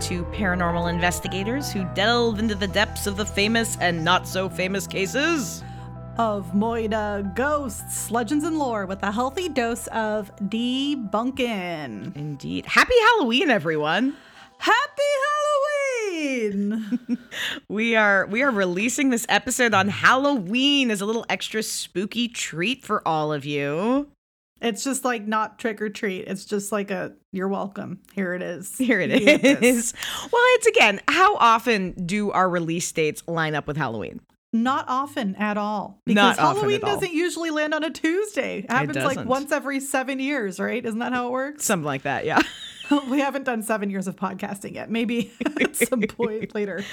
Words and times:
two 0.00 0.24
paranormal 0.26 0.88
investigators 0.90 1.70
who 1.70 1.84
delve 1.94 2.38
into 2.38 2.54
the 2.54 2.66
depths 2.68 3.06
of 3.06 3.16
the 3.16 3.24
famous 3.26 3.76
and 3.80 4.02
not 4.04 4.26
so 4.26 4.48
famous 4.48 4.86
cases. 4.86 5.62
of 6.18 6.52
Moida 6.52 7.34
ghosts, 7.36 8.10
legends, 8.10 8.44
and 8.44 8.58
lore 8.58 8.84
with 8.86 9.02
a 9.02 9.12
healthy 9.12 9.48
dose 9.48 9.86
of 9.88 10.34
debunking. 10.48 12.14
Indeed. 12.16 12.66
Happy 12.66 12.94
Halloween, 13.06 13.50
everyone. 13.50 14.16
Happy 14.58 15.02
Halloween! 16.12 16.98
We 17.68 17.94
are 17.96 18.26
we 18.26 18.42
are 18.42 18.50
releasing 18.50 19.10
this 19.10 19.24
episode 19.28 19.72
on 19.72 19.88
Halloween 19.88 20.90
as 20.90 21.00
a 21.00 21.06
little 21.06 21.24
extra 21.28 21.62
spooky 21.62 22.28
treat 22.28 22.84
for 22.84 23.06
all 23.06 23.32
of 23.32 23.44
you. 23.44 24.08
It's 24.60 24.84
just 24.84 25.04
like 25.04 25.26
not 25.26 25.58
trick 25.58 25.80
or 25.80 25.88
treat. 25.88 26.26
It's 26.28 26.44
just 26.44 26.72
like 26.72 26.90
a 26.90 27.12
you're 27.32 27.48
welcome. 27.48 28.00
Here 28.14 28.34
it 28.34 28.42
is. 28.42 28.76
Here 28.76 29.00
it 29.00 29.10
is. 29.10 29.94
Well, 30.32 30.42
it's 30.54 30.66
again, 30.66 31.00
how 31.08 31.36
often 31.36 31.92
do 32.06 32.30
our 32.30 32.48
release 32.48 32.90
dates 32.92 33.22
line 33.26 33.54
up 33.54 33.66
with 33.66 33.76
Halloween? 33.76 34.20
Not 34.52 34.86
often 34.88 35.36
at 35.36 35.56
all. 35.56 36.00
Because 36.04 36.36
Not 36.36 36.38
Halloween 36.38 36.80
all. 36.82 36.94
doesn't 36.94 37.12
usually 37.12 37.50
land 37.50 37.72
on 37.72 37.84
a 37.84 37.90
Tuesday. 37.90 38.58
It 38.60 38.70
happens 38.70 38.96
like 38.96 39.24
once 39.24 39.52
every 39.52 39.78
seven 39.78 40.18
years, 40.18 40.58
right? 40.58 40.84
Isn't 40.84 40.98
that 40.98 41.12
how 41.12 41.28
it 41.28 41.30
works? 41.30 41.64
Something 41.64 41.84
like 41.84 42.02
that, 42.02 42.24
yeah. 42.24 42.40
we 43.08 43.20
haven't 43.20 43.44
done 43.44 43.62
seven 43.62 43.90
years 43.90 44.06
of 44.06 44.16
podcasting 44.16 44.74
yet. 44.74 44.90
Maybe 44.90 45.32
at 45.60 45.76
some 45.76 46.02
point 46.02 46.54
later 46.54 46.84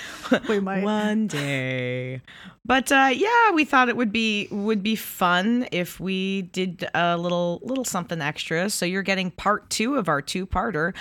we 0.47 0.59
might. 0.59 0.83
One 0.83 1.27
day. 1.27 2.21
But 2.65 2.91
uh, 2.91 3.09
yeah, 3.13 3.51
we 3.51 3.65
thought 3.65 3.89
it 3.89 3.97
would 3.97 4.11
be 4.11 4.47
would 4.51 4.83
be 4.83 4.95
fun 4.95 5.67
if 5.71 5.99
we 5.99 6.43
did 6.43 6.87
a 6.93 7.17
little 7.17 7.59
little 7.63 7.85
something 7.85 8.21
extra. 8.21 8.69
So 8.69 8.85
you're 8.85 9.03
getting 9.03 9.31
part 9.31 9.69
two 9.69 9.95
of 9.95 10.09
our 10.09 10.21
two 10.21 10.45
parter 10.45 10.93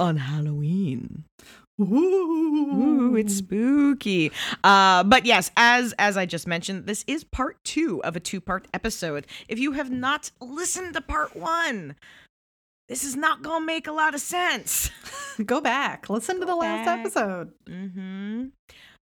on 0.00 0.16
Halloween. 0.16 1.24
Ooh, 1.80 3.16
it's 3.16 3.34
spooky. 3.34 4.30
Uh, 4.62 5.02
but 5.02 5.26
yes, 5.26 5.50
as 5.56 5.92
as 5.98 6.16
I 6.16 6.24
just 6.24 6.46
mentioned, 6.46 6.86
this 6.86 7.04
is 7.08 7.24
part 7.24 7.62
two 7.64 8.02
of 8.04 8.14
a 8.14 8.20
two 8.20 8.40
part 8.40 8.68
episode. 8.72 9.26
If 9.48 9.58
you 9.58 9.72
have 9.72 9.90
not 9.90 10.30
listened 10.40 10.94
to 10.94 11.00
part 11.00 11.34
one, 11.34 11.96
this 12.88 13.04
is 13.04 13.16
not 13.16 13.42
gonna 13.42 13.64
make 13.64 13.86
a 13.86 13.92
lot 13.92 14.14
of 14.14 14.20
sense. 14.20 14.90
Go 15.44 15.60
back. 15.60 16.08
Listen 16.08 16.40
to 16.40 16.46
the 16.46 16.54
last 16.54 16.86
episode. 16.88 17.52
Mm-hmm. 17.66 18.46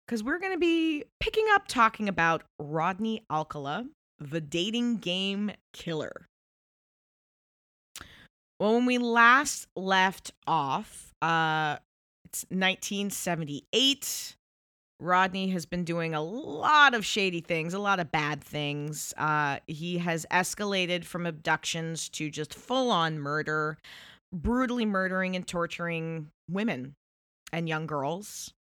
Because 0.07 0.23
we're 0.25 0.39
going 0.39 0.53
to 0.53 0.59
be 0.59 1.05
picking 1.21 1.45
up 1.53 1.69
talking 1.69 2.09
about 2.09 2.43
Rodney 2.59 3.25
Alcala, 3.31 3.87
the 4.19 4.41
dating 4.41 4.97
game 4.97 5.51
killer. 5.75 6.27
Well, 8.59 8.75
when 8.75 8.87
we 8.87 8.97
last 8.97 9.67
left 9.77 10.33
off, 10.47 11.13
uh, 11.21 11.77
it's 12.25 12.45
1978. 12.49 14.37
Rodney 15.01 15.49
has 15.51 15.65
been 15.65 15.85
doing 15.85 16.15
a 16.15 16.23
lot 16.23 16.95
of 16.95 17.07
shady 17.07 17.41
things, 17.41 17.73
a 17.73 17.79
lot 17.79 18.01
of 18.01 18.11
bad 18.11 18.43
things. 18.43 19.15
Uh, 19.17 19.59
he 19.67 19.99
has 19.99 20.27
escalated 20.31 21.05
from 21.05 21.27
abductions 21.27 22.09
to 22.11 22.31
just 22.31 22.55
full 22.55 22.91
on 22.91 23.19
murder, 23.19 23.79
brutally 24.33 24.85
murdering 24.85 25.37
and 25.37 25.47
torturing 25.47 26.31
women 26.51 26.97
and 27.53 27.69
young 27.69 27.87
girls. 27.87 28.53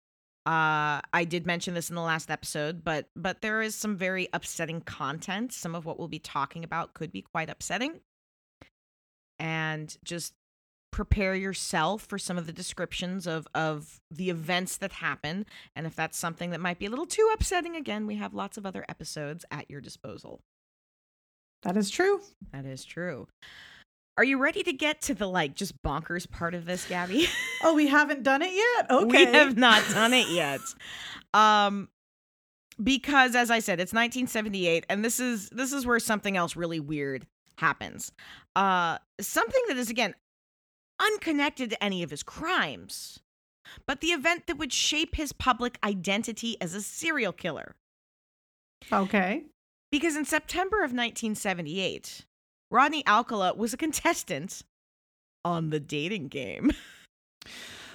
Uh, 0.47 1.03
I 1.13 1.27
did 1.29 1.45
mention 1.45 1.75
this 1.75 1.91
in 1.91 1.97
the 1.97 2.03
last 2.03 2.31
episode, 2.31 2.83
but 2.83 3.11
but 3.15 3.43
there 3.43 3.61
is 3.61 3.75
some 3.75 3.97
very 3.97 4.29
upsetting 4.33 4.81
content. 4.81 5.53
Some 5.53 5.75
of 5.75 5.85
what 5.85 5.99
we'll 5.99 6.09
be 6.09 6.19
talking 6.19 6.65
about 6.65 6.95
could 6.95 7.13
be 7.13 7.21
quite 7.21 7.51
upsetting. 7.51 8.01
And 9.39 9.95
just 10.05 10.33
prepare 10.91 11.35
yourself 11.35 12.03
for 12.03 12.19
some 12.19 12.39
of 12.39 12.47
the 12.47 12.53
descriptions 12.53 13.27
of 13.27 13.47
of 13.55 14.01
the 14.11 14.31
events 14.31 14.77
that 14.79 14.93
happen. 14.93 15.47
And 15.77 15.87
if 15.87 15.95
that's 15.95 16.19
something 16.19 16.51
that 16.51 16.61
might 16.61 16.79
be 16.79 16.87
a 16.87 16.91
little 16.91 17.07
too 17.07 17.29
upsetting, 17.35 17.77
again, 17.77 18.07
we 18.07 18.17
have 18.17 18.35
lots 18.35 18.57
of 18.57 18.67
other 18.67 18.85
episodes 18.89 19.45
at 19.51 19.71
your 19.71 19.81
disposal. 19.81 20.41
That 21.63 21.77
is 21.77 21.91
true. 21.91 22.21
That 22.53 22.65
is 22.65 22.85
true. 22.85 23.27
Are 24.17 24.25
you 24.25 24.39
ready 24.39 24.65
to 24.65 24.73
get 24.73 25.01
to 25.03 25.15
the 25.15 25.29
like 25.29 25.55
just 25.55 25.81
bonkers 25.83 26.29
part 26.29 26.55
of 26.55 26.65
this, 26.67 26.87
Gabby? 26.87 27.27
Oh, 27.61 27.75
we 27.75 27.89
haven't 27.89 28.23
done 28.23 28.41
it 28.41 28.53
yet? 28.55 28.89
Okay. 28.89 29.27
We 29.27 29.33
have 29.33 29.57
not 29.57 29.83
done 29.93 30.15
it 30.15 30.29
yet. 30.31 30.61
Um 31.35 31.89
because 32.81 33.35
as 33.35 33.51
I 33.51 33.59
said, 33.59 33.81
it's 33.81 33.93
1978 33.93 34.87
and 34.89 35.05
this 35.05 35.19
is 35.19 35.51
this 35.51 35.73
is 35.73 35.85
where 35.85 35.99
something 35.99 36.37
else 36.37 36.55
really 36.55 36.79
weird 36.79 37.27
happens. 37.57 38.13
Uh 38.55 38.99
something 39.21 39.61
that 39.67 39.77
is 39.77 39.91
again 39.91 40.15
unconnected 41.01 41.71
to 41.71 41.85
any 41.85 42.03
of 42.03 42.11
his 42.11 42.23
crimes, 42.23 43.21
but 43.87 44.01
the 44.01 44.09
event 44.09 44.47
that 44.47 44.59
would 44.59 44.73
shape 44.73 45.15
his 45.15 45.33
public 45.33 45.79
identity 45.85 46.57
as 46.61 46.75
a 46.75 46.81
serial 46.81 47.33
killer. 47.33 47.75
Okay. 48.93 49.45
Because 49.91 50.17
in 50.17 50.25
September 50.25 50.79
of 50.79 50.93
1978, 50.93 52.25
Rodney 52.71 53.07
Alcala 53.07 53.55
was 53.55 53.73
a 53.73 53.79
contestant 53.79 54.63
on 55.45 55.71
the 55.71 55.81
dating 55.81 56.29
game. 56.29 56.73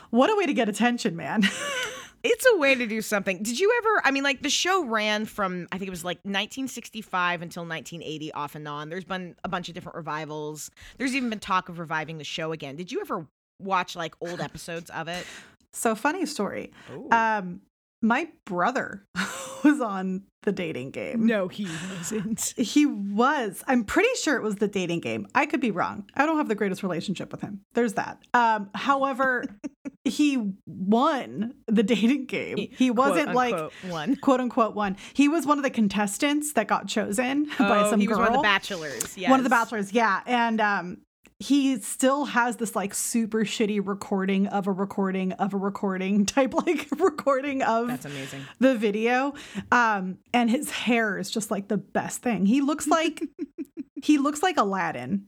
What 0.09 0.29
a 0.29 0.35
way 0.35 0.45
to 0.45 0.53
get 0.53 0.69
attention, 0.69 1.15
man. 1.15 1.43
It's 2.23 2.45
a 2.53 2.57
way 2.57 2.73
to 2.75 2.87
do 2.87 3.01
something. 3.01 3.43
Did 3.43 3.59
you 3.59 3.73
ever? 3.79 4.01
I 4.05 4.11
mean, 4.11 4.23
like 4.23 4.41
the 4.41 4.49
show 4.49 4.85
ran 4.85 5.25
from 5.25 5.67
I 5.71 5.77
think 5.77 5.87
it 5.87 5.91
was 5.91 6.05
like 6.05 6.17
1965 6.19 7.41
until 7.41 7.63
1980, 7.63 8.31
off 8.33 8.55
and 8.55 8.67
on. 8.67 8.89
There's 8.89 9.03
been 9.03 9.35
a 9.43 9.49
bunch 9.49 9.67
of 9.67 9.75
different 9.75 9.97
revivals. 9.97 10.71
There's 10.97 11.15
even 11.15 11.29
been 11.29 11.39
talk 11.39 11.69
of 11.69 11.79
reviving 11.79 12.17
the 12.17 12.23
show 12.23 12.51
again. 12.51 12.75
Did 12.75 12.91
you 12.91 13.01
ever 13.01 13.27
watch 13.59 13.95
like 13.95 14.15
old 14.21 14.39
episodes 14.41 14.89
of 14.89 15.07
it? 15.07 15.25
so 15.73 15.95
funny 15.95 16.25
story. 16.25 16.71
Um, 17.11 17.61
my 18.01 18.27
brother 18.45 19.05
was 19.63 19.81
on 19.81 20.23
the 20.43 20.51
dating 20.51 20.91
game. 20.91 21.25
no, 21.25 21.47
he 21.47 21.67
wasn't. 21.97 22.53
He 22.57 22.85
was. 22.85 23.63
I'm 23.67 23.83
pretty 23.83 24.13
sure 24.21 24.35
it 24.35 24.43
was 24.43 24.57
the 24.57 24.67
dating 24.67 24.99
game. 24.99 25.25
I 25.33 25.45
could 25.45 25.61
be 25.61 25.71
wrong. 25.71 26.09
I 26.15 26.25
don't 26.25 26.37
have 26.37 26.47
the 26.49 26.55
greatest 26.55 26.83
relationship 26.83 27.31
with 27.31 27.41
him. 27.41 27.61
There's 27.73 27.93
that. 27.93 28.19
Um, 28.33 28.69
however, 28.75 29.45
he 30.05 30.51
won 30.65 31.53
the 31.67 31.83
dating 31.83 32.25
game. 32.25 32.57
He 32.77 32.91
wasn't 32.91 33.25
Quote, 33.31 33.35
like 33.35 33.53
unquote, 33.53 33.73
one. 33.89 34.15
quote 34.17 34.39
unquote 34.41 34.75
one. 34.75 34.97
He 35.13 35.29
was 35.29 35.45
one 35.45 35.57
of 35.57 35.63
the 35.63 35.69
contestants 35.69 36.53
that 36.53 36.67
got 36.67 36.87
chosen 36.87 37.45
by 37.59 37.79
Oh, 37.85 37.89
some 37.89 37.99
he 37.99 38.05
girl. 38.05 38.17
was 38.19 38.27
one 38.27 38.35
of 38.35 38.41
the 38.41 38.43
bachelors. 38.43 39.17
Yes. 39.17 39.29
One 39.29 39.39
of 39.39 39.43
the 39.43 39.49
bachelors, 39.49 39.93
yeah. 39.93 40.21
And 40.25 40.59
um 40.61 40.97
he 41.39 41.77
still 41.81 42.23
has 42.25 42.55
this 42.57 42.73
like 42.75 42.93
super 42.93 43.39
shitty 43.39 43.81
recording 43.85 44.47
of 44.47 44.65
a 44.67 44.71
recording 44.71 45.33
of 45.33 45.53
a 45.53 45.57
recording 45.57 46.25
type 46.25 46.53
like 46.53 46.87
recording 46.97 47.61
of 47.63 47.87
That's 47.87 48.05
amazing. 48.05 48.41
the 48.59 48.75
video. 48.75 49.33
Um 49.71 50.17
and 50.33 50.49
his 50.49 50.69
hair 50.69 51.17
is 51.17 51.29
just 51.31 51.49
like 51.51 51.67
the 51.69 51.77
best 51.77 52.21
thing. 52.21 52.45
He 52.45 52.61
looks 52.61 52.87
like 52.87 53.23
he 54.01 54.17
looks 54.17 54.43
like 54.43 54.57
Aladdin. 54.57 55.27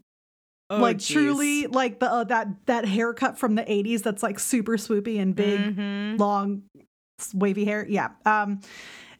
Oh, 0.69 0.79
like 0.79 0.97
geez. 0.97 1.11
truly, 1.11 1.67
like 1.67 1.99
the 1.99 2.11
uh, 2.11 2.23
that 2.25 2.47
that 2.65 2.85
haircut 2.85 3.37
from 3.37 3.55
the 3.55 3.63
'80s 3.63 4.01
that's 4.01 4.23
like 4.23 4.39
super 4.39 4.77
swoopy 4.77 5.19
and 5.19 5.35
big, 5.35 5.59
mm-hmm. 5.59 6.17
long, 6.17 6.63
wavy 7.33 7.65
hair. 7.65 7.85
Yeah. 7.87 8.09
Um, 8.25 8.61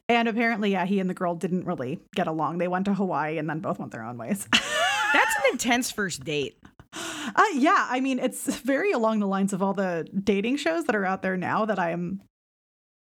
and 0.08 0.28
apparently, 0.28 0.72
yeah, 0.72 0.86
he 0.86 1.00
and 1.00 1.10
the 1.10 1.14
girl 1.14 1.34
didn't 1.34 1.64
really 1.64 2.00
get 2.14 2.26
along. 2.26 2.58
They 2.58 2.68
went 2.68 2.84
to 2.86 2.94
Hawaii 2.94 3.38
and 3.38 3.48
then 3.50 3.60
both 3.60 3.78
went 3.78 3.92
their 3.92 4.04
own 4.04 4.18
ways. 4.18 4.46
that's 4.52 5.36
an 5.36 5.42
intense 5.52 5.90
first 5.90 6.24
date. 6.24 6.58
Uh, 6.92 7.42
yeah, 7.54 7.86
I 7.90 8.00
mean, 8.00 8.18
it's 8.18 8.46
very 8.56 8.92
along 8.92 9.18
the 9.20 9.26
lines 9.26 9.52
of 9.52 9.62
all 9.62 9.74
the 9.74 10.06
dating 10.24 10.56
shows 10.56 10.84
that 10.84 10.94
are 10.94 11.04
out 11.04 11.22
there 11.22 11.36
now 11.36 11.64
that 11.64 11.78
I 11.78 11.90
am 11.90 12.22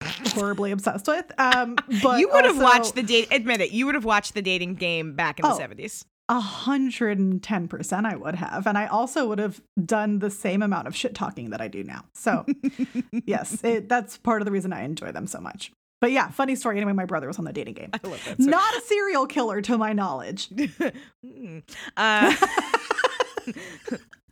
horribly 0.03 0.71
obsessed 0.73 1.07
with. 1.07 1.31
Um, 1.39 1.77
but 2.03 2.19
you 2.19 2.29
would 2.29 2.47
also, 2.47 2.55
have 2.55 2.63
watched 2.63 2.95
the 2.95 3.03
date. 3.03 3.29
Admit 3.31 3.61
it, 3.61 3.71
you 3.73 3.87
would 3.87 3.95
have 3.95 4.05
watched 4.05 4.35
the 4.35 4.43
dating 4.43 4.75
game 4.75 5.15
back 5.15 5.39
in 5.39 5.45
oh, 5.45 5.51
the 5.51 5.57
seventies. 5.57 6.05
110% 6.29 8.05
I 8.05 8.17
would 8.17 8.35
have. 8.35 8.67
And 8.67 8.77
I 8.77 8.87
also 8.87 9.29
would 9.29 9.39
have 9.39 9.61
done 9.85 10.19
the 10.19 10.31
same 10.31 10.63
amount 10.63 10.89
of 10.89 10.97
shit 10.97 11.15
talking 11.15 11.51
that 11.51 11.61
I 11.61 11.69
do 11.69 11.85
now. 11.85 12.05
So, 12.15 12.45
yes, 13.27 13.63
it, 13.63 13.89
that's 13.89 14.19
part 14.19 14.43
of 14.43 14.47
the 14.47 14.53
reason 14.53 14.73
I 14.73 14.83
enjoy 14.83 15.13
them 15.13 15.27
so 15.27 15.41
much. 15.41 15.73
But 16.01 16.13
yeah, 16.13 16.29
funny 16.31 16.57
story. 16.57 16.77
Anyway, 16.77 16.93
my 16.93 17.07
brother 17.07 17.27
was 17.27 17.39
on 17.39 17.45
the 17.45 17.53
dating 17.53 17.75
game. 17.75 17.91
I 17.93 18.07
love 18.07 18.23
that. 18.27 18.39
Not 18.39 18.77
a 18.77 18.81
serial 18.83 19.27
killer 19.27 19.63
to 19.63 19.79
my 19.79 19.93
knowledge. 19.93 20.49
mm. 20.51 21.63
uh, 21.97 22.37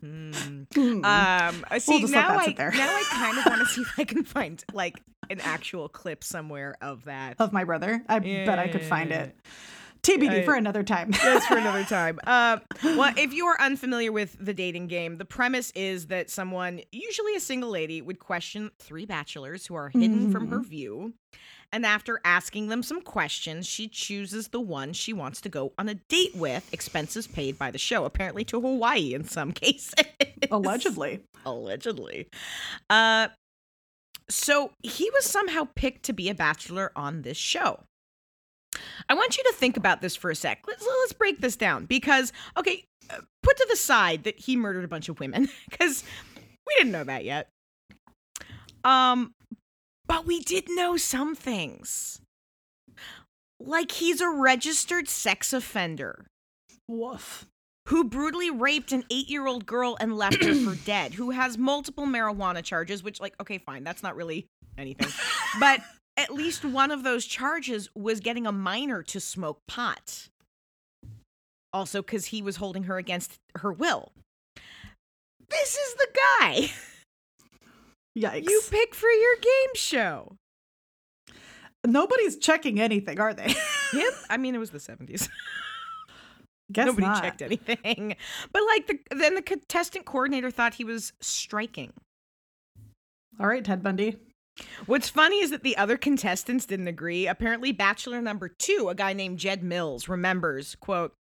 mm. 0.04 0.76
um, 0.76 1.04
uh, 1.70 1.78
see, 1.78 2.00
we'll 2.00 2.08
now, 2.10 2.38
I, 2.38 2.54
now 2.58 2.68
I 2.68 3.04
kind 3.10 3.38
of 3.38 3.46
want 3.46 3.60
to 3.60 3.66
see 3.66 3.80
if 3.80 3.98
I 3.98 4.04
can 4.04 4.24
find 4.24 4.62
like 4.74 5.00
an 5.30 5.40
actual 5.40 5.88
clip 5.88 6.22
somewhere 6.22 6.76
of 6.82 7.04
that. 7.04 7.36
Of 7.38 7.52
my 7.52 7.64
brother? 7.64 8.02
I 8.08 8.18
yeah. 8.18 8.44
bet 8.44 8.58
I 8.58 8.68
could 8.68 8.84
find 8.84 9.10
it. 9.10 9.34
TBD 10.04 10.42
I- 10.42 10.44
for 10.44 10.54
another 10.54 10.82
time. 10.82 11.10
That's 11.22 11.46
for 11.46 11.56
another 11.56 11.84
time. 11.88 12.20
Uh, 12.26 12.58
well, 12.82 13.12
if 13.16 13.32
you 13.32 13.46
are 13.46 13.60
unfamiliar 13.60 14.12
with 14.12 14.36
the 14.38 14.54
dating 14.54 14.86
game, 14.86 15.18
the 15.18 15.24
premise 15.24 15.72
is 15.74 16.06
that 16.08 16.30
someone, 16.30 16.80
usually 16.92 17.34
a 17.34 17.40
single 17.40 17.70
lady, 17.70 18.00
would 18.02 18.18
question 18.18 18.70
three 18.78 19.06
bachelors 19.06 19.66
who 19.66 19.74
are 19.74 19.88
hidden 19.88 20.30
from 20.30 20.48
her 20.48 20.60
view. 20.60 21.14
And 21.72 21.84
after 21.84 22.20
asking 22.24 22.68
them 22.68 22.84
some 22.84 23.00
questions, 23.00 23.66
she 23.66 23.88
chooses 23.88 24.48
the 24.48 24.60
one 24.60 24.92
she 24.92 25.12
wants 25.12 25.40
to 25.40 25.48
go 25.48 25.72
on 25.76 25.88
a 25.88 25.94
date 25.94 26.36
with, 26.36 26.72
expenses 26.72 27.26
paid 27.26 27.58
by 27.58 27.72
the 27.72 27.78
show, 27.78 28.04
apparently 28.04 28.44
to 28.44 28.60
Hawaii 28.60 29.12
in 29.12 29.24
some 29.24 29.50
cases. 29.64 29.94
Allegedly. 30.52 31.20
Allegedly. 31.44 32.28
Uh, 32.88 33.28
so 34.28 34.70
he 34.82 35.10
was 35.10 35.24
somehow 35.24 35.66
picked 35.74 36.04
to 36.04 36.12
be 36.12 36.28
a 36.28 36.34
bachelor 36.34 36.92
on 36.94 37.22
this 37.22 37.36
show. 37.36 37.80
I 39.08 39.14
want 39.14 39.36
you 39.36 39.44
to 39.44 39.52
think 39.54 39.76
about 39.76 40.00
this 40.00 40.16
for 40.16 40.30
a 40.30 40.36
sec. 40.36 40.62
Let's, 40.66 40.86
let's 40.86 41.12
break 41.12 41.40
this 41.40 41.56
down 41.56 41.86
because, 41.86 42.32
okay, 42.56 42.84
uh, 43.10 43.18
put 43.42 43.56
to 43.56 43.66
the 43.68 43.76
side 43.76 44.24
that 44.24 44.38
he 44.38 44.56
murdered 44.56 44.84
a 44.84 44.88
bunch 44.88 45.08
of 45.08 45.20
women 45.20 45.48
because 45.70 46.04
we 46.66 46.74
didn't 46.76 46.92
know 46.92 47.04
that 47.04 47.24
yet. 47.24 47.48
Um, 48.84 49.32
but 50.06 50.26
we 50.26 50.40
did 50.40 50.64
know 50.68 50.96
some 50.96 51.34
things. 51.34 52.20
Like 53.58 53.92
he's 53.92 54.20
a 54.20 54.28
registered 54.28 55.08
sex 55.08 55.52
offender 55.52 56.26
Woof. 56.88 57.46
who 57.88 58.04
brutally 58.04 58.50
raped 58.50 58.92
an 58.92 59.04
eight 59.10 59.30
year 59.30 59.46
old 59.46 59.64
girl 59.64 59.96
and 60.00 60.16
left 60.16 60.44
her 60.44 60.54
for 60.54 60.74
dead, 60.84 61.14
who 61.14 61.30
has 61.30 61.56
multiple 61.56 62.04
marijuana 62.04 62.62
charges, 62.62 63.02
which, 63.02 63.20
like, 63.20 63.34
okay, 63.40 63.58
fine, 63.58 63.84
that's 63.84 64.02
not 64.02 64.16
really 64.16 64.46
anything. 64.76 65.08
but 65.60 65.80
at 66.16 66.32
least 66.32 66.64
one 66.64 66.90
of 66.90 67.02
those 67.02 67.26
charges 67.26 67.88
was 67.94 68.20
getting 68.20 68.46
a 68.46 68.52
minor 68.52 69.02
to 69.02 69.20
smoke 69.20 69.60
pot. 69.66 70.28
Also, 71.72 72.02
because 72.02 72.26
he 72.26 72.40
was 72.40 72.56
holding 72.56 72.84
her 72.84 72.98
against 72.98 73.38
her 73.56 73.72
will. 73.72 74.12
This 75.50 75.76
is 75.76 75.94
the 75.94 76.06
guy 76.40 76.70
Yikes. 78.16 78.48
you 78.48 78.62
pick 78.70 78.94
for 78.94 79.08
your 79.08 79.36
game 79.36 79.74
show. 79.74 80.36
Nobody's 81.86 82.36
checking 82.38 82.80
anything, 82.80 83.20
are 83.20 83.34
they? 83.34 83.54
Him? 83.92 84.12
I 84.30 84.36
mean, 84.36 84.54
it 84.54 84.58
was 84.58 84.70
the 84.70 84.78
70s. 84.78 85.28
Guess 86.72 86.86
Nobody 86.86 87.06
not. 87.06 87.22
checked 87.22 87.42
anything. 87.42 88.16
But, 88.52 88.62
like, 88.66 88.86
the, 88.86 88.98
then 89.14 89.34
the 89.34 89.42
contestant 89.42 90.06
coordinator 90.06 90.50
thought 90.50 90.74
he 90.74 90.84
was 90.84 91.12
striking. 91.20 91.92
All 93.38 93.46
right, 93.46 93.62
Ted 93.62 93.82
Bundy. 93.82 94.16
What's 94.86 95.08
funny 95.08 95.40
is 95.40 95.50
that 95.50 95.62
the 95.62 95.76
other 95.76 95.96
contestants 95.96 96.66
didn't 96.66 96.88
agree. 96.88 97.26
Apparently, 97.26 97.72
bachelor 97.72 98.22
number 98.22 98.48
two, 98.48 98.88
a 98.88 98.94
guy 98.94 99.12
named 99.12 99.38
Jed 99.38 99.62
Mills, 99.62 100.08
remembers, 100.08 100.76
quote, 100.76 101.12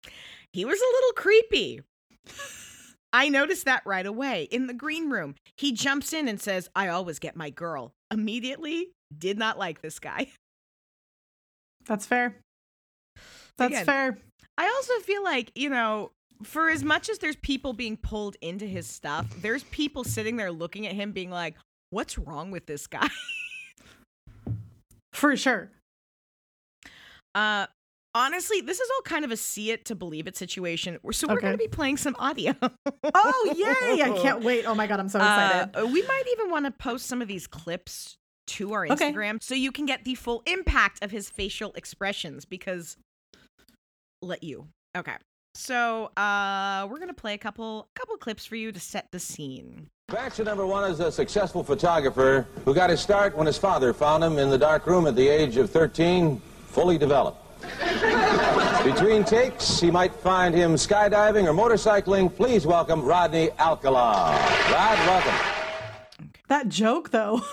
he 0.52 0.64
was 0.64 0.78
a 0.78 0.94
little 0.94 1.12
creepy. 1.12 1.80
I 3.12 3.28
noticed 3.28 3.64
that 3.64 3.82
right 3.84 4.06
away 4.06 4.48
in 4.50 4.66
the 4.66 4.74
green 4.74 5.10
room. 5.10 5.34
He 5.56 5.72
jumps 5.72 6.12
in 6.12 6.28
and 6.28 6.40
says, 6.40 6.68
I 6.74 6.88
always 6.88 7.18
get 7.18 7.36
my 7.36 7.50
girl. 7.50 7.92
Immediately, 8.10 8.90
did 9.16 9.38
not 9.38 9.58
like 9.58 9.82
this 9.82 9.98
guy. 9.98 10.28
That's 11.86 12.06
fair. 12.06 12.36
That's 13.56 13.72
Again, 13.72 13.84
fair. 13.84 14.18
I 14.58 14.66
also 14.66 15.04
feel 15.04 15.22
like, 15.22 15.52
you 15.54 15.70
know, 15.70 16.10
for 16.42 16.70
as 16.70 16.82
much 16.82 17.08
as 17.08 17.18
there's 17.18 17.36
people 17.36 17.72
being 17.72 17.96
pulled 17.96 18.36
into 18.40 18.66
his 18.66 18.86
stuff, 18.86 19.26
there's 19.42 19.64
people 19.64 20.04
sitting 20.04 20.36
there 20.36 20.52
looking 20.52 20.86
at 20.86 20.92
him 20.92 21.12
being 21.12 21.30
like, 21.30 21.54
what's 21.94 22.18
wrong 22.18 22.50
with 22.50 22.66
this 22.66 22.86
guy? 22.86 23.08
For 25.12 25.36
sure. 25.36 25.70
Uh, 27.34 27.66
honestly, 28.14 28.60
this 28.60 28.80
is 28.80 28.88
all 28.96 29.02
kind 29.02 29.24
of 29.24 29.30
a 29.30 29.36
see 29.36 29.70
it 29.70 29.84
to 29.86 29.94
believe 29.94 30.26
it 30.26 30.36
situation. 30.36 30.98
So 31.12 31.28
we're 31.28 31.34
Okay. 31.34 31.40
going 31.46 31.54
to 31.54 31.58
be 31.58 31.68
playing 31.68 31.96
some 31.96 32.16
audio. 32.18 32.54
Oh, 33.14 33.54
yay. 33.56 34.02
I 34.02 34.18
can't 34.20 34.40
wait. 34.44 34.64
Oh 34.66 34.74
my 34.74 34.86
God, 34.86 35.00
I'm 35.00 35.08
so 35.08 35.18
excited. 35.20 35.80
Uh, 35.80 35.86
we 35.86 36.02
might 36.02 36.24
even 36.32 36.50
want 36.50 36.66
to 36.66 36.70
post 36.72 37.06
some 37.06 37.22
of 37.22 37.28
these 37.28 37.46
clips 37.46 38.16
to 38.48 38.72
our 38.72 38.86
Okay. 38.86 39.12
Instagram 39.12 39.42
so 39.42 39.54
you 39.54 39.72
can 39.72 39.86
get 39.86 40.04
the 40.04 40.14
full 40.16 40.42
impact 40.46 41.02
of 41.02 41.10
his 41.10 41.30
facial 41.30 41.72
expressions 41.72 42.44
because 42.44 42.96
let 44.20 44.42
you. 44.42 44.66
Okay. 44.96 45.16
So, 45.54 46.06
uh 46.16 46.86
we're 46.90 46.98
going 46.98 47.08
to 47.08 47.14
play 47.14 47.34
a 47.34 47.38
couple 47.38 47.88
couple 47.94 48.16
clips 48.16 48.44
for 48.44 48.56
you 48.56 48.72
to 48.72 48.80
set 48.80 49.06
the 49.12 49.20
scene. 49.20 49.88
Bachelor 50.08 50.44
number 50.44 50.66
one 50.66 50.90
is 50.90 51.00
a 51.00 51.10
successful 51.10 51.64
photographer 51.64 52.46
who 52.64 52.74
got 52.74 52.90
his 52.90 53.00
start 53.00 53.34
when 53.36 53.46
his 53.46 53.56
father 53.56 53.94
found 53.94 54.22
him 54.22 54.38
in 54.38 54.50
the 54.50 54.58
dark 54.58 54.86
room 54.86 55.06
at 55.06 55.16
the 55.16 55.26
age 55.26 55.56
of 55.56 55.70
13, 55.70 56.40
fully 56.66 56.98
developed. 56.98 57.40
Between 58.84 59.24
takes, 59.24 59.80
he 59.80 59.90
might 59.90 60.14
find 60.14 60.54
him 60.54 60.74
skydiving 60.74 61.48
or 61.48 61.54
motorcycling. 61.54 62.28
Please 62.36 62.66
welcome 62.66 63.02
Rodney 63.02 63.50
Alcala. 63.58 64.38
Rod, 64.70 64.98
welcome. 65.08 66.28
that 66.48 66.68
joke, 66.68 67.10
though. 67.10 67.40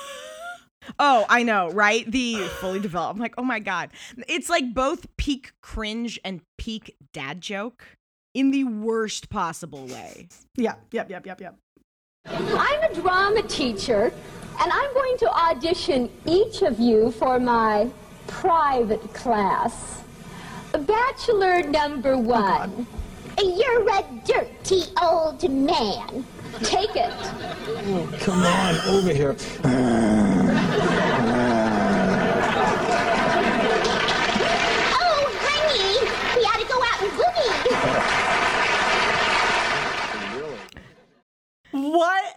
Oh, 0.97 1.25
I 1.29 1.43
know, 1.43 1.69
right? 1.69 2.11
The 2.11 2.37
fully 2.59 2.79
developed. 2.79 3.15
I'm 3.15 3.21
like, 3.21 3.35
"Oh 3.37 3.43
my 3.43 3.59
god." 3.59 3.91
It's 4.27 4.49
like 4.49 4.73
both 4.73 5.05
peak 5.15 5.51
cringe 5.61 6.19
and 6.25 6.41
peak 6.57 6.95
dad 7.13 7.39
joke 7.39 7.85
in 8.33 8.49
the 8.49 8.63
worst 8.63 9.29
possible 9.29 9.85
way. 9.85 10.27
yeah, 10.57 10.73
yep, 10.91 11.11
yep, 11.11 11.23
yep, 11.23 11.39
yep. 11.39 11.55
I'm 12.25 12.83
a 12.83 12.93
drama 12.93 13.41
teacher, 13.43 14.13
and 14.59 14.71
I'm 14.71 14.93
going 14.93 15.17
to 15.17 15.31
audition 15.31 16.09
each 16.25 16.61
of 16.61 16.79
you 16.79 17.11
for 17.11 17.39
my 17.39 17.89
private 18.27 19.13
class. 19.13 20.03
Bachelor 20.71 21.63
number 21.63 22.13
oh, 22.13 22.19
one. 22.19 22.87
You're 23.41 23.89
a 23.89 24.03
dirty 24.25 24.83
old 25.01 25.49
man. 25.49 26.25
Take 26.63 26.95
it. 26.95 27.11
Oh, 27.11 28.09
come 28.19 28.43
on, 28.43 28.75
over 28.87 29.13
here. 29.13 29.35
Oh, 35.03 35.23
honey, 35.41 36.05
we 36.35 36.43
ought 36.45 36.59
to 36.59 36.67
go 36.67 36.77
out 36.83 37.01
and 37.01 37.11
boogie. 37.19 38.31
What? 41.89 42.35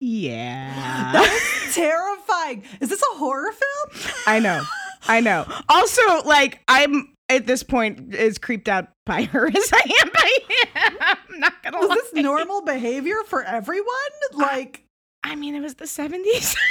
Yeah. 0.00 1.10
That's 1.12 1.74
terrifying. 1.74 2.64
Is 2.80 2.88
this 2.88 3.02
a 3.02 3.16
horror 3.18 3.52
film? 3.52 4.04
I 4.26 4.38
know. 4.40 4.62
I 5.06 5.20
know. 5.20 5.46
Also, 5.68 6.02
like, 6.24 6.60
I'm 6.68 7.14
at 7.28 7.46
this 7.46 7.62
point 7.62 8.14
as 8.14 8.38
creeped 8.38 8.68
out 8.68 8.88
by 9.06 9.24
her 9.24 9.46
as 9.56 9.70
I 9.72 9.82
am 10.02 10.10
by 10.12 10.38
him. 10.54 10.96
I'm 11.00 11.40
not 11.40 11.62
gonna 11.62 11.78
Was 11.78 11.88
lie. 11.88 11.94
this 12.12 12.22
normal 12.22 12.62
behavior 12.62 13.16
for 13.26 13.42
everyone? 13.44 13.86
Like, 14.32 14.84
I 15.24 15.36
mean, 15.36 15.54
it 15.54 15.60
was 15.60 15.74
the 15.74 15.84
70s. 15.84 16.56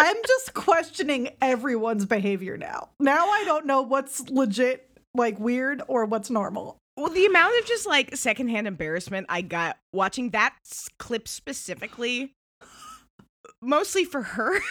I'm 0.00 0.16
just 0.26 0.54
questioning 0.54 1.30
everyone's 1.42 2.06
behavior 2.06 2.56
now. 2.56 2.90
Now 3.00 3.26
I 3.26 3.42
don't 3.44 3.66
know 3.66 3.82
what's 3.82 4.28
legit, 4.30 4.88
like 5.12 5.40
weird, 5.40 5.82
or 5.88 6.04
what's 6.04 6.30
normal. 6.30 6.76
Well, 6.98 7.10
the 7.12 7.26
amount 7.26 7.54
of 7.60 7.66
just 7.66 7.86
like 7.86 8.16
secondhand 8.16 8.66
embarrassment 8.66 9.26
I 9.28 9.42
got 9.42 9.78
watching 9.92 10.30
that 10.30 10.54
clip 10.98 11.28
specifically, 11.28 12.34
mostly 13.62 14.04
for 14.04 14.22
her. 14.22 14.58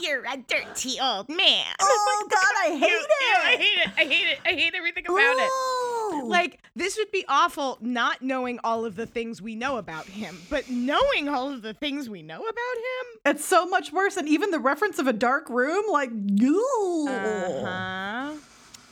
You're 0.00 0.24
a 0.24 0.36
dirty 0.36 0.98
old 1.00 1.28
man. 1.28 1.64
Oh 1.80 2.26
God, 2.30 2.54
I 2.66 2.70
hate 2.78 2.90
Ew, 2.90 2.98
ew, 2.98 3.36
I 3.44 3.52
it. 3.52 3.60
hate 3.60 3.78
it. 3.78 3.88
I 3.96 4.04
hate 4.04 4.26
it. 4.32 4.38
I 4.44 4.48
hate 4.60 4.74
everything 4.74 5.04
about 5.06 5.36
it. 5.38 6.24
Like, 6.26 6.58
this 6.74 6.96
would 6.96 7.10
be 7.12 7.24
awful 7.28 7.78
not 7.80 8.22
knowing 8.22 8.58
all 8.64 8.84
of 8.84 8.96
the 8.96 9.06
things 9.06 9.40
we 9.40 9.54
know 9.54 9.76
about 9.76 10.06
him, 10.06 10.38
but 10.50 10.68
knowing 10.68 11.28
all 11.28 11.52
of 11.52 11.62
the 11.62 11.74
things 11.74 12.10
we 12.10 12.22
know 12.22 12.38
about 12.40 12.48
him. 12.50 13.20
it's 13.36 13.44
so 13.44 13.66
much 13.66 13.92
worse, 13.92 14.16
and 14.16 14.28
even 14.28 14.50
the 14.50 14.58
reference 14.58 14.98
of 14.98 15.06
a 15.06 15.12
dark 15.12 15.48
room, 15.48 15.84
like, 15.90 16.10
ooh. 16.42 17.06
Uh-huh. 17.08 18.32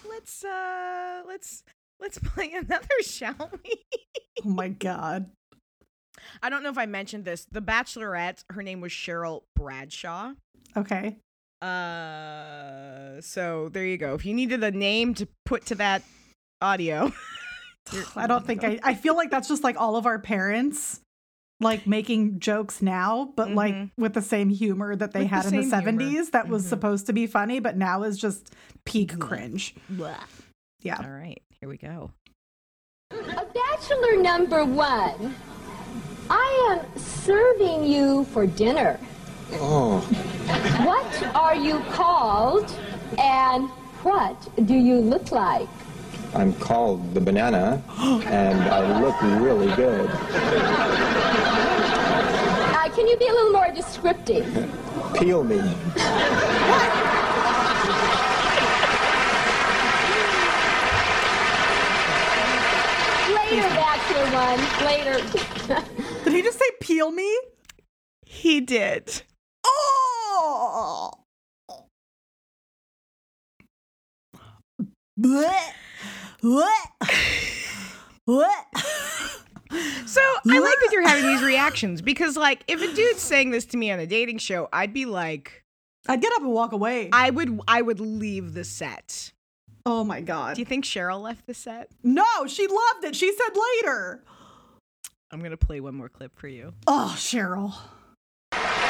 Let's 0.09 0.45
uh 0.45 1.23
let's 1.27 1.63
let's 2.01 2.19
play 2.23 2.53
another, 2.53 2.87
shall 3.03 3.51
we? 3.65 3.83
Oh 4.45 4.49
my 4.49 4.69
God. 4.69 5.31
I 6.43 6.49
don't 6.51 6.63
know 6.63 6.71
if 6.71 6.79
I 6.79 6.87
mentioned 6.87 7.25
this. 7.25 7.47
The 7.51 7.61
Bachelorette, 7.63 8.43
her 8.51 8.63
name 8.63 8.81
was 8.81 8.93
Cheryl 8.93 9.43
Bradshaw. 9.55 10.33
Okay. 10.77 11.17
Uh 11.63 13.21
so 13.21 13.69
there 13.71 13.85
you 13.85 13.97
go. 13.97 14.15
If 14.15 14.27
you 14.27 14.35
needed 14.35 14.63
a 14.63 14.71
name 14.71 15.15
to 15.15 15.29
put 15.45 15.67
to 15.67 15.75
that 15.77 16.03
audio. 16.61 17.13
I 18.17 18.27
don't 18.27 18.45
think 18.47 18.65
I. 18.65 18.79
I 18.83 18.95
feel 18.95 19.15
like 19.17 19.31
that's 19.31 19.49
just 19.49 19.63
like 19.63 19.77
all 19.81 19.97
of 19.97 20.07
our 20.07 20.19
parents, 20.19 21.01
like 21.61 21.87
making 21.87 22.41
jokes 22.41 22.83
now, 22.83 23.33
but 23.37 23.51
like 23.53 23.75
Mhm. 23.75 23.91
with 23.97 24.13
the 24.15 24.23
same 24.23 24.49
humor 24.51 24.97
that 24.97 25.13
they 25.13 25.21
With 25.21 25.31
the 25.31 25.37
had 25.37 25.47
in 25.47 25.57
the 25.57 25.63
seventies. 25.65 26.11
humor. 26.11 26.31
That 26.33 26.49
was 26.49 26.65
Mhm. 26.65 26.69
supposed 26.69 27.07
to 27.07 27.13
be 27.13 27.27
funny, 27.29 27.61
but 27.61 27.77
now 27.77 28.03
is 28.03 28.19
just 28.19 28.53
peak 28.85 29.19
cringe. 29.21 29.75
Yeah. 30.83 30.99
All 31.03 31.11
right, 31.11 31.41
here 31.61 31.69
we 31.69 31.77
go. 31.77 32.11
A 33.11 33.45
bachelor 33.55 34.17
number 34.21 34.65
one. 34.65 35.35
I 36.29 36.71
am 36.71 36.99
serving 36.99 37.85
you 37.85 38.25
for 38.27 38.47
dinner. 38.47 38.99
Oh, 39.55 40.01
What 40.85 41.23
are 41.37 41.55
you 41.55 41.79
called, 41.91 42.69
and 43.19 43.69
what 44.03 44.37
do 44.67 44.75
you 44.75 44.97
look 44.97 45.31
like? 45.31 45.69
I'm 46.35 46.53
called 46.55 47.15
the 47.15 47.21
banana, 47.21 47.81
and 48.27 48.59
I 48.63 49.01
look 49.01 49.21
really 49.41 49.73
good. 49.77 50.11
Uh, 52.75 52.89
can 52.95 53.07
you 53.07 53.17
be 53.17 53.29
a 53.29 53.33
little 53.33 53.53
more 53.53 53.71
descriptive? 53.73 54.45
Peel 55.15 55.45
me. 55.45 55.61
Bachelor 64.07 64.33
one 64.33 64.59
later. 64.87 65.83
Did 66.25 66.33
he 66.33 66.43
just 66.43 66.59
say 66.59 66.71
peel 66.81 67.11
me? 67.11 67.37
He 68.25 68.61
did. 68.61 69.23
Oh. 69.65 71.13
Blech. 75.19 75.73
Blech. 76.43 76.69
Blech. 78.29 78.65
So 80.07 80.21
I 80.21 80.59
like 80.59 80.75
that 80.79 80.91
you're 80.93 81.07
having 81.07 81.27
these 81.27 81.43
reactions 81.45 82.01
because, 82.03 82.37
like, 82.37 82.63
if 82.69 82.81
a 82.83 82.95
dude's 82.95 83.21
saying 83.21 83.51
this 83.51 83.65
to 83.67 83.77
me 83.77 83.91
on 83.91 83.99
a 83.99 84.07
dating 84.07 84.39
show, 84.39 84.69
I'd 84.73 84.93
be 84.93 85.07
like, 85.07 85.65
I'd 86.09 86.21
get 86.21 86.33
up 86.35 86.43
and 86.43 86.53
walk 86.53 86.73
away. 86.73 87.11
I 87.13 87.31
would, 87.31 87.61
I 87.67 87.83
would 87.83 87.99
leave 87.99 88.55
the 88.55 88.65
set. 88.65 89.33
Oh 89.87 90.05
my 90.05 90.21
god. 90.21 90.57
Do 90.57 90.61
you 90.61 90.67
think 90.67 90.85
Cheryl 90.85 91.23
left 91.23 91.47
the 91.47 91.55
set? 91.55 91.89
no, 92.03 92.25
she 92.47 92.67
loved 92.67 93.05
it. 93.05 93.17
She 93.17 93.33
said 93.33 93.57
later. 93.83 94.23
I'm 95.31 95.41
gonna 95.41 95.57
play 95.57 95.81
one 95.81 95.95
more 95.95 96.09
clip 96.09 96.39
for 96.39 96.49
you. 96.49 96.75
Oh, 96.87 97.15
Cheryl. 97.17 97.75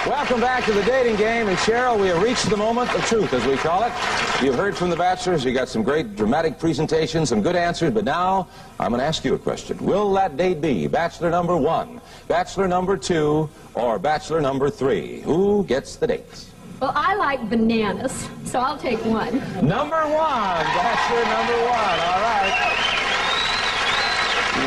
Welcome 0.06 0.40
back 0.40 0.64
to 0.66 0.72
the 0.72 0.84
dating 0.84 1.16
game. 1.16 1.48
And 1.48 1.58
Cheryl, 1.58 2.00
we 2.00 2.06
have 2.06 2.22
reached 2.22 2.48
the 2.48 2.56
moment 2.56 2.94
of 2.94 3.04
truth, 3.06 3.32
as 3.32 3.44
we 3.44 3.56
call 3.56 3.82
it. 3.82 3.92
You've 4.40 4.54
heard 4.54 4.76
from 4.76 4.88
the 4.88 4.94
bachelors. 4.94 5.44
You 5.44 5.52
got 5.52 5.68
some 5.68 5.82
great 5.82 6.14
dramatic 6.14 6.60
presentations, 6.60 7.30
some 7.30 7.42
good 7.42 7.56
answers. 7.56 7.92
But 7.92 8.04
now 8.04 8.46
I'm 8.78 8.90
going 8.90 9.00
to 9.00 9.04
ask 9.04 9.24
you 9.24 9.34
a 9.34 9.38
question. 9.38 9.76
Will 9.84 10.12
that 10.12 10.36
date 10.36 10.60
be 10.60 10.86
bachelor 10.86 11.28
number 11.28 11.56
one, 11.56 12.00
bachelor 12.28 12.68
number 12.68 12.96
two, 12.96 13.50
or 13.74 13.98
bachelor 13.98 14.40
number 14.40 14.70
three? 14.70 15.22
Who 15.22 15.64
gets 15.64 15.96
the 15.96 16.06
dates? 16.06 16.52
Well, 16.80 16.92
I 16.94 17.14
like 17.14 17.48
bananas, 17.48 18.28
so 18.44 18.58
I'll 18.58 18.78
take 18.78 18.98
one. 19.04 19.38
Number 19.66 20.02
one, 20.02 20.64
That's 20.76 21.10
your 21.10 21.24
number 21.24 21.56
one. 21.64 21.98
All 22.08 22.20
right. 22.20 22.76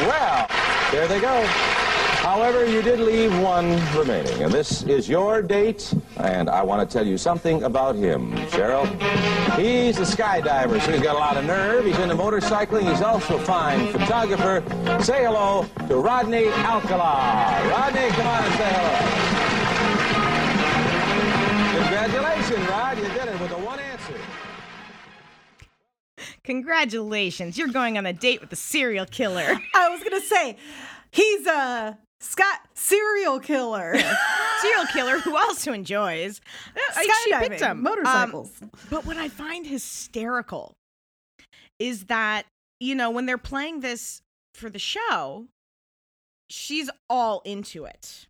Well, 0.07 0.47
there 0.91 1.07
they 1.07 1.19
go. 1.19 1.45
However, 2.21 2.65
you 2.65 2.81
did 2.81 2.99
leave 2.99 3.37
one 3.39 3.79
remaining, 3.97 4.43
and 4.43 4.51
this 4.51 4.83
is 4.83 5.07
your 5.07 5.41
date, 5.41 5.93
and 6.17 6.49
I 6.49 6.61
want 6.63 6.87
to 6.87 6.93
tell 6.97 7.05
you 7.05 7.17
something 7.17 7.63
about 7.63 7.95
him, 7.95 8.33
Cheryl. 8.49 8.85
He's 9.57 9.97
a 9.97 10.01
skydiver, 10.01 10.81
so 10.81 10.91
he's 10.91 11.01
got 11.01 11.15
a 11.15 11.19
lot 11.19 11.37
of 11.37 11.45
nerve. 11.45 11.85
He's 11.85 11.97
into 11.97 12.15
motorcycling. 12.15 12.89
He's 12.89 13.01
also 13.01 13.37
a 13.37 13.41
fine 13.41 13.91
photographer. 13.91 14.63
Say 15.01 15.23
hello 15.23 15.65
to 15.87 15.95
Rodney 15.95 16.49
Alcala. 16.49 17.67
Rodney, 17.69 18.09
come 18.09 18.27
on 18.27 18.43
and 18.43 18.53
say 18.55 18.69
hello. 18.73 19.28
Congratulations, 21.99 22.69
Rod. 22.69 22.97
You 22.97 23.03
did 23.09 23.27
it 23.27 23.41
with 23.41 23.51
a 23.51 23.57
one 23.57 23.77
answer. 23.77 24.15
Congratulations, 26.45 27.57
you're 27.57 27.67
going 27.67 27.97
on 27.97 28.05
a 28.05 28.13
date 28.13 28.39
with 28.39 28.53
a 28.53 28.55
serial 28.55 29.05
killer. 29.05 29.43
I 29.75 29.89
was 29.89 30.01
gonna 30.01 30.21
say, 30.21 30.55
he's 31.11 31.45
a 31.45 31.97
Scott 32.21 32.59
serial 32.73 33.41
killer. 33.41 33.97
serial 34.61 34.85
killer 34.93 35.19
who 35.19 35.35
also 35.35 35.73
enjoys 35.73 36.39
she 37.01 37.33
picked 37.33 37.55
Skydiving, 37.55 37.59
him. 37.59 37.71
Um, 37.71 37.83
motorcycles. 37.83 38.51
but 38.89 39.05
what 39.05 39.17
I 39.17 39.27
find 39.27 39.67
hysterical 39.67 40.71
is 41.79 42.05
that 42.05 42.45
you 42.79 42.95
know 42.95 43.11
when 43.11 43.25
they're 43.25 43.37
playing 43.37 43.81
this 43.81 44.21
for 44.53 44.69
the 44.69 44.79
show, 44.79 45.47
she's 46.49 46.89
all 47.09 47.41
into 47.43 47.83
it. 47.83 48.28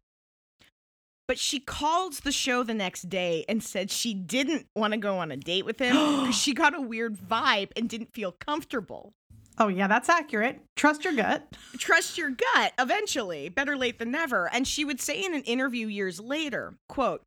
But 1.30 1.38
she 1.38 1.60
called 1.60 2.14
the 2.14 2.32
show 2.32 2.64
the 2.64 2.74
next 2.74 3.08
day 3.08 3.46
and 3.48 3.62
said 3.62 3.92
she 3.92 4.16
didn't 4.16 4.66
want 4.76 4.94
to 4.94 4.98
go 4.98 5.20
on 5.20 5.32
a 5.32 5.38
date 5.38 5.64
with 5.64 5.78
him 5.78 5.94
because 6.22 6.36
she 6.36 6.56
got 6.56 6.74
a 6.74 6.82
weird 6.82 7.18
vibe 7.20 7.70
and 7.76 7.88
didn't 7.88 8.16
feel 8.16 8.32
comfortable. 8.32 9.14
oh 9.60 9.68
yeah, 9.68 9.88
that's 9.88 10.10
accurate. 10.10 10.60
Trust 10.76 11.04
your 11.04 11.14
gut. 11.14 11.56
trust 11.78 12.18
your 12.18 12.32
gut 12.32 12.74
eventually 12.80 13.48
better 13.48 13.78
late 13.78 14.00
than 14.00 14.10
never 14.10 14.50
and 14.52 14.68
she 14.68 14.84
would 14.84 15.00
say 15.00 15.24
in 15.24 15.36
an 15.36 15.44
interview 15.44 15.86
years 15.86 16.20
later 16.20 16.74
quote 16.88 17.22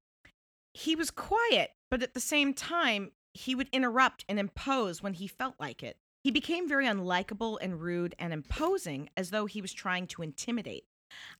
he 0.75 0.97
was 0.97 1.13
quiet 1.13 1.71
but 1.89 2.03
at 2.03 2.13
the 2.13 2.19
same 2.19 2.53
time 2.53 3.13
he 3.35 3.55
would 3.55 3.69
interrupt 3.71 4.25
and 4.29 4.41
impose 4.41 5.01
when 5.01 5.15
he 5.15 5.29
felt 5.29 5.55
like 5.61 5.81
it 5.81 5.97
he 6.25 6.33
became 6.33 6.69
very 6.69 6.87
unlikable 6.87 7.57
and 7.63 7.81
rude 7.81 8.17
and 8.19 8.33
imposing 8.33 9.09
as 9.17 9.31
though 9.31 9.47
he 9.47 9.63
was 9.63 9.73
trying 9.73 10.09
to 10.09 10.23
intimidate 10.23 10.83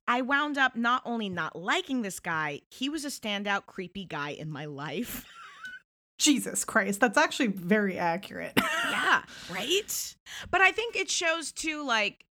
i 0.07 0.21
wound 0.21 0.57
up 0.57 0.75
not 0.75 1.01
only 1.05 1.29
not 1.29 1.55
liking 1.55 2.01
this 2.01 2.19
guy 2.19 2.61
he 2.69 2.89
was 2.89 3.05
a 3.05 3.09
standout 3.09 3.65
creepy 3.65 4.05
guy 4.05 4.29
in 4.29 4.49
my 4.49 4.65
life 4.65 5.25
Jesus 6.19 6.63
Christ, 6.63 6.99
that's 7.01 7.17
actually 7.17 7.47
very 7.47 7.97
accurate. 7.97 8.53
yeah, 8.89 9.23
right? 9.51 10.15
But 10.51 10.61
I 10.61 10.71
think 10.71 10.95
it 10.95 11.09
shows 11.09 11.51
too, 11.51 11.85
like, 11.85 12.25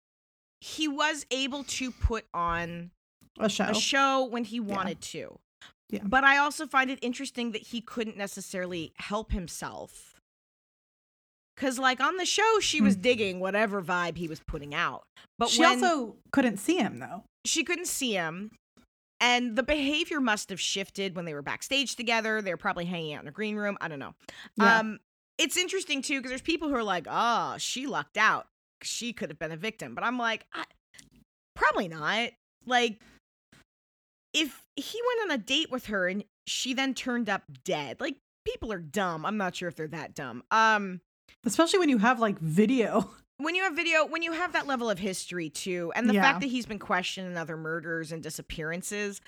he 0.61 0.88
was 0.88 1.25
able 1.30 1.64
to 1.64 1.90
put 1.92 2.26
on 2.35 2.90
A 3.38 3.49
show. 3.49 3.64
a 3.64 3.75
show 3.75 4.25
when 4.25 4.45
he 4.45 4.61
wanted 4.61 5.00
to. 5.02 5.38
Yeah. 5.88 6.00
But 6.04 6.25
I 6.25 6.37
also 6.38 6.66
find 6.66 6.90
it 6.90 6.99
interesting 7.00 7.52
that 7.52 7.62
he 7.62 7.80
couldn't 7.80 8.16
necessarily 8.16 8.92
help 8.97 9.33
himself. 9.33 10.07
Cause 11.58 11.78
like 11.78 12.00
on 12.00 12.16
the 12.16 12.24
show, 12.24 12.60
she 12.60 12.80
was 12.80 12.94
digging 12.96 13.40
whatever 13.40 13.82
vibe 13.82 14.16
he 14.16 14.28
was 14.28 14.40
putting 14.46 14.74
out. 14.74 15.02
But 15.38 15.48
Hmm. 15.48 15.54
she 15.54 15.64
also 15.64 16.16
couldn't 16.32 16.58
see 16.58 16.76
him 16.76 16.98
though. 17.00 17.24
she 17.44 17.64
couldn't 17.64 17.88
see 17.88 18.12
him, 18.12 18.52
and 19.20 19.56
the 19.56 19.62
behavior 19.64 20.20
must 20.20 20.50
have 20.50 20.60
shifted 20.60 21.16
when 21.16 21.24
they 21.24 21.34
were 21.34 21.42
backstage 21.42 21.96
together. 21.96 22.40
They 22.40 22.52
were 22.52 22.56
probably 22.58 22.84
hanging 22.84 23.14
out 23.14 23.22
in 23.22 23.28
a 23.28 23.32
green 23.32 23.56
room. 23.56 23.76
I 23.80 23.88
don't 23.88 23.98
know. 23.98 24.14
Yeah. 24.56 24.78
Um, 24.78 25.00
it's 25.36 25.56
interesting 25.56 26.00
too 26.02 26.18
because 26.20 26.30
there's 26.30 26.42
people 26.42 26.68
who 26.68 26.74
are 26.76 26.82
like, 26.84 27.06
"Oh, 27.10 27.56
she 27.58 27.86
lucked 27.86 28.16
out. 28.16 28.46
She 28.82 29.12
could 29.12 29.30
have 29.30 29.38
been 29.38 29.50
a 29.52 29.56
victim," 29.56 29.94
but 29.96 30.04
I'm 30.04 30.18
like, 30.18 30.46
I, 30.52 30.64
probably 31.56 31.88
not. 31.88 32.30
Like, 32.66 33.00
if 34.32 34.62
he 34.76 35.00
went 35.06 35.30
on 35.30 35.34
a 35.34 35.42
date 35.42 35.70
with 35.70 35.86
her 35.86 36.06
and 36.08 36.22
she 36.46 36.74
then 36.74 36.94
turned 36.94 37.28
up 37.28 37.42
dead, 37.64 38.00
like 38.00 38.16
people 38.44 38.72
are 38.72 38.78
dumb. 38.78 39.24
I'm 39.26 39.36
not 39.36 39.56
sure 39.56 39.68
if 39.68 39.74
they're 39.76 39.88
that 39.88 40.14
dumb. 40.14 40.42
Um, 40.50 41.00
Especially 41.45 41.78
when 41.78 41.88
you 41.88 41.99
have 41.99 42.18
like 42.21 42.38
video. 42.38 43.11
when 43.38 43.54
you 43.54 43.62
have 43.62 43.75
video, 43.75 44.04
when 44.07 44.23
you 44.23 44.33
have 44.33 44.52
that 44.52 44.66
level 44.66 44.90
of 44.90 44.99
history 44.99 45.49
too, 45.50 45.92
and 45.95 46.09
the 46.09 46.14
Yeah. 46.14 46.23
fact 46.23 46.40
that 46.40 46.49
he's 46.49 46.66
been 46.66 46.78
questioned 46.78 47.26
in 47.30 47.37
other 47.37 47.57
murders 47.57 48.12
and 48.12 48.23
disappearances, 48.23 49.21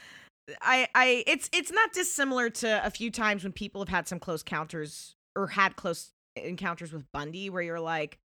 I, 0.61 0.89
I, 0.95 1.23
it's, 1.27 1.49
it's 1.53 1.71
not 1.71 1.93
dissimilar 1.93 2.51
to 2.51 2.85
a 2.85 2.91
few 2.91 3.11
times 3.11 3.45
when 3.45 3.53
people 3.53 3.81
have 3.83 3.89
had 3.89 4.09
some 4.09 4.19
close 4.19 4.43
counters 4.43 5.15
or 5.37 5.47
had 5.47 5.77
close 5.77 6.11
encounters 6.35 6.93
with 6.93 7.05
Bundy, 7.13 7.51
where 7.51 7.63
you're 7.63 7.79
like, 7.81 8.19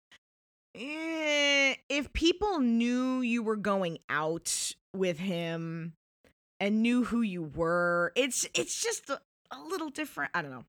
eh, 0.75 1.75
if 1.87 2.11
people 2.13 2.59
knew 2.59 3.21
you 3.21 3.43
were 3.43 3.55
going 3.55 3.99
out 4.09 4.73
with 4.95 5.19
him 5.19 5.93
and 6.59 6.81
knew 6.81 7.03
who 7.03 7.21
you 7.21 7.43
were, 7.43 8.11
it's, 8.15 8.47
it's 8.55 8.81
just 8.81 9.09
a, 9.09 9.21
a 9.51 9.61
little 9.61 9.89
different. 9.89 10.31
I 10.33 10.41
don't 10.41 10.51
know. 10.51 10.65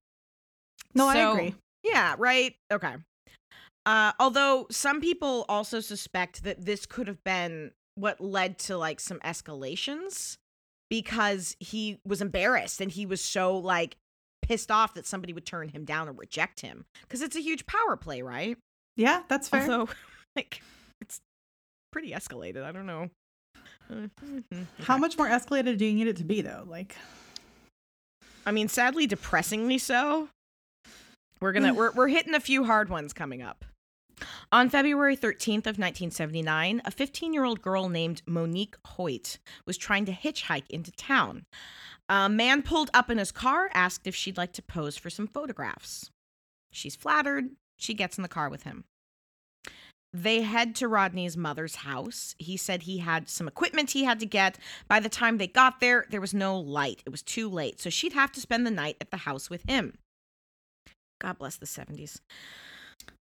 No, 0.95 1.09
I 1.09 1.17
agree. 1.17 1.55
Yeah, 1.87 2.15
right. 2.19 2.55
Okay. 2.73 2.95
Uh, 3.85 4.13
although 4.19 4.67
some 4.71 5.01
people 5.01 5.45
also 5.49 5.81
suspect 5.81 6.43
that 6.43 6.65
this 6.65 6.87
could 6.87 7.07
have 7.07 7.23
been 7.23 7.71
what 7.95 8.21
led 8.21 8.59
to 8.59 8.77
like 8.77 9.01
some 9.01 9.21
escalations 9.21 10.37
because 10.91 11.57
he 11.61 11.99
was 12.05 12.21
embarrassed 12.21 12.81
and 12.81 12.91
he 12.91 13.07
was 13.07 13.21
so 13.21 13.57
like 13.57 13.97
pissed 14.43 14.71
off 14.71 14.95
that 14.95 15.07
somebody 15.07 15.33
would 15.33 15.47
turn 15.47 15.69
him 15.69 15.85
down 15.85 16.09
or 16.09 16.13
reject 16.13 16.61
him 16.61 16.85
because 17.03 17.23
it's 17.23 17.37
a 17.37 17.41
huge 17.41 17.67
power 17.67 17.97
play, 17.97 18.23
right? 18.23 18.59
Yeah, 18.97 19.23
that's 19.29 19.49
fair. 19.49 19.63
Although, 19.63 19.89
like, 20.37 20.63
it's 21.01 21.21
pretty 21.93 22.11
escalated. 22.11 22.65
I 22.65 22.73
don't 22.73 22.87
know. 22.87 23.11
How 24.81 24.99
much 24.99 25.17
more 25.17 25.29
escalated 25.29 25.79
do 25.79 25.85
you 25.85 25.93
need 25.93 26.09
it 26.09 26.17
to 26.17 26.25
be 26.25 26.41
though? 26.43 26.65
Like 26.67 26.97
I 28.45 28.53
mean, 28.53 28.69
sadly, 28.69 29.07
depressingly 29.07 29.79
so. 29.79 30.29
We're 31.41 31.53
gonna 31.53 31.75
we're 31.75 31.93
we're 31.93 32.09
hitting 32.09 32.35
a 32.35 32.41
few 32.41 32.65
hard 32.65 32.89
ones 32.89 33.13
coming 33.13 33.43
up. 33.43 33.65
On 34.51 34.71
February 34.71 35.17
13th 35.17 35.67
of 35.67 35.77
1979, 35.77 36.81
a 36.87 36.91
15-year-old 36.91 37.61
girl 37.61 37.91
named 37.91 38.23
Monique 38.27 38.77
Hoyt 38.87 39.39
was 39.67 39.77
trying 39.77 40.07
to 40.07 40.13
hitchhike 40.13 40.71
into 40.71 40.91
town. 40.93 41.45
A 42.09 42.29
man 42.29 42.63
pulled 42.63 42.91
up 42.95 43.11
in 43.11 43.19
his 43.19 43.31
car, 43.31 43.69
asked 43.75 44.07
if 44.07 44.15
she'd 44.15 44.39
like 44.39 44.53
to 44.55 44.63
pose 44.63 44.97
for 44.97 45.11
some 45.11 45.27
photographs. 45.27 46.11
She's 46.73 46.97
flattered. 46.97 47.51
She 47.77 47.93
gets 47.93 48.17
in 48.17 48.23
the 48.23 48.29
car 48.29 48.49
with 48.49 48.63
him. 48.63 48.85
They 50.13 50.43
head 50.43 50.75
to 50.77 50.89
Rodney's 50.89 51.37
mother's 51.37 51.77
house. 51.77 52.35
He 52.39 52.57
said 52.57 52.85
he 52.85 52.99
had 52.99 53.29
some 53.29 53.47
equipment 53.47 53.91
he 53.91 54.05
had 54.05 54.19
to 54.21 54.27
get. 54.27 54.59
By 54.89 54.99
the 55.01 55.11
time 55.11 55.37
they 55.37 55.47
got 55.47 55.81
there, 55.81 56.07
there 56.09 56.23
was 56.23 56.33
no 56.33 56.59
light. 56.59 57.03
It 57.05 57.11
was 57.11 57.23
too 57.23 57.51
late. 57.51 57.81
So 57.81 57.91
she'd 57.91 58.15
have 58.15 58.33
to 58.33 58.41
spend 58.41 58.67
the 58.67 58.71
night 58.71 58.97
at 58.99 59.11
the 59.11 59.19
house 59.19 59.51
with 59.51 59.69
him. 59.69 59.99
God 61.21 61.39
bless 61.39 61.57
the 61.57 61.67
70s. 61.67 62.21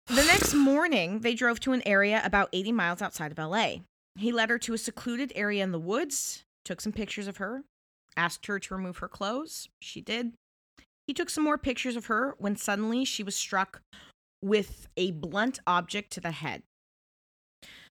The 0.08 0.24
next 0.24 0.54
morning, 0.54 1.20
they 1.20 1.34
drove 1.34 1.60
to 1.62 1.74
an 1.74 1.82
area 1.86 2.22
about 2.24 2.50
80 2.54 2.72
miles 2.72 3.02
outside 3.02 3.32
of 3.32 3.38
LA. 3.38 3.78
He 4.16 4.32
led 4.32 4.50
her 4.50 4.60
to 4.60 4.74
a 4.74 4.78
secluded 4.78 5.32
area 5.36 5.64
in 5.64 5.72
the 5.72 5.80
woods, 5.80 6.44
took 6.64 6.80
some 6.82 6.92
pictures 6.92 7.28
of 7.28 7.38
her, 7.38 7.64
asked 8.16 8.46
her 8.46 8.60
to 8.60 8.76
remove 8.76 8.98
her 8.98 9.08
clothes. 9.08 9.70
She 9.82 10.02
did. 10.02 10.34
He 11.08 11.14
took 11.14 11.30
some 11.30 11.44
more 11.44 11.58
pictures 11.58 11.96
of 11.96 12.08
her 12.08 12.36
when 12.38 12.56
suddenly 12.56 13.06
she 13.06 13.24
was 13.24 13.36
struck 13.36 13.82
with 14.42 14.88
a 14.98 15.12
blunt 15.12 15.60
object 15.68 16.12
to 16.14 16.22
the 16.22 16.32
head. 16.32 16.64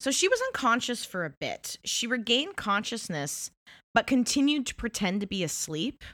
So 0.00 0.11
she 0.11 0.28
was 0.28 0.40
unconscious 0.40 1.05
for 1.05 1.25
a 1.25 1.31
bit. 1.31 1.76
She 1.85 2.07
regained 2.07 2.57
consciousness, 2.57 3.50
but 3.95 4.07
continued 4.07 4.67
to 4.67 4.75
pretend 4.75 5.21
to 5.21 5.26
be 5.26 5.43
asleep. 5.43 6.05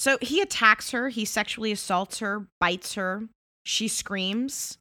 So 0.00 0.16
he 0.22 0.40
attacks 0.40 0.92
her, 0.92 1.10
he 1.10 1.26
sexually 1.26 1.72
assaults 1.72 2.20
her, 2.20 2.46
bites 2.58 2.94
her. 2.94 3.28
She 3.66 3.86
screams. 3.86 4.78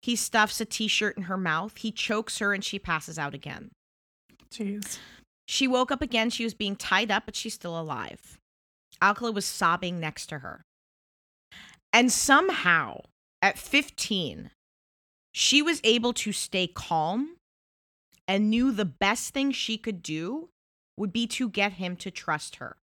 He 0.00 0.14
stuffs 0.14 0.60
a 0.60 0.64
t 0.64 0.86
shirt 0.86 1.16
in 1.16 1.24
her 1.24 1.36
mouth. 1.36 1.76
He 1.78 1.90
chokes 1.90 2.38
her, 2.38 2.54
and 2.54 2.62
she 2.62 2.78
passes 2.78 3.18
out 3.18 3.34
again. 3.34 3.72
Jeez. 4.48 5.00
She 5.48 5.66
woke 5.66 5.90
up 5.90 6.00
again. 6.00 6.30
She 6.30 6.44
was 6.44 6.54
being 6.54 6.76
tied 6.76 7.10
up, 7.10 7.24
but 7.26 7.34
she's 7.34 7.54
still 7.54 7.76
alive. 7.80 8.38
Alcala 9.02 9.32
was 9.32 9.44
sobbing 9.44 9.98
next 9.98 10.26
to 10.26 10.38
her. 10.38 10.62
And 11.92 12.12
somehow, 12.12 13.00
at 13.42 13.58
15, 13.58 14.52
she 15.32 15.62
was 15.62 15.80
able 15.82 16.12
to 16.12 16.30
stay 16.30 16.68
calm 16.68 17.34
and 18.28 18.48
knew 18.48 18.70
the 18.70 18.84
best 18.84 19.34
thing 19.34 19.50
she 19.50 19.76
could 19.76 20.00
do 20.00 20.50
would 20.96 21.12
be 21.12 21.26
to 21.26 21.48
get 21.48 21.72
him 21.72 21.96
to 21.96 22.12
trust 22.12 22.56
her. 22.56 22.76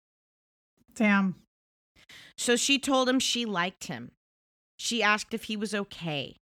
Damn. 0.95 1.44
So 2.37 2.55
she 2.55 2.79
told 2.79 3.09
him 3.09 3.19
she 3.19 3.45
liked 3.45 3.85
him. 3.85 4.11
She 4.77 5.01
asked 5.01 5.33
if 5.33 5.45
he 5.45 5.55
was 5.55 5.73
okay. 5.73 6.37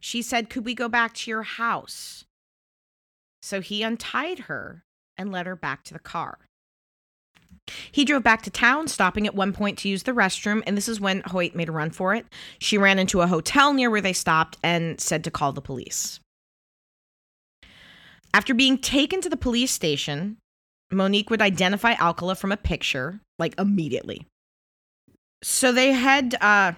She 0.00 0.22
said, 0.22 0.50
Could 0.50 0.64
we 0.64 0.74
go 0.74 0.88
back 0.88 1.14
to 1.14 1.30
your 1.30 1.42
house? 1.42 2.24
So 3.42 3.60
he 3.60 3.82
untied 3.82 4.40
her 4.40 4.84
and 5.16 5.30
led 5.30 5.46
her 5.46 5.56
back 5.56 5.84
to 5.84 5.92
the 5.92 6.00
car. 6.00 6.38
He 7.90 8.04
drove 8.04 8.22
back 8.22 8.42
to 8.42 8.50
town, 8.50 8.88
stopping 8.88 9.26
at 9.26 9.34
one 9.34 9.52
point 9.52 9.78
to 9.78 9.88
use 9.88 10.04
the 10.04 10.12
restroom, 10.12 10.62
and 10.66 10.76
this 10.76 10.88
is 10.88 11.00
when 11.00 11.22
Hoyt 11.26 11.54
made 11.54 11.68
a 11.68 11.72
run 11.72 11.90
for 11.90 12.14
it. 12.14 12.26
She 12.58 12.78
ran 12.78 12.98
into 12.98 13.22
a 13.22 13.26
hotel 13.26 13.72
near 13.72 13.90
where 13.90 14.00
they 14.00 14.12
stopped 14.12 14.56
and 14.62 15.00
said 15.00 15.24
to 15.24 15.30
call 15.30 15.52
the 15.52 15.60
police. 15.60 16.20
After 18.32 18.54
being 18.54 18.78
taken 18.78 19.20
to 19.20 19.28
the 19.28 19.36
police 19.36 19.72
station, 19.72 20.36
Monique 20.92 21.30
would 21.30 21.42
identify 21.42 21.94
Alcala 21.94 22.36
from 22.36 22.52
a 22.52 22.56
picture, 22.56 23.20
like 23.38 23.58
immediately. 23.58 24.26
So 25.42 25.72
they 25.72 25.92
head, 25.92 26.34
uh, 26.40 26.72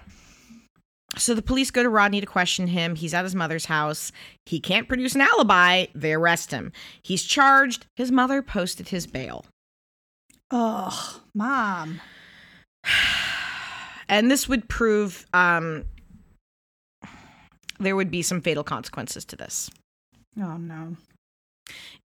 so 1.17 1.33
the 1.33 1.41
police 1.41 1.71
go 1.71 1.83
to 1.83 1.89
Rodney 1.89 2.19
to 2.19 2.27
question 2.27 2.67
him. 2.67 2.95
He's 2.95 3.13
at 3.13 3.23
his 3.23 3.35
mother's 3.35 3.65
house. 3.65 4.11
He 4.45 4.59
can't 4.59 4.87
produce 4.87 5.15
an 5.15 5.21
alibi. 5.21 5.87
They 5.95 6.13
arrest 6.13 6.51
him. 6.51 6.71
He's 7.01 7.23
charged. 7.23 7.85
His 7.95 8.11
mother 8.11 8.41
posted 8.41 8.89
his 8.89 9.07
bail. 9.07 9.45
Ugh, 10.51 11.21
mom. 11.33 12.01
And 14.11 14.31
this 14.31 14.49
would 14.49 14.67
prove 14.67 15.27
um, 15.35 15.85
there 17.79 17.95
would 17.95 18.09
be 18.09 18.23
some 18.23 18.41
fatal 18.41 18.63
consequences 18.63 19.23
to 19.25 19.35
this. 19.35 19.69
Oh 20.41 20.57
no. 20.57 20.97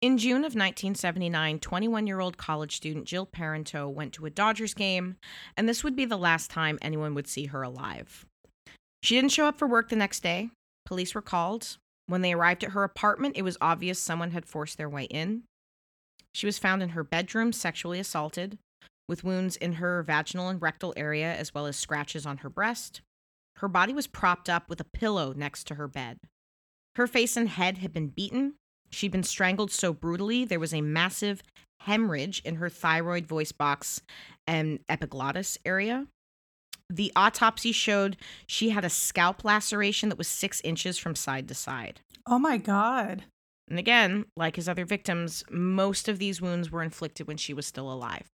In 0.01 0.17
June 0.17 0.37
of 0.37 0.55
1979, 0.55 1.59
21 1.59 2.07
year 2.07 2.19
old 2.19 2.37
college 2.37 2.75
student 2.75 3.05
Jill 3.05 3.25
Parenteau 3.25 3.91
went 3.91 4.13
to 4.13 4.25
a 4.25 4.29
Dodgers 4.29 4.73
game, 4.73 5.17
and 5.57 5.67
this 5.67 5.83
would 5.83 5.95
be 5.95 6.05
the 6.05 6.17
last 6.17 6.51
time 6.51 6.77
anyone 6.81 7.13
would 7.15 7.27
see 7.27 7.45
her 7.47 7.63
alive. 7.63 8.25
She 9.03 9.15
didn't 9.15 9.31
show 9.31 9.45
up 9.45 9.57
for 9.57 9.67
work 9.67 9.89
the 9.89 9.95
next 9.95 10.23
day. 10.23 10.49
Police 10.85 11.15
were 11.15 11.21
called. 11.21 11.77
When 12.07 12.21
they 12.21 12.33
arrived 12.33 12.63
at 12.63 12.71
her 12.71 12.83
apartment, 12.83 13.37
it 13.37 13.41
was 13.41 13.57
obvious 13.61 13.99
someone 13.99 14.31
had 14.31 14.45
forced 14.45 14.77
their 14.77 14.89
way 14.89 15.05
in. 15.05 15.43
She 16.33 16.45
was 16.45 16.59
found 16.59 16.83
in 16.83 16.89
her 16.89 17.03
bedroom, 17.03 17.53
sexually 17.53 17.99
assaulted, 17.99 18.57
with 19.07 19.23
wounds 19.23 19.55
in 19.55 19.73
her 19.73 20.03
vaginal 20.03 20.49
and 20.49 20.61
rectal 20.61 20.93
area, 20.97 21.33
as 21.33 21.53
well 21.53 21.65
as 21.65 21.77
scratches 21.77 22.25
on 22.25 22.37
her 22.37 22.49
breast. 22.49 23.01
Her 23.57 23.67
body 23.67 23.93
was 23.93 24.07
propped 24.07 24.49
up 24.49 24.69
with 24.69 24.81
a 24.81 24.85
pillow 24.85 25.33
next 25.35 25.65
to 25.67 25.75
her 25.75 25.87
bed. 25.87 26.19
Her 26.95 27.07
face 27.07 27.37
and 27.37 27.49
head 27.49 27.79
had 27.79 27.93
been 27.93 28.07
beaten. 28.07 28.55
She'd 28.95 29.11
been 29.11 29.23
strangled 29.23 29.71
so 29.71 29.91
brutally, 29.91 30.45
there 30.45 30.59
was 30.59 30.73
a 30.73 30.79
massive 30.79 31.43
hemorrhage 31.81 32.41
in 32.45 32.55
her 32.55 32.69
thyroid 32.69 33.27
voice 33.27 33.51
box 33.51 34.01
and 34.47 34.79
epiglottis 34.87 35.57
area. 35.65 36.07
The 36.89 37.11
autopsy 37.13 37.73
showed 37.73 38.15
she 38.47 38.69
had 38.69 38.85
a 38.85 38.89
scalp 38.89 39.43
laceration 39.43 40.07
that 40.07 40.17
was 40.17 40.29
six 40.29 40.61
inches 40.63 40.97
from 40.97 41.13
side 41.13 41.49
to 41.49 41.53
side. 41.53 41.99
Oh 42.25 42.39
my 42.39 42.55
god. 42.55 43.25
And 43.67 43.77
again, 43.77 44.27
like 44.37 44.55
his 44.55 44.69
other 44.69 44.85
victims, 44.85 45.43
most 45.51 46.07
of 46.07 46.17
these 46.17 46.41
wounds 46.41 46.71
were 46.71 46.81
inflicted 46.81 47.27
when 47.27 47.37
she 47.37 47.53
was 47.53 47.65
still 47.65 47.91
alive. 47.91 48.27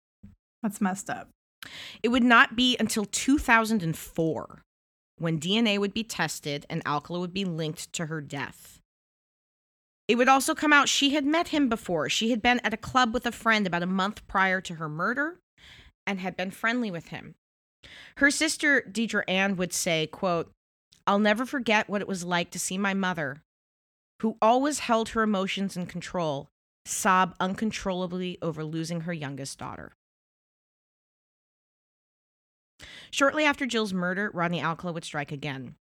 That's 0.62 0.80
messed 0.80 1.08
up. 1.08 1.30
It 2.02 2.08
would 2.08 2.22
not 2.22 2.54
be 2.54 2.76
until 2.78 3.06
2004 3.06 4.62
when 5.16 5.40
DNA 5.40 5.78
would 5.78 5.94
be 5.94 6.04
tested 6.04 6.66
and 6.68 6.82
Alcala 6.86 7.20
would 7.20 7.32
be 7.32 7.46
linked 7.46 7.90
to 7.94 8.06
her 8.06 8.20
death. 8.20 8.79
It 10.10 10.18
would 10.18 10.28
also 10.28 10.56
come 10.56 10.72
out 10.72 10.88
she 10.88 11.10
had 11.10 11.24
met 11.24 11.48
him 11.48 11.68
before. 11.68 12.08
She 12.08 12.30
had 12.30 12.42
been 12.42 12.58
at 12.64 12.74
a 12.74 12.76
club 12.76 13.14
with 13.14 13.26
a 13.26 13.30
friend 13.30 13.64
about 13.64 13.84
a 13.84 13.86
month 13.86 14.26
prior 14.26 14.60
to 14.60 14.74
her 14.74 14.88
murder 14.88 15.38
and 16.04 16.18
had 16.18 16.36
been 16.36 16.50
friendly 16.50 16.90
with 16.90 17.10
him. 17.10 17.36
Her 18.16 18.28
sister, 18.32 18.82
Deidre 18.90 19.22
Ann, 19.28 19.54
would 19.54 19.72
say, 19.72 20.08
quote, 20.08 20.50
I'll 21.06 21.20
never 21.20 21.46
forget 21.46 21.88
what 21.88 22.00
it 22.00 22.08
was 22.08 22.24
like 22.24 22.50
to 22.50 22.58
see 22.58 22.76
my 22.76 22.92
mother, 22.92 23.44
who 24.20 24.36
always 24.42 24.80
held 24.80 25.10
her 25.10 25.22
emotions 25.22 25.76
in 25.76 25.86
control, 25.86 26.48
sob 26.84 27.36
uncontrollably 27.38 28.36
over 28.42 28.64
losing 28.64 29.02
her 29.02 29.12
youngest 29.12 29.60
daughter. 29.60 29.92
Shortly 33.12 33.44
after 33.44 33.64
Jill's 33.64 33.94
murder, 33.94 34.32
Rodney 34.34 34.60
Alcala 34.60 34.92
would 34.92 35.04
strike 35.04 35.30
again. 35.30 35.76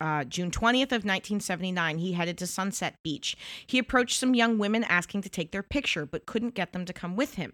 Uh, 0.00 0.24
June 0.24 0.50
20th 0.50 0.92
of 0.92 1.04
1979, 1.04 1.98
he 1.98 2.12
headed 2.12 2.38
to 2.38 2.46
Sunset 2.46 2.96
Beach. 3.02 3.36
He 3.66 3.78
approached 3.78 4.18
some 4.18 4.34
young 4.34 4.58
women 4.58 4.84
asking 4.84 5.22
to 5.22 5.28
take 5.28 5.52
their 5.52 5.62
picture, 5.62 6.06
but 6.06 6.26
couldn't 6.26 6.54
get 6.54 6.72
them 6.72 6.84
to 6.84 6.92
come 6.92 7.16
with 7.16 7.34
him. 7.34 7.52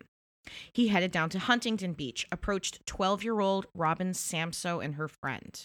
He 0.73 0.89
headed 0.89 1.13
down 1.13 1.31
to 1.31 1.39
Huntington 1.39 1.93
Beach, 1.93 2.27
approached 2.33 2.85
12 2.87 3.23
year 3.23 3.41
old 3.41 3.67
Robin 3.75 4.13
Samsoe 4.13 4.85
and 4.85 4.97
her 4.97 5.09
friend. 5.09 5.65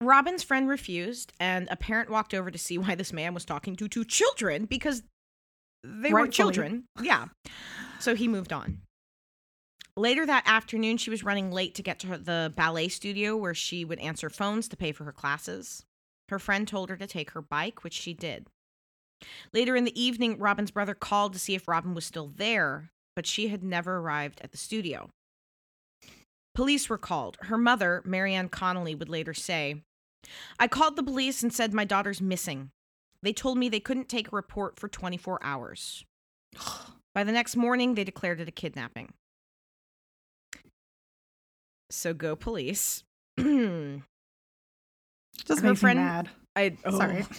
Robin's 0.00 0.42
friend 0.42 0.68
refused, 0.68 1.32
and 1.40 1.68
a 1.70 1.76
parent 1.76 2.10
walked 2.10 2.34
over 2.34 2.50
to 2.50 2.58
see 2.58 2.76
why 2.76 2.94
this 2.94 3.12
man 3.12 3.32
was 3.32 3.44
talking 3.44 3.76
to 3.76 3.88
two 3.88 4.04
children 4.04 4.66
because 4.66 5.02
they 5.82 6.12
were 6.12 6.26
children. 6.28 6.84
Yeah. 7.00 7.26
So 8.00 8.14
he 8.14 8.28
moved 8.28 8.52
on. 8.52 8.82
Later 9.96 10.26
that 10.26 10.42
afternoon, 10.46 10.96
she 10.96 11.10
was 11.10 11.22
running 11.22 11.52
late 11.52 11.74
to 11.76 11.82
get 11.82 12.00
to 12.00 12.08
her, 12.08 12.18
the 12.18 12.52
ballet 12.56 12.88
studio 12.88 13.36
where 13.36 13.54
she 13.54 13.84
would 13.84 14.00
answer 14.00 14.28
phones 14.28 14.68
to 14.68 14.76
pay 14.76 14.90
for 14.90 15.04
her 15.04 15.12
classes. 15.12 15.84
Her 16.30 16.40
friend 16.40 16.66
told 16.66 16.90
her 16.90 16.96
to 16.96 17.06
take 17.06 17.30
her 17.30 17.42
bike, 17.42 17.84
which 17.84 17.92
she 17.92 18.12
did. 18.12 18.48
Later 19.52 19.76
in 19.76 19.84
the 19.84 20.00
evening, 20.00 20.38
Robin's 20.38 20.72
brother 20.72 20.94
called 20.94 21.32
to 21.32 21.38
see 21.38 21.54
if 21.54 21.68
Robin 21.68 21.94
was 21.94 22.04
still 22.04 22.32
there, 22.34 22.90
but 23.14 23.26
she 23.26 23.48
had 23.48 23.62
never 23.62 23.98
arrived 23.98 24.40
at 24.42 24.50
the 24.50 24.58
studio. 24.58 25.10
Police 26.54 26.88
were 26.88 26.98
called. 26.98 27.36
Her 27.42 27.58
mother, 27.58 28.02
Marianne 28.04 28.48
Connelly, 28.48 28.94
would 28.94 29.08
later 29.08 29.34
say, 29.34 29.82
I 30.58 30.66
called 30.66 30.96
the 30.96 31.02
police 31.02 31.42
and 31.42 31.52
said 31.52 31.72
my 31.72 31.84
daughter's 31.84 32.20
missing. 32.20 32.70
They 33.22 33.32
told 33.32 33.58
me 33.58 33.68
they 33.68 33.80
couldn't 33.80 34.08
take 34.08 34.28
a 34.28 34.36
report 34.36 34.78
for 34.78 34.88
24 34.88 35.38
hours. 35.42 36.04
By 37.14 37.24
the 37.24 37.32
next 37.32 37.56
morning, 37.56 37.94
they 37.94 38.04
declared 38.04 38.40
it 38.40 38.48
a 38.48 38.52
kidnapping. 38.52 39.12
So 41.94 42.12
go 42.14 42.36
police. 42.36 43.04
Just 43.38 43.46
Her 45.62 45.68
makes 45.68 45.80
friend- 45.80 45.98
me 45.98 46.04
mad. 46.04 46.28
oh. 46.84 46.96
Sorry. 46.98 47.24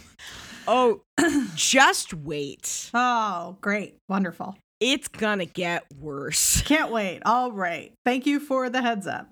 Oh, 0.67 1.03
just 1.55 2.11
wait. 2.11 2.89
Oh, 2.91 3.55
great. 3.61 3.97
Wonderful. 4.09 4.57
It's 4.79 5.07
gonna 5.07 5.45
get 5.45 5.83
worse. 5.99 6.61
Can't 6.65 6.91
wait. 6.91 7.21
All 7.23 7.51
right. 7.51 7.93
Thank 8.03 8.25
you 8.25 8.39
for 8.39 8.67
the 8.71 8.81
heads 8.81 9.05
up. 9.05 9.29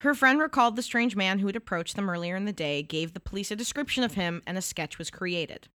Her 0.00 0.14
friend 0.14 0.40
recalled 0.40 0.76
the 0.76 0.82
strange 0.82 1.14
man 1.14 1.40
who 1.40 1.46
had 1.46 1.56
approached 1.56 1.94
them 1.94 2.08
earlier 2.08 2.36
in 2.36 2.46
the 2.46 2.54
day, 2.54 2.82
gave 2.82 3.12
the 3.12 3.20
police 3.20 3.50
a 3.50 3.56
description 3.56 4.02
of 4.02 4.14
him, 4.14 4.42
and 4.46 4.56
a 4.56 4.62
sketch 4.62 4.96
was 4.96 5.10
created. 5.10 5.68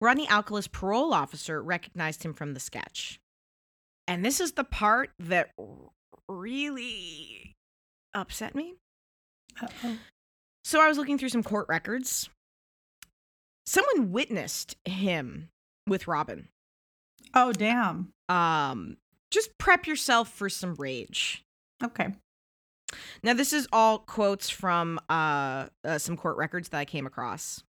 Rodney 0.00 0.28
Alcala's 0.28 0.68
parole 0.68 1.12
officer 1.12 1.60
recognized 1.60 2.22
him 2.22 2.32
from 2.34 2.54
the 2.54 2.60
sketch. 2.60 3.18
And 4.06 4.24
this 4.24 4.38
is 4.40 4.52
the 4.52 4.62
part 4.62 5.10
that 5.18 5.50
r- 5.58 5.66
really 6.28 7.54
upset 8.14 8.54
me. 8.54 8.74
Uh-oh. 9.60 9.98
So 10.64 10.80
I 10.80 10.88
was 10.88 10.96
looking 10.96 11.18
through 11.18 11.30
some 11.30 11.42
court 11.42 11.66
records. 11.68 12.28
Someone 13.66 14.12
witnessed 14.12 14.76
him 14.84 15.48
with 15.86 16.08
Robin. 16.08 16.48
Oh, 17.34 17.52
damn. 17.52 18.12
Um, 18.28 18.96
just 19.30 19.56
prep 19.58 19.86
yourself 19.86 20.28
for 20.28 20.48
some 20.48 20.74
rage. 20.74 21.44
Okay. 21.82 22.08
Now, 23.22 23.34
this 23.34 23.52
is 23.52 23.66
all 23.72 23.98
quotes 23.98 24.50
from 24.50 25.00
uh, 25.08 25.66
uh, 25.84 25.98
some 25.98 26.16
court 26.16 26.36
records 26.36 26.68
that 26.70 26.78
I 26.78 26.84
came 26.84 27.06
across. 27.06 27.62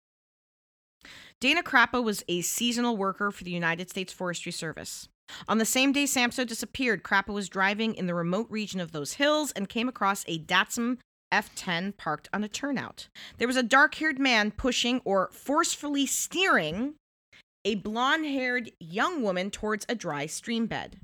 Dana 1.40 1.64
Crappa 1.64 2.04
was 2.04 2.24
a 2.28 2.42
seasonal 2.42 2.98
worker 2.98 3.32
for 3.32 3.44
the 3.44 3.52
United 3.52 3.90
States 3.90 4.14
Forestry 4.14 4.52
Service. 4.52 5.08
On 5.48 5.58
the 5.58 5.66
same 5.66 5.92
day 5.92 6.06
Samsoe 6.06 6.46
disappeared, 6.48 7.04
Crappa 7.04 7.34
was 7.34 7.50
driving 7.50 7.96
in 7.96 8.08
the 8.08 8.14
remote 8.14 8.48
region 8.50 8.80
of 8.80 8.92
those 8.92 9.14
hills 9.14 9.52
and 9.52 9.70
came 9.70 9.88
across 9.88 10.26
a 10.28 10.40
Datsun 10.40 10.98
F10 11.32 11.96
parked 11.98 12.30
on 12.34 12.44
a 12.44 12.50
turnout. 12.50 13.08
There 13.38 13.48
was 13.48 13.58
a 13.58 13.64
dark 13.64 13.96
haired 13.96 14.20
man 14.20 14.52
pushing 14.52 15.02
or 15.06 15.30
forcefully 15.32 16.06
steering 16.06 16.96
a 17.64 17.76
blonde 17.76 18.26
haired 18.26 18.72
young 18.80 19.22
woman 19.22 19.52
towards 19.52 19.86
a 19.88 19.96
dry 19.96 20.26
stream 20.26 20.66
bed. 20.66 21.00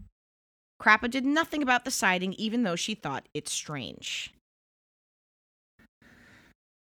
Crappa 0.82 1.10
did 1.10 1.26
nothing 1.26 1.64
about 1.64 1.86
the 1.86 1.92
sighting, 1.92 2.34
even 2.34 2.64
though 2.64 2.76
she 2.76 2.94
thought 2.94 3.28
it 3.34 3.48
strange. 3.48 4.34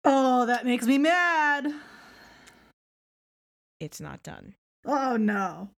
Oh, 0.04 0.46
that 0.46 0.66
makes 0.66 0.86
me 0.86 0.98
mad. 0.98 1.74
It's 3.80 4.00
not 4.00 4.24
done. 4.24 4.56
Oh 4.86 5.18
no. 5.18 5.70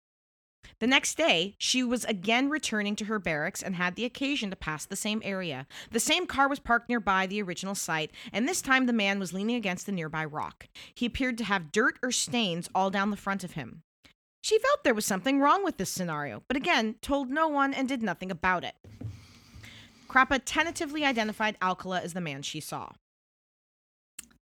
The 0.82 0.88
next 0.88 1.16
day, 1.16 1.54
she 1.58 1.84
was 1.84 2.04
again 2.06 2.50
returning 2.50 2.96
to 2.96 3.04
her 3.04 3.20
barracks 3.20 3.62
and 3.62 3.76
had 3.76 3.94
the 3.94 4.04
occasion 4.04 4.50
to 4.50 4.56
pass 4.56 4.84
the 4.84 4.96
same 4.96 5.22
area. 5.24 5.68
The 5.92 6.00
same 6.00 6.26
car 6.26 6.48
was 6.48 6.58
parked 6.58 6.88
nearby 6.88 7.28
the 7.28 7.40
original 7.40 7.76
site, 7.76 8.10
and 8.32 8.48
this 8.48 8.60
time 8.60 8.86
the 8.86 8.92
man 8.92 9.20
was 9.20 9.32
leaning 9.32 9.54
against 9.54 9.88
a 9.88 9.92
nearby 9.92 10.24
rock. 10.24 10.66
He 10.92 11.06
appeared 11.06 11.38
to 11.38 11.44
have 11.44 11.70
dirt 11.70 12.00
or 12.02 12.10
stains 12.10 12.68
all 12.74 12.90
down 12.90 13.10
the 13.10 13.16
front 13.16 13.44
of 13.44 13.52
him. 13.52 13.84
She 14.40 14.58
felt 14.58 14.82
there 14.82 14.92
was 14.92 15.06
something 15.06 15.38
wrong 15.38 15.62
with 15.62 15.76
this 15.76 15.88
scenario, 15.88 16.42
but 16.48 16.56
again, 16.56 16.96
told 17.00 17.30
no 17.30 17.46
one 17.46 17.72
and 17.72 17.86
did 17.86 18.02
nothing 18.02 18.32
about 18.32 18.64
it. 18.64 18.74
Crappa 20.08 20.40
tentatively 20.44 21.04
identified 21.04 21.56
Alcala 21.62 22.00
as 22.00 22.12
the 22.12 22.20
man 22.20 22.42
she 22.42 22.58
saw. 22.58 22.90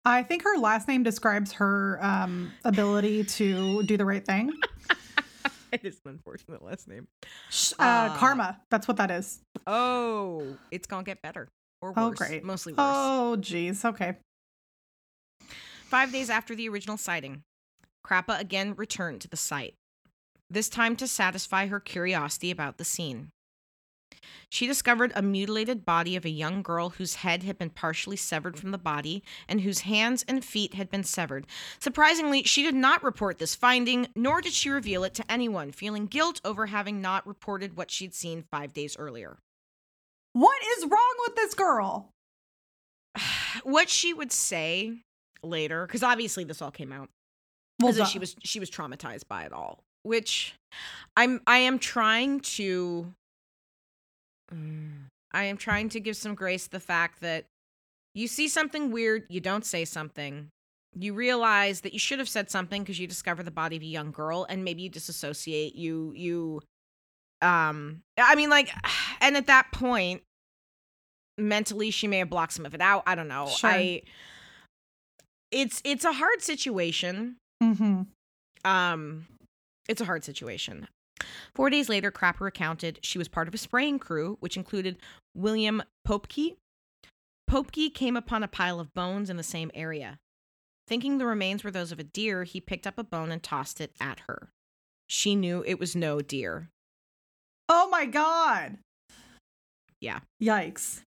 I 0.05 0.23
think 0.23 0.43
her 0.43 0.57
last 0.57 0.87
name 0.87 1.03
describes 1.03 1.51
her 1.51 1.99
um, 2.01 2.53
ability 2.63 3.25
to 3.25 3.83
do 3.83 3.97
the 3.97 4.05
right 4.05 4.25
thing. 4.25 4.53
it 5.83 5.85
is 5.85 6.01
an 6.05 6.11
unfortunate 6.11 6.63
last 6.63 6.87
name. 6.87 7.07
Uh, 7.79 7.83
Uh, 7.83 8.17
karma. 8.17 8.61
That's 8.69 8.87
what 8.87 8.97
that 8.97 9.11
is. 9.11 9.41
Oh, 9.67 10.57
it's 10.71 10.87
gonna 10.87 11.03
get 11.03 11.21
better 11.21 11.47
or 11.81 11.91
worse. 11.91 11.97
Oh, 11.97 12.11
great. 12.11 12.43
Mostly 12.43 12.73
worse. 12.73 12.79
Oh, 12.79 13.35
geez. 13.37 13.83
Okay. 13.85 14.17
Five 15.85 16.11
days 16.11 16.29
after 16.29 16.55
the 16.55 16.69
original 16.69 16.97
sighting, 16.97 17.43
Crappa 18.05 18.39
again 18.39 18.75
returned 18.75 19.21
to 19.21 19.27
the 19.27 19.37
site, 19.37 19.75
this 20.49 20.69
time 20.69 20.95
to 20.97 21.07
satisfy 21.07 21.67
her 21.67 21.79
curiosity 21.79 22.49
about 22.51 22.77
the 22.77 22.85
scene. 22.85 23.29
She 24.49 24.67
discovered 24.67 25.11
a 25.15 25.21
mutilated 25.21 25.85
body 25.85 26.15
of 26.15 26.25
a 26.25 26.29
young 26.29 26.61
girl 26.61 26.89
whose 26.89 27.15
head 27.15 27.43
had 27.43 27.57
been 27.57 27.69
partially 27.69 28.17
severed 28.17 28.57
from 28.57 28.71
the 28.71 28.77
body 28.77 29.23
and 29.47 29.61
whose 29.61 29.81
hands 29.81 30.25
and 30.27 30.43
feet 30.43 30.73
had 30.73 30.89
been 30.89 31.03
severed. 31.03 31.47
Surprisingly, 31.79 32.43
she 32.43 32.61
did 32.61 32.75
not 32.75 33.03
report 33.03 33.37
this 33.37 33.55
finding, 33.55 34.07
nor 34.15 34.41
did 34.41 34.53
she 34.53 34.69
reveal 34.69 35.03
it 35.03 35.13
to 35.15 35.31
anyone, 35.31 35.71
feeling 35.71 36.05
guilt 36.05 36.41
over 36.43 36.67
having 36.67 37.01
not 37.01 37.25
reported 37.25 37.77
what 37.77 37.91
she'd 37.91 38.13
seen 38.13 38.43
five 38.51 38.73
days 38.73 38.97
earlier. 38.97 39.37
What 40.33 40.61
is 40.77 40.85
wrong 40.85 41.15
with 41.27 41.35
this 41.35 41.53
girl? 41.53 42.09
What 43.63 43.89
she 43.89 44.13
would 44.13 44.31
say 44.31 45.01
later, 45.43 45.85
because 45.85 46.03
obviously 46.03 46.45
this 46.45 46.61
all 46.61 46.71
came 46.71 46.93
out, 46.93 47.09
Well, 47.81 47.91
that 47.91 48.07
she 48.07 48.17
was 48.17 48.35
she 48.43 48.61
was 48.61 48.71
traumatized 48.71 49.27
by 49.27 49.43
it 49.43 49.51
all 49.51 49.83
which 50.03 50.55
i'm 51.15 51.41
i 51.47 51.57
am 51.57 51.77
trying 51.79 52.39
to 52.39 53.13
Mm, 54.53 55.05
i 55.33 55.43
am 55.45 55.57
trying 55.57 55.89
to 55.89 55.99
give 55.99 56.17
some 56.17 56.35
grace 56.35 56.65
to 56.65 56.71
the 56.71 56.79
fact 56.79 57.21
that 57.21 57.45
you 58.13 58.27
see 58.27 58.47
something 58.47 58.91
weird 58.91 59.23
you 59.29 59.39
don't 59.39 59.65
say 59.65 59.85
something 59.85 60.49
you 60.93 61.13
realize 61.13 61.81
that 61.81 61.93
you 61.93 61.99
should 61.99 62.19
have 62.19 62.27
said 62.27 62.51
something 62.51 62.81
because 62.81 62.99
you 62.99 63.07
discover 63.07 63.43
the 63.43 63.51
body 63.51 63.77
of 63.77 63.81
a 63.81 63.85
young 63.85 64.11
girl 64.11 64.45
and 64.49 64.65
maybe 64.65 64.81
you 64.81 64.89
disassociate 64.89 65.73
you 65.75 66.11
you 66.15 66.61
um 67.41 68.01
i 68.17 68.35
mean 68.35 68.49
like 68.49 68.69
and 69.21 69.37
at 69.37 69.47
that 69.47 69.71
point 69.71 70.21
mentally 71.37 71.91
she 71.91 72.07
may 72.07 72.17
have 72.17 72.29
blocked 72.29 72.51
some 72.53 72.65
of 72.65 72.73
it 72.75 72.81
out 72.81 73.03
i 73.07 73.15
don't 73.15 73.29
know 73.29 73.47
Sure. 73.47 73.69
i 73.69 74.01
it's 75.51 75.81
it's 75.85 76.03
a 76.05 76.13
hard 76.13 76.41
situation 76.41 77.37
Mhm. 77.63 78.07
um, 78.65 79.27
it's 79.87 80.01
a 80.01 80.05
hard 80.05 80.23
situation. 80.23 80.87
Four 81.53 81.69
days 81.69 81.89
later, 81.89 82.11
Crappa 82.11 82.41
recounted 82.41 82.99
she 83.01 83.17
was 83.17 83.27
part 83.27 83.47
of 83.47 83.53
a 83.53 83.57
spraying 83.57 83.99
crew, 83.99 84.37
which 84.39 84.57
included 84.57 84.97
William 85.35 85.83
Popke. 86.07 86.55
Popke 87.49 87.93
came 87.93 88.15
upon 88.15 88.43
a 88.43 88.47
pile 88.47 88.79
of 88.79 88.93
bones 88.93 89.29
in 89.29 89.37
the 89.37 89.43
same 89.43 89.71
area. 89.73 90.19
Thinking 90.87 91.17
the 91.17 91.25
remains 91.25 91.63
were 91.63 91.71
those 91.71 91.91
of 91.91 91.99
a 91.99 92.03
deer, 92.03 92.43
he 92.43 92.59
picked 92.59 92.87
up 92.87 92.97
a 92.97 93.03
bone 93.03 93.31
and 93.31 93.41
tossed 93.41 93.79
it 93.79 93.93
at 93.99 94.21
her. 94.27 94.49
She 95.07 95.35
knew 95.35 95.63
it 95.65 95.79
was 95.79 95.95
no 95.95 96.21
deer. 96.21 96.69
Oh 97.69 97.89
my 97.89 98.05
god. 98.05 98.77
Yeah. 99.99 100.19
Yikes. 100.41 101.03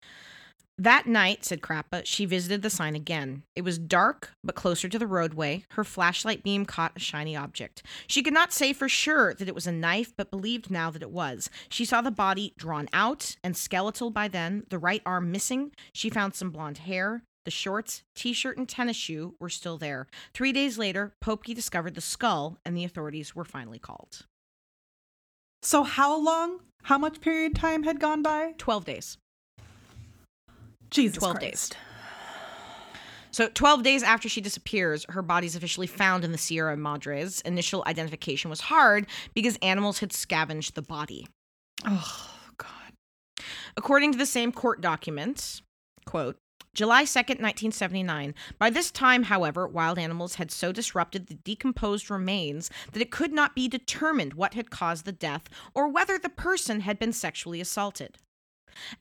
That 0.84 1.08
night, 1.08 1.46
said 1.46 1.62
Crappa, 1.62 2.02
she 2.04 2.26
visited 2.26 2.62
the 2.62 2.70
sign 2.70 2.94
again. 2.94 3.44
It 3.56 3.62
was 3.62 3.78
dark, 3.78 4.34
but 4.44 4.56
closer 4.56 4.90
to 4.90 5.00
the 5.00 5.08
roadway. 5.08 5.64
Her 5.72 5.86
flashlight 5.86 6.44
beam 6.44 6.66
caught 6.66 6.98
a 6.98 7.00
shiny 7.00 7.38
object. 7.38 7.84
She 8.06 8.22
could 8.22 8.34
not 8.34 8.52
say 8.52 8.74
for 8.74 8.90
sure 8.90 9.34
that 9.34 9.48
it 9.48 9.56
was 9.56 9.66
a 9.66 9.72
knife, 9.72 10.14
but 10.18 10.30
believed 10.30 10.70
now 10.70 10.92
that 10.92 11.02
it 11.02 11.10
was. 11.10 11.50
She 11.70 11.86
saw 11.86 12.02
the 12.02 12.12
body 12.12 12.54
drawn 12.58 12.90
out 12.92 13.38
and 13.46 13.56
skeletal 13.56 14.10
by 14.10 14.28
then, 14.28 14.66
the 14.72 14.78
right 14.78 15.02
arm 15.06 15.32
missing. 15.32 15.72
She 15.94 16.10
found 16.10 16.36
some 16.36 16.52
blonde 16.52 16.80
hair. 16.80 17.24
The 17.46 17.52
shorts, 17.52 18.04
t 18.14 18.34
shirt, 18.34 18.58
and 18.58 18.68
tennis 18.68 18.98
shoe 18.98 19.36
were 19.40 19.48
still 19.48 19.78
there. 19.78 20.08
Three 20.34 20.52
days 20.52 20.78
later, 20.78 21.14
Popke 21.24 21.56
discovered 21.56 21.96
the 21.96 22.02
skull, 22.02 22.58
and 22.66 22.76
the 22.76 22.84
authorities 22.84 23.34
were 23.34 23.46
finally 23.46 23.80
called. 23.80 24.26
So 25.62 25.84
how 25.84 26.20
long? 26.20 26.60
How 26.84 26.98
much 26.98 27.22
period 27.22 27.56
time 27.56 27.84
had 27.84 28.02
gone 28.02 28.22
by? 28.22 28.56
12 28.58 28.84
days. 28.84 29.18
Jesus 30.94 31.18
12 31.18 31.40
Christ. 31.40 31.72
days. 31.72 31.80
So, 33.32 33.50
12 33.50 33.82
days 33.82 34.04
after 34.04 34.30
she 34.30 34.42
disappears, 34.42 35.08
her 35.10 35.24
body's 35.24 35.56
officially 35.56 35.88
found 35.88 36.24
in 36.24 36.32
the 36.32 36.38
Sierra 36.38 36.78
Madres. 36.78 37.42
Initial 37.42 37.84
identification 37.88 38.52
was 38.52 38.62
hard 38.62 39.08
because 39.34 39.58
animals 39.64 40.00
had 40.00 40.14
scavenged 40.14 40.76
the 40.76 40.84
body. 40.84 41.28
Oh 41.84 42.30
god. 42.58 42.94
According 43.76 44.12
to 44.12 44.20
the 44.20 44.28
same 44.28 44.52
court 44.52 44.82
documents, 44.82 45.64
quote, 46.06 46.38
July 46.76 47.04
2nd, 47.04 47.40
1979. 47.40 48.34
By 48.58 48.70
this 48.70 48.90
time, 48.90 49.24
however, 49.24 49.68
wild 49.68 50.00
animals 50.00 50.36
had 50.36 50.50
so 50.50 50.72
disrupted 50.72 51.28
the 51.28 51.36
decomposed 51.36 52.10
remains 52.10 52.72
that 52.92 53.02
it 53.02 53.12
could 53.12 53.32
not 53.32 53.56
be 53.56 53.68
determined 53.68 54.34
what 54.34 54.56
had 54.56 54.72
caused 54.72 55.06
the 55.06 55.12
death 55.12 55.50
or 55.74 55.88
whether 55.88 56.18
the 56.18 56.30
person 56.30 56.80
had 56.82 56.98
been 56.98 57.14
sexually 57.14 57.62
assaulted. 57.62 58.18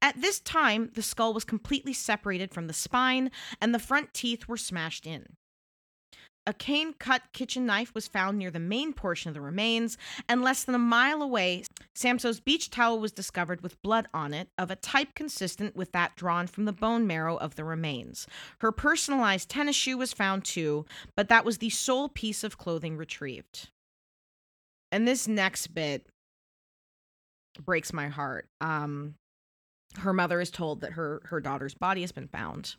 At 0.00 0.20
this 0.20 0.40
time, 0.40 0.90
the 0.94 1.02
skull 1.02 1.34
was 1.34 1.44
completely 1.44 1.92
separated 1.92 2.52
from 2.52 2.66
the 2.66 2.72
spine 2.72 3.30
and 3.60 3.74
the 3.74 3.78
front 3.78 4.14
teeth 4.14 4.48
were 4.48 4.56
smashed 4.56 5.06
in. 5.06 5.36
A 6.44 6.52
Kane 6.52 6.92
Kut 6.94 7.22
kitchen 7.32 7.66
knife 7.66 7.94
was 7.94 8.08
found 8.08 8.36
near 8.36 8.50
the 8.50 8.58
main 8.58 8.92
portion 8.92 9.28
of 9.28 9.34
the 9.34 9.40
remains, 9.40 9.96
and 10.28 10.42
less 10.42 10.64
than 10.64 10.74
a 10.74 10.78
mile 10.78 11.22
away, 11.22 11.62
Samsoe's 11.94 12.40
beach 12.40 12.68
towel 12.68 12.98
was 12.98 13.12
discovered 13.12 13.60
with 13.60 13.80
blood 13.80 14.08
on 14.12 14.34
it 14.34 14.48
of 14.58 14.68
a 14.68 14.76
type 14.76 15.14
consistent 15.14 15.76
with 15.76 15.92
that 15.92 16.16
drawn 16.16 16.48
from 16.48 16.64
the 16.64 16.72
bone 16.72 17.06
marrow 17.06 17.36
of 17.36 17.54
the 17.54 17.62
remains. 17.62 18.26
Her 18.58 18.72
personalized 18.72 19.50
tennis 19.50 19.76
shoe 19.76 19.96
was 19.96 20.12
found 20.12 20.44
too, 20.44 20.84
but 21.16 21.28
that 21.28 21.44
was 21.44 21.58
the 21.58 21.70
sole 21.70 22.08
piece 22.08 22.42
of 22.42 22.58
clothing 22.58 22.96
retrieved. 22.96 23.68
And 24.90 25.06
this 25.06 25.28
next 25.28 25.68
bit 25.68 26.08
breaks 27.64 27.92
my 27.92 28.08
heart. 28.08 28.48
Um, 28.60 29.14
her 29.98 30.12
mother 30.12 30.40
is 30.40 30.50
told 30.50 30.80
that 30.80 30.92
her 30.92 31.20
her 31.26 31.40
daughter's 31.40 31.74
body 31.74 32.00
has 32.00 32.12
been 32.12 32.28
found. 32.28 32.76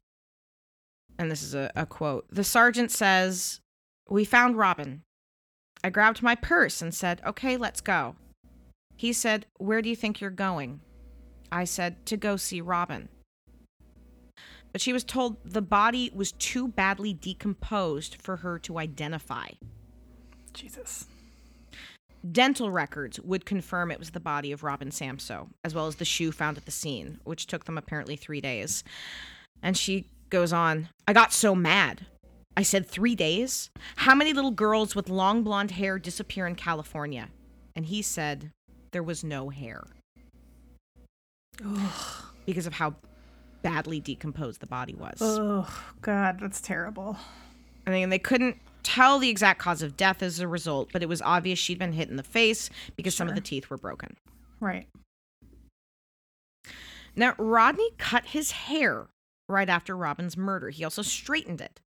And 1.17 1.29
this 1.29 1.43
is 1.43 1.53
a, 1.53 1.71
a 1.75 1.85
quote. 1.85 2.25
The 2.29 2.43
sergeant 2.43 2.91
says, 2.91 3.61
We 4.09 4.25
found 4.25 4.57
Robin. 4.57 5.03
I 5.83 5.89
grabbed 5.89 6.23
my 6.23 6.35
purse 6.35 6.81
and 6.81 6.93
said, 6.93 7.21
Okay, 7.25 7.57
let's 7.57 7.81
go. 7.81 8.15
He 8.95 9.13
said, 9.13 9.45
Where 9.57 9.81
do 9.81 9.89
you 9.89 9.95
think 9.95 10.21
you're 10.21 10.29
going? 10.29 10.81
I 11.51 11.65
said, 11.65 12.05
To 12.07 12.17
go 12.17 12.35
see 12.35 12.61
Robin. 12.61 13.09
But 14.71 14.81
she 14.81 14.91
was 14.91 15.03
told 15.03 15.37
the 15.45 15.61
body 15.61 16.11
was 16.15 16.31
too 16.31 16.67
badly 16.67 17.13
decomposed 17.13 18.15
for 18.15 18.37
her 18.37 18.57
to 18.59 18.79
identify. 18.79 19.49
Jesus. 20.53 21.05
Dental 22.31 22.71
records 22.71 23.19
would 23.19 23.45
confirm 23.45 23.91
it 23.91 23.99
was 23.99 24.11
the 24.11 24.19
body 24.19 24.51
of 24.51 24.63
Robin 24.63 24.89
Samsoe, 24.89 25.49
as 25.63 25.75
well 25.75 25.87
as 25.87 25.97
the 25.97 26.05
shoe 26.05 26.31
found 26.31 26.57
at 26.57 26.65
the 26.65 26.71
scene, 26.71 27.19
which 27.23 27.47
took 27.47 27.65
them 27.65 27.77
apparently 27.77 28.15
three 28.15 28.39
days. 28.39 28.83
And 29.61 29.77
she 29.77 30.05
goes 30.29 30.53
on, 30.53 30.89
I 31.07 31.13
got 31.13 31.33
so 31.33 31.53
mad. 31.53 32.05
I 32.55 32.63
said, 32.63 32.87
Three 32.87 33.15
days? 33.15 33.71
How 33.97 34.15
many 34.15 34.31
little 34.31 34.51
girls 34.51 34.95
with 34.95 35.09
long 35.09 35.43
blonde 35.43 35.71
hair 35.71 35.99
disappear 35.99 36.47
in 36.47 36.55
California? 36.55 37.29
And 37.75 37.85
he 37.85 38.01
said, 38.01 38.51
There 38.91 39.03
was 39.03 39.23
no 39.23 39.49
hair. 39.49 39.83
Because 42.45 42.67
of 42.67 42.73
how 42.73 42.95
badly 43.61 43.99
decomposed 43.99 44.59
the 44.59 44.67
body 44.67 44.93
was. 44.93 45.17
Oh 45.21 45.67
god, 46.01 46.39
that's 46.39 46.61
terrible. 46.61 47.17
I 47.87 47.91
mean, 47.91 48.09
they 48.09 48.19
couldn't 48.19 48.57
tell 48.83 49.19
the 49.19 49.29
exact 49.29 49.59
cause 49.59 49.81
of 49.81 49.97
death 49.97 50.21
as 50.21 50.39
a 50.39 50.47
result, 50.47 50.89
but 50.91 51.01
it 51.01 51.09
was 51.09 51.21
obvious 51.21 51.57
she'd 51.57 51.79
been 51.79 51.93
hit 51.93 52.09
in 52.09 52.17
the 52.17 52.23
face 52.23 52.69
because 52.95 53.15
some 53.15 53.27
of 53.27 53.35
the 53.35 53.41
teeth 53.41 53.69
were 53.69 53.77
broken. 53.77 54.17
Right. 54.59 54.87
Now, 57.15 57.35
Rodney 57.37 57.91
cut 57.97 58.27
his 58.27 58.51
hair 58.51 59.07
right 59.47 59.69
after 59.69 59.95
Robin's 59.95 60.35
murder. 60.35 60.69
He 60.69 60.83
also 60.83 61.01
straightened 61.01 61.61
it. 61.61 61.79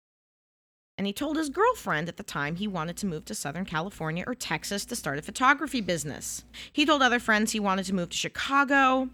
And 0.98 1.06
he 1.06 1.14
told 1.14 1.38
his 1.38 1.50
girlfriend 1.50 2.10
at 2.10 2.18
the 2.18 2.24
time 2.24 2.56
he 2.56 2.68
wanted 2.68 2.98
to 2.98 3.06
move 3.06 3.26
to 3.26 3.36
Southern 3.36 3.66
California 3.66 4.24
or 4.26 4.34
Texas 4.34 4.84
to 4.86 4.96
start 4.96 5.20
a 5.20 5.22
photography 5.22 5.82
business. 5.82 6.44
He 6.74 6.86
told 6.86 7.04
other 7.04 7.20
friends 7.20 7.52
he 7.52 7.60
wanted 7.60 7.86
to 7.86 7.94
move 7.94 8.10
to 8.10 8.18
Chicago. 8.18 9.10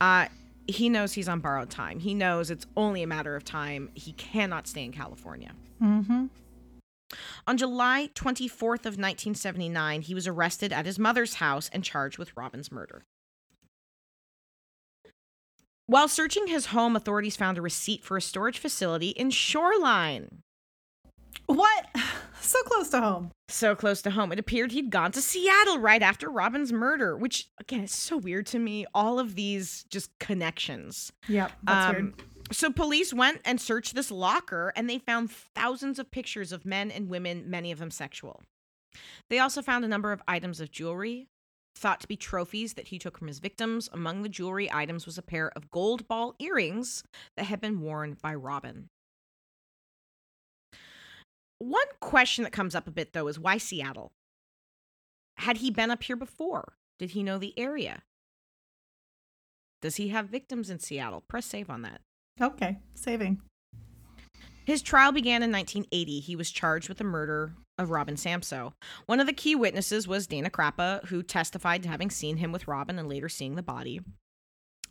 Uh, 0.00 0.28
he 0.66 0.88
knows 0.88 1.12
he's 1.12 1.28
on 1.28 1.40
borrowed 1.40 1.70
time. 1.70 1.98
He 1.98 2.14
knows 2.14 2.50
it's 2.50 2.66
only 2.76 3.02
a 3.02 3.06
matter 3.06 3.36
of 3.36 3.44
time. 3.44 3.90
He 3.94 4.12
cannot 4.12 4.66
stay 4.66 4.84
in 4.84 4.92
California. 4.92 5.52
Mm-hmm. 5.82 6.26
On 7.46 7.56
July 7.56 8.10
24th 8.14 8.80
of 8.86 8.98
1979, 8.98 10.02
he 10.02 10.14
was 10.14 10.26
arrested 10.26 10.72
at 10.72 10.86
his 10.86 10.98
mother's 10.98 11.34
house 11.34 11.70
and 11.72 11.82
charged 11.84 12.18
with 12.18 12.36
Robin's 12.36 12.70
murder. 12.70 13.04
While 15.86 16.08
searching 16.08 16.48
his 16.48 16.66
home, 16.66 16.96
authorities 16.96 17.36
found 17.36 17.56
a 17.56 17.62
receipt 17.62 18.04
for 18.04 18.16
a 18.18 18.22
storage 18.22 18.58
facility 18.58 19.08
in 19.10 19.30
Shoreline. 19.30 20.42
What? 21.46 21.86
So 22.40 22.62
close 22.62 22.88
to 22.90 23.00
home. 23.00 23.32
So 23.48 23.74
close 23.74 24.00
to 24.02 24.10
home. 24.12 24.30
It 24.30 24.38
appeared 24.38 24.70
he'd 24.70 24.90
gone 24.90 25.10
to 25.12 25.20
Seattle 25.20 25.80
right 25.80 26.00
after 26.00 26.30
Robin's 26.30 26.72
murder, 26.72 27.16
which, 27.16 27.48
again, 27.60 27.80
is 27.80 27.90
so 27.90 28.16
weird 28.16 28.46
to 28.46 28.60
me. 28.60 28.86
All 28.94 29.18
of 29.18 29.34
these 29.34 29.84
just 29.90 30.16
connections. 30.20 31.12
Yep, 31.28 31.50
that's 31.64 31.86
Um, 31.88 31.94
weird. 32.04 32.22
So 32.50 32.70
police 32.70 33.12
went 33.12 33.40
and 33.44 33.60
searched 33.60 33.94
this 33.94 34.10
locker 34.10 34.72
and 34.74 34.88
they 34.88 34.98
found 34.98 35.30
thousands 35.30 35.98
of 35.98 36.10
pictures 36.10 36.52
of 36.52 36.64
men 36.64 36.90
and 36.90 37.08
women, 37.08 37.48
many 37.48 37.70
of 37.72 37.78
them 37.78 37.90
sexual. 37.90 38.42
They 39.28 39.38
also 39.38 39.60
found 39.60 39.84
a 39.84 39.88
number 39.88 40.12
of 40.12 40.22
items 40.26 40.60
of 40.60 40.70
jewelry, 40.70 41.28
thought 41.76 42.00
to 42.00 42.08
be 42.08 42.16
trophies 42.16 42.74
that 42.74 42.88
he 42.88 42.98
took 42.98 43.18
from 43.18 43.28
his 43.28 43.38
victims. 43.38 43.88
Among 43.92 44.22
the 44.22 44.28
jewelry 44.28 44.70
items 44.72 45.04
was 45.04 45.18
a 45.18 45.22
pair 45.22 45.50
of 45.54 45.70
gold 45.70 46.08
ball 46.08 46.34
earrings 46.38 47.04
that 47.36 47.46
had 47.46 47.60
been 47.60 47.80
worn 47.80 48.16
by 48.20 48.34
Robin. 48.34 48.88
One 51.58 51.86
question 52.00 52.44
that 52.44 52.52
comes 52.52 52.74
up 52.74 52.86
a 52.86 52.92
bit 52.92 53.12
though 53.12 53.28
is 53.28 53.38
why 53.38 53.58
Seattle? 53.58 54.12
Had 55.36 55.58
he 55.58 55.70
been 55.70 55.90
up 55.90 56.02
here 56.02 56.16
before? 56.16 56.74
Did 56.98 57.10
he 57.10 57.22
know 57.22 57.38
the 57.38 57.56
area? 57.58 58.02
Does 59.80 59.96
he 59.96 60.08
have 60.08 60.28
victims 60.28 60.70
in 60.70 60.80
Seattle? 60.80 61.22
Press 61.28 61.46
save 61.46 61.70
on 61.70 61.82
that. 61.82 62.00
Okay, 62.40 62.78
saving. 62.94 63.40
His 64.64 64.82
trial 64.82 65.12
began 65.12 65.42
in 65.42 65.50
1980. 65.50 66.20
He 66.20 66.36
was 66.36 66.50
charged 66.50 66.88
with 66.88 66.98
the 66.98 67.04
murder 67.04 67.54
of 67.78 67.90
Robin 67.90 68.16
Samsoe. 68.16 68.72
One 69.06 69.18
of 69.18 69.26
the 69.26 69.32
key 69.32 69.54
witnesses 69.54 70.06
was 70.06 70.26
Dana 70.26 70.50
Crappa, 70.50 71.06
who 71.06 71.22
testified 71.22 71.82
to 71.84 71.88
having 71.88 72.10
seen 72.10 72.36
him 72.36 72.52
with 72.52 72.68
Robin 72.68 72.98
and 72.98 73.08
later 73.08 73.28
seeing 73.28 73.54
the 73.54 73.62
body. 73.62 74.00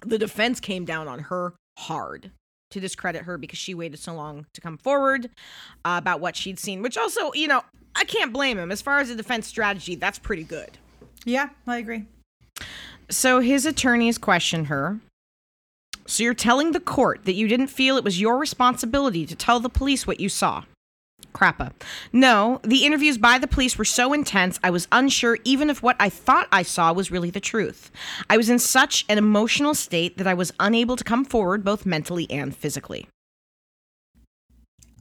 The 0.01 0.17
defense 0.17 0.59
came 0.59 0.83
down 0.83 1.07
on 1.07 1.19
her 1.19 1.53
hard 1.77 2.31
to 2.71 2.79
discredit 2.79 3.23
her 3.23 3.37
because 3.37 3.59
she 3.59 3.73
waited 3.73 3.99
so 3.99 4.13
long 4.13 4.45
to 4.53 4.61
come 4.61 4.77
forward 4.77 5.29
uh, 5.85 5.95
about 5.99 6.19
what 6.19 6.35
she'd 6.35 6.59
seen, 6.59 6.81
which 6.81 6.97
also, 6.97 7.31
you 7.33 7.47
know, 7.47 7.63
I 7.95 8.03
can't 8.03 8.33
blame 8.33 8.57
him. 8.57 8.71
As 8.71 8.81
far 8.81 8.99
as 8.99 9.09
a 9.09 9.15
defense 9.15 9.47
strategy, 9.47 9.95
that's 9.95 10.19
pretty 10.19 10.43
good. 10.43 10.77
Yeah, 11.23 11.49
I 11.65 11.77
agree. 11.77 12.05
So 13.09 13.39
his 13.39 13.65
attorneys 13.65 14.17
questioned 14.17 14.67
her. 14.67 14.99
So 16.07 16.23
you're 16.23 16.33
telling 16.33 16.71
the 16.71 16.79
court 16.79 17.25
that 17.25 17.33
you 17.35 17.47
didn't 17.47 17.67
feel 17.67 17.97
it 17.97 18.03
was 18.03 18.19
your 18.19 18.37
responsibility 18.37 19.25
to 19.25 19.35
tell 19.35 19.59
the 19.59 19.69
police 19.69 20.07
what 20.07 20.19
you 20.19 20.29
saw? 20.29 20.63
Crappa. 21.33 21.71
No, 22.13 22.59
the 22.63 22.85
interviews 22.85 23.17
by 23.17 23.37
the 23.37 23.47
police 23.47 23.77
were 23.77 23.85
so 23.85 24.13
intense, 24.13 24.59
I 24.63 24.69
was 24.69 24.87
unsure 24.91 25.37
even 25.43 25.69
if 25.69 25.83
what 25.83 25.97
I 25.99 26.09
thought 26.09 26.47
I 26.51 26.63
saw 26.63 26.93
was 26.93 27.11
really 27.11 27.29
the 27.29 27.39
truth. 27.39 27.91
I 28.29 28.37
was 28.37 28.49
in 28.49 28.57
such 28.57 29.05
an 29.09 29.17
emotional 29.17 29.75
state 29.75 30.17
that 30.17 30.25
I 30.27 30.33
was 30.33 30.53
unable 30.59 30.95
to 30.95 31.03
come 31.03 31.25
forward 31.25 31.63
both 31.63 31.85
mentally 31.85 32.25
and 32.31 32.55
physically. 32.55 33.07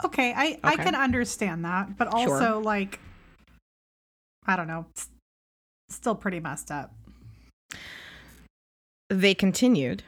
Okay, 0.05 0.35
I 0.37 0.59
I 0.62 0.77
can 0.77 0.95
understand 0.95 1.64
that, 1.64 1.97
but 1.97 2.11
Sure. 2.11 2.35
also 2.35 2.61
like 2.61 3.01
I 4.45 4.57
don't 4.57 4.69
know, 4.69 4.87
still 5.88 6.14
pretty 6.14 6.40
messed 6.40 6.71
up. 6.71 6.92
They 9.09 9.35
continued. 9.35 10.03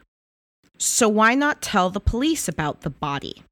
So 0.78 1.08
why 1.08 1.34
not 1.34 1.60
tell 1.60 1.90
the 1.90 2.00
police 2.00 2.48
about 2.48 2.82
the 2.82 2.90
body? 2.90 3.42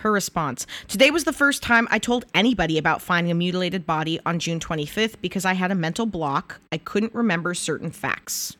Her 0.00 0.12
response 0.12 0.66
Today 0.86 1.10
was 1.10 1.24
the 1.24 1.32
first 1.32 1.62
time 1.62 1.88
I 1.90 1.98
told 1.98 2.26
anybody 2.34 2.76
about 2.76 3.00
finding 3.00 3.30
a 3.30 3.34
mutilated 3.34 3.86
body 3.86 4.20
on 4.26 4.38
June 4.38 4.60
25th 4.60 5.16
because 5.22 5.46
I 5.46 5.54
had 5.54 5.70
a 5.70 5.74
mental 5.74 6.04
block. 6.04 6.60
I 6.70 6.76
couldn't 6.76 7.14
remember 7.14 7.54
certain 7.54 7.90
facts. 7.90 8.56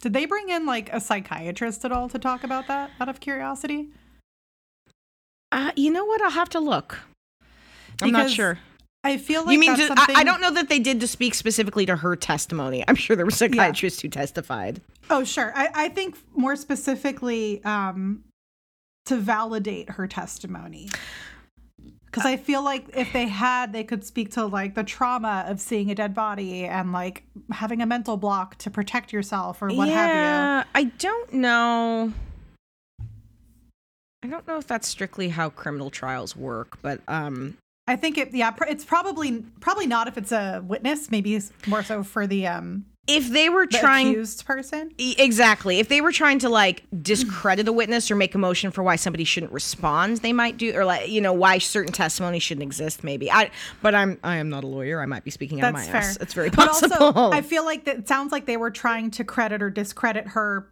Did 0.00 0.12
they 0.12 0.26
bring 0.26 0.48
in 0.48 0.66
like 0.66 0.92
a 0.92 1.00
psychiatrist 1.00 1.84
at 1.84 1.92
all 1.92 2.08
to 2.08 2.18
talk 2.18 2.42
about 2.42 2.66
that 2.66 2.90
out 3.00 3.08
of 3.08 3.20
curiosity? 3.20 3.88
Uh, 5.52 5.70
you 5.76 5.92
know 5.92 6.04
what? 6.04 6.20
I'll 6.20 6.30
have 6.30 6.50
to 6.50 6.60
look. 6.60 6.98
I'm 8.02 8.10
not 8.10 8.30
sure. 8.30 8.58
I 9.06 9.18
feel 9.18 9.44
like 9.44 9.52
you 9.52 9.60
mean 9.60 9.70
that's 9.70 9.82
to, 9.82 9.86
something... 9.86 10.16
I, 10.16 10.20
I 10.20 10.24
don't 10.24 10.40
know 10.40 10.50
that 10.50 10.68
they 10.68 10.80
did 10.80 10.98
to 11.00 11.06
speak 11.06 11.34
specifically 11.34 11.86
to 11.86 11.94
her 11.94 12.16
testimony. 12.16 12.84
I'm 12.88 12.96
sure 12.96 13.14
there 13.14 13.24
were 13.24 13.30
psychiatrists 13.30 14.02
who 14.02 14.08
testified. 14.08 14.80
Oh, 15.08 15.22
sure. 15.22 15.52
I, 15.54 15.68
I 15.72 15.88
think 15.90 16.16
more 16.34 16.56
specifically 16.56 17.62
um, 17.64 18.24
to 19.04 19.16
validate 19.16 19.90
her 19.90 20.08
testimony. 20.08 20.88
Because 22.06 22.26
I 22.26 22.36
feel 22.36 22.64
like 22.64 22.96
if 22.96 23.12
they 23.12 23.28
had, 23.28 23.72
they 23.72 23.84
could 23.84 24.02
speak 24.02 24.32
to 24.32 24.46
like 24.46 24.74
the 24.74 24.82
trauma 24.82 25.44
of 25.46 25.60
seeing 25.60 25.90
a 25.90 25.94
dead 25.94 26.14
body 26.14 26.64
and 26.64 26.92
like 26.92 27.22
having 27.52 27.82
a 27.82 27.86
mental 27.86 28.16
block 28.16 28.56
to 28.58 28.70
protect 28.70 29.12
yourself 29.12 29.62
or 29.62 29.68
what 29.68 29.88
have 29.88 30.08
yeah, 30.08 30.64
I 30.74 30.84
don't 30.84 31.32
know. 31.34 32.12
I 34.22 34.28
don't 34.28 34.48
know 34.48 34.56
if 34.56 34.66
that's 34.66 34.88
strictly 34.88 35.28
how 35.28 35.50
criminal 35.50 35.90
trials 35.90 36.34
work, 36.34 36.78
but 36.82 37.00
um, 37.06 37.36
you. 37.44 37.54
I 37.88 37.96
think 37.96 38.18
it, 38.18 38.34
yeah, 38.34 38.52
it's 38.68 38.84
probably 38.84 39.44
probably 39.60 39.86
not 39.86 40.08
if 40.08 40.18
it's 40.18 40.32
a 40.32 40.62
witness. 40.66 41.10
Maybe 41.10 41.36
it's 41.36 41.52
more 41.66 41.82
so 41.82 42.02
for 42.02 42.26
the 42.26 42.46
um 42.46 42.84
if 43.06 43.28
they 43.30 43.48
were 43.48 43.66
the 43.66 43.78
trying 43.78 44.08
accused 44.08 44.44
person. 44.44 44.90
Exactly, 44.98 45.78
if 45.78 45.88
they 45.88 46.00
were 46.00 46.10
trying 46.10 46.40
to 46.40 46.48
like 46.48 46.82
discredit 47.02 47.68
a 47.68 47.72
witness 47.72 48.10
or 48.10 48.16
make 48.16 48.34
a 48.34 48.38
motion 48.38 48.72
for 48.72 48.82
why 48.82 48.96
somebody 48.96 49.22
shouldn't 49.22 49.52
respond, 49.52 50.16
they 50.18 50.32
might 50.32 50.56
do, 50.56 50.74
or 50.74 50.84
like 50.84 51.08
you 51.08 51.20
know 51.20 51.32
why 51.32 51.58
certain 51.58 51.92
testimony 51.92 52.40
shouldn't 52.40 52.64
exist. 52.64 53.04
Maybe 53.04 53.30
I, 53.30 53.50
but 53.82 53.94
I'm 53.94 54.18
I 54.24 54.38
am 54.38 54.48
not 54.48 54.64
a 54.64 54.66
lawyer. 54.66 55.00
I 55.00 55.06
might 55.06 55.22
be 55.22 55.30
speaking 55.30 55.60
out 55.60 55.68
of 55.68 55.74
That's 55.74 55.86
my 55.86 55.92
fair. 55.92 56.00
ass. 56.10 56.16
It's 56.16 56.34
very 56.34 56.50
possible 56.50 56.88
But 56.88 57.00
also, 57.00 57.30
I 57.30 57.42
feel 57.42 57.64
like 57.64 57.84
that 57.84 57.98
it 57.98 58.08
sounds 58.08 58.32
like 58.32 58.46
they 58.46 58.56
were 58.56 58.72
trying 58.72 59.12
to 59.12 59.24
credit 59.24 59.62
or 59.62 59.70
discredit 59.70 60.28
her 60.28 60.68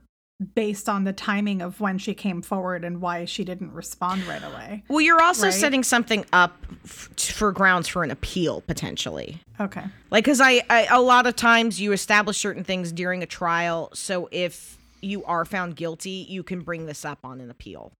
based 0.54 0.88
on 0.88 1.04
the 1.04 1.12
timing 1.12 1.62
of 1.62 1.80
when 1.80 1.96
she 1.96 2.12
came 2.12 2.42
forward 2.42 2.84
and 2.84 3.00
why 3.00 3.24
she 3.24 3.44
didn't 3.44 3.72
respond 3.72 4.22
right 4.26 4.42
away. 4.42 4.82
well, 4.88 5.00
you're 5.00 5.22
also 5.22 5.44
Right. 5.46 5.54
setting 5.54 5.82
something 5.84 6.24
up 6.32 6.56
f- 6.84 7.08
for 7.16 7.52
grounds 7.52 7.86
for 7.86 8.02
an 8.02 8.10
appeal 8.10 8.60
potentially. 8.62 9.38
Okay. 9.60 9.84
Like, 10.10 10.24
because 10.24 10.40
I, 10.40 10.62
I, 10.68 10.86
a 10.90 11.00
lot 11.00 11.26
of 11.28 11.36
times 11.36 11.80
you 11.80 11.92
establish 11.92 12.36
certain 12.38 12.64
things 12.64 12.90
during 12.90 13.22
a 13.22 13.26
trial. 13.26 13.90
So 13.94 14.28
if 14.32 14.76
you 15.00 15.22
are 15.24 15.44
found 15.44 15.76
guilty, 15.76 16.26
you 16.28 16.42
can 16.42 16.62
bring 16.62 16.86
this 16.86 17.04
up 17.04 17.20
on 17.22 17.40
an 17.40 17.48
appeal. 17.50 17.92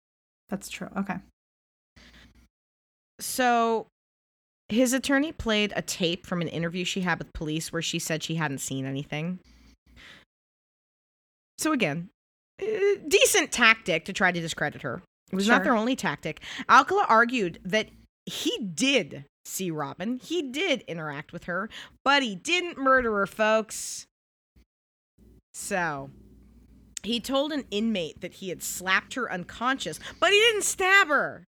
That's 0.49 0.69
true. 0.69 0.89
Okay. 0.97 1.17
So 3.21 3.87
his 4.69 4.93
attorney 4.93 5.31
played 5.33 5.73
a 5.77 5.83
tape 5.83 6.27
from 6.27 6.41
an 6.41 6.49
interview 6.49 6.85
she 6.85 7.03
had 7.03 7.19
with 7.19 7.33
police 7.33 7.73
where 7.73 7.83
she 7.83 7.99
said 8.01 8.23
she 8.23 8.35
hadn't 8.35 8.59
seen 8.59 8.85
anything. 8.87 9.39
So 11.59 11.71
again, 11.73 12.09
Uh, 12.63 12.67
decent 13.09 13.53
tactic 13.53 14.05
to 14.05 14.13
try 14.13 14.31
to 14.31 14.41
discredit 14.41 14.83
her. 14.83 15.03
It 15.33 15.37
was 15.37 15.49
not 15.49 15.65
their 15.65 15.77
only 15.77 15.97
tactic. 15.97 16.41
Alcala 16.69 17.07
argued 17.09 17.59
that 17.65 17.89
he 18.27 18.57
did 18.59 19.25
see 19.45 19.71
Robin. 19.71 20.21
He 20.23 20.43
did 20.43 20.83
interact 20.83 21.33
with 21.33 21.45
her, 21.45 21.69
but 22.05 22.23
he 22.23 22.35
didn't 22.35 22.79
murder 22.79 23.17
her, 23.19 23.27
folks. 23.27 24.07
So, 25.53 26.11
he 27.03 27.21
told 27.21 27.53
an 27.53 27.65
inmate 27.71 28.21
that 28.21 28.35
he 28.35 28.49
had 28.49 28.63
slapped 28.63 29.15
her 29.15 29.31
unconscious, 29.31 30.01
but 30.21 30.33
he 30.33 30.39
didn't 30.39 30.65
stab 30.65 31.09
her. 31.09 31.45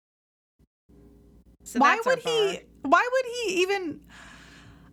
So 1.63 1.79
why 1.79 1.99
would 2.05 2.19
he 2.19 2.59
why 2.81 3.07
would 3.11 3.25
he 3.25 3.61
even 3.61 4.01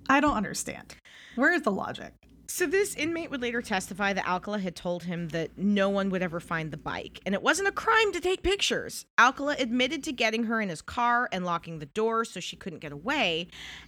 I 0.08 0.20
don't 0.20 0.36
understand. 0.36 0.94
Where 1.34 1.52
is 1.52 1.62
the 1.62 1.70
logic? 1.70 2.12
So 2.50 2.66
this 2.66 2.96
inmate 2.96 3.30
would 3.30 3.42
later 3.42 3.62
testify 3.62 4.12
that 4.12 4.26
Alcala 4.26 4.58
had 4.58 4.74
told 4.74 5.04
him 5.04 5.28
that 5.28 5.56
no 5.56 5.88
one 5.88 6.10
would 6.10 6.20
ever 6.20 6.40
find 6.40 6.72
the 6.72 6.76
bike, 6.76 7.20
and 7.24 7.32
it 7.32 7.42
wasn't 7.42 7.68
a 7.68 7.72
crime 7.72 8.12
to 8.12 8.20
take 8.20 8.42
pictures. 8.42 9.06
Alcala 9.20 9.54
admitted 9.56 10.02
to 10.02 10.12
getting 10.12 10.44
her 10.44 10.60
in 10.60 10.68
his 10.68 10.82
car 10.82 11.28
and 11.30 11.44
locking 11.44 11.78
the 11.78 11.86
door 11.86 12.24
so 12.24 12.40
she 12.40 12.56
couldn't 12.56 12.80
get 12.80 12.90
away, 12.90 13.46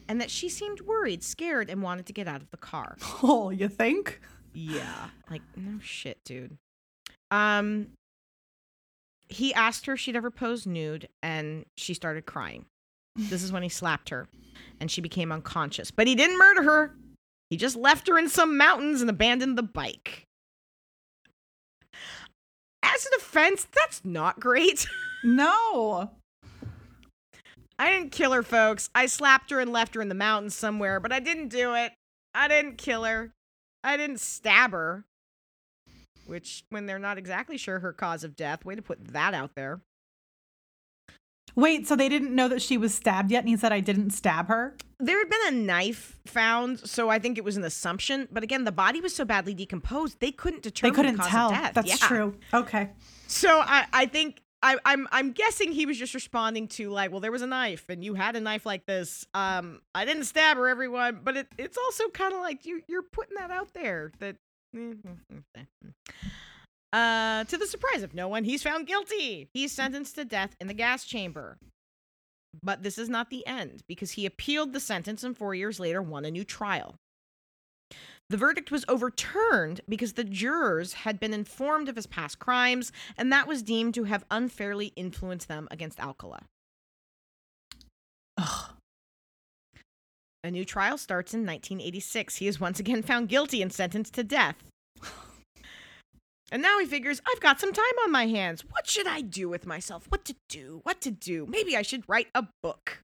and 0.08 0.20
that 0.20 0.30
she 0.30 0.48
seemed 0.48 0.80
worried, 0.82 1.24
scared, 1.24 1.68
and 1.68 1.82
wanted 1.82 2.06
to 2.06 2.12
get 2.12 2.28
out 2.28 2.40
of 2.40 2.50
the 2.52 2.56
car. 2.56 2.96
Oh, 3.24 3.50
you 3.50 3.68
think? 3.68 4.20
Yeah. 4.54 5.08
Like, 5.28 5.42
no 5.56 5.80
shit, 5.80 6.24
dude. 6.24 6.56
Um 7.32 7.88
he 9.28 9.52
asked 9.54 9.86
her 9.86 9.94
if 9.94 10.00
she'd 10.00 10.14
ever 10.14 10.30
posed 10.30 10.68
nude 10.68 11.08
and 11.22 11.64
she 11.76 11.94
started 11.94 12.26
crying. 12.26 12.66
This 13.16 13.42
is 13.42 13.50
when 13.50 13.62
he 13.64 13.68
slapped 13.68 14.10
her 14.10 14.28
and 14.80 14.90
she 14.90 15.00
became 15.00 15.32
unconscious. 15.32 15.90
But 15.90 16.06
he 16.06 16.14
didn't 16.14 16.38
murder 16.38 16.62
her. 16.62 16.94
He 17.52 17.58
just 17.58 17.76
left 17.76 18.08
her 18.08 18.18
in 18.18 18.30
some 18.30 18.56
mountains 18.56 19.02
and 19.02 19.10
abandoned 19.10 19.58
the 19.58 19.62
bike. 19.62 20.24
as 22.82 23.04
a 23.04 23.10
defense, 23.10 23.66
that's 23.70 24.02
not 24.06 24.40
great. 24.40 24.86
No. 25.22 26.10
I 27.78 27.90
didn't 27.90 28.10
kill 28.10 28.32
her, 28.32 28.42
folks. 28.42 28.88
I 28.94 29.04
slapped 29.04 29.50
her 29.50 29.60
and 29.60 29.70
left 29.70 29.94
her 29.94 30.00
in 30.00 30.08
the 30.08 30.14
mountains 30.14 30.54
somewhere, 30.54 30.98
but 30.98 31.12
I 31.12 31.20
didn't 31.20 31.48
do 31.48 31.74
it. 31.74 31.92
I 32.34 32.48
didn't 32.48 32.78
kill 32.78 33.04
her. 33.04 33.32
I 33.84 33.98
didn't 33.98 34.20
stab 34.20 34.72
her. 34.72 35.04
Which, 36.24 36.64
when 36.70 36.86
they're 36.86 36.98
not 36.98 37.18
exactly 37.18 37.58
sure 37.58 37.80
her 37.80 37.92
cause 37.92 38.24
of 38.24 38.34
death, 38.34 38.64
way 38.64 38.76
to 38.76 38.82
put 38.82 39.08
that 39.08 39.34
out 39.34 39.54
there. 39.56 39.82
Wait, 41.54 41.86
so 41.86 41.94
they 41.96 42.08
didn't 42.08 42.34
know 42.34 42.48
that 42.48 42.62
she 42.62 42.78
was 42.78 42.94
stabbed 42.94 43.30
yet, 43.30 43.40
and 43.40 43.48
he 43.48 43.56
said 43.56 43.72
I 43.72 43.80
didn't 43.80 44.10
stab 44.10 44.48
her? 44.48 44.74
There 44.98 45.18
had 45.18 45.28
been 45.28 45.40
a 45.48 45.50
knife 45.64 46.18
found, 46.26 46.78
so 46.80 47.08
I 47.08 47.18
think 47.18 47.36
it 47.36 47.44
was 47.44 47.56
an 47.56 47.64
assumption. 47.64 48.28
But 48.30 48.42
again, 48.42 48.64
the 48.64 48.72
body 48.72 49.00
was 49.00 49.14
so 49.14 49.24
badly 49.24 49.52
decomposed, 49.54 50.20
they 50.20 50.30
couldn't 50.32 50.62
determine 50.62 50.92
They 50.92 50.96
couldn't 50.96 51.16
the 51.16 51.22
cause 51.22 51.30
tell. 51.30 51.46
of 51.52 51.58
death. 51.58 51.74
That's 51.74 51.88
Yeah. 51.88 52.06
true. 52.08 52.36
Okay. 52.54 52.90
So 53.26 53.60
I, 53.60 53.86
I 53.92 54.06
think 54.06 54.40
I, 54.62 54.76
I'm 54.84 55.08
I'm 55.10 55.32
guessing 55.32 55.72
he 55.72 55.86
was 55.86 55.98
just 55.98 56.14
responding 56.14 56.68
to 56.68 56.88
like, 56.90 57.10
well, 57.10 57.18
there 57.20 57.32
was 57.32 57.42
a 57.42 57.46
knife 57.48 57.86
and 57.88 58.04
you 58.04 58.14
had 58.14 58.36
a 58.36 58.40
knife 58.40 58.64
like 58.64 58.86
this. 58.86 59.26
Um, 59.34 59.80
I 59.94 60.04
didn't 60.04 60.24
stab 60.24 60.56
her, 60.56 60.68
everyone, 60.68 61.20
but 61.24 61.36
it, 61.36 61.48
it's 61.58 61.76
also 61.76 62.08
kind 62.10 62.32
of 62.32 62.40
like 62.40 62.64
you 62.64 62.80
you're 62.86 63.02
putting 63.02 63.34
that 63.36 63.50
out 63.50 63.74
there 63.74 64.12
that. 64.20 64.36
Eh, 64.74 64.78
mm, 64.78 64.94
mm, 65.02 65.42
eh, 65.56 65.60
mm. 65.84 65.92
Uh, 66.92 67.44
to 67.44 67.56
the 67.56 67.66
surprise 67.66 68.02
of 68.02 68.14
no 68.14 68.28
one, 68.28 68.44
he's 68.44 68.62
found 68.62 68.86
guilty. 68.86 69.48
He's 69.54 69.72
sentenced 69.72 70.14
to 70.16 70.24
death 70.24 70.54
in 70.60 70.66
the 70.66 70.74
gas 70.74 71.04
chamber. 71.04 71.56
But 72.62 72.82
this 72.82 72.98
is 72.98 73.08
not 73.08 73.30
the 73.30 73.46
end 73.46 73.82
because 73.88 74.12
he 74.12 74.26
appealed 74.26 74.72
the 74.72 74.80
sentence 74.80 75.24
and 75.24 75.36
four 75.36 75.54
years 75.54 75.80
later 75.80 76.02
won 76.02 76.24
a 76.24 76.30
new 76.30 76.44
trial. 76.44 76.96
The 78.28 78.36
verdict 78.36 78.70
was 78.70 78.84
overturned 78.88 79.80
because 79.88 80.14
the 80.14 80.24
jurors 80.24 80.92
had 80.94 81.20
been 81.20 81.34
informed 81.34 81.88
of 81.88 81.96
his 81.96 82.06
past 82.06 82.38
crimes, 82.38 82.92
and 83.16 83.30
that 83.32 83.46
was 83.46 83.62
deemed 83.62 83.94
to 83.94 84.04
have 84.04 84.24
unfairly 84.30 84.86
influenced 84.96 85.48
them 85.48 85.68
against 85.70 86.00
Alcala. 86.00 86.44
Ugh. 88.38 88.70
A 90.44 90.50
new 90.50 90.64
trial 90.64 90.98
starts 90.98 91.34
in 91.34 91.40
1986. 91.40 92.36
He 92.36 92.48
is 92.48 92.58
once 92.58 92.80
again 92.80 93.02
found 93.02 93.28
guilty 93.28 93.62
and 93.62 93.72
sentenced 93.72 94.14
to 94.14 94.24
death. 94.24 94.56
And 96.52 96.60
now 96.60 96.78
he 96.78 96.84
figures, 96.84 97.22
I've 97.26 97.40
got 97.40 97.58
some 97.58 97.72
time 97.72 97.84
on 98.04 98.12
my 98.12 98.26
hands. 98.26 98.62
What 98.70 98.86
should 98.86 99.06
I 99.06 99.22
do 99.22 99.48
with 99.48 99.66
myself? 99.66 100.04
What 100.10 100.26
to 100.26 100.34
do? 100.50 100.80
What 100.82 101.00
to 101.00 101.10
do? 101.10 101.46
Maybe 101.48 101.74
I 101.74 101.80
should 101.80 102.04
write 102.06 102.28
a 102.34 102.46
book. 102.62 102.98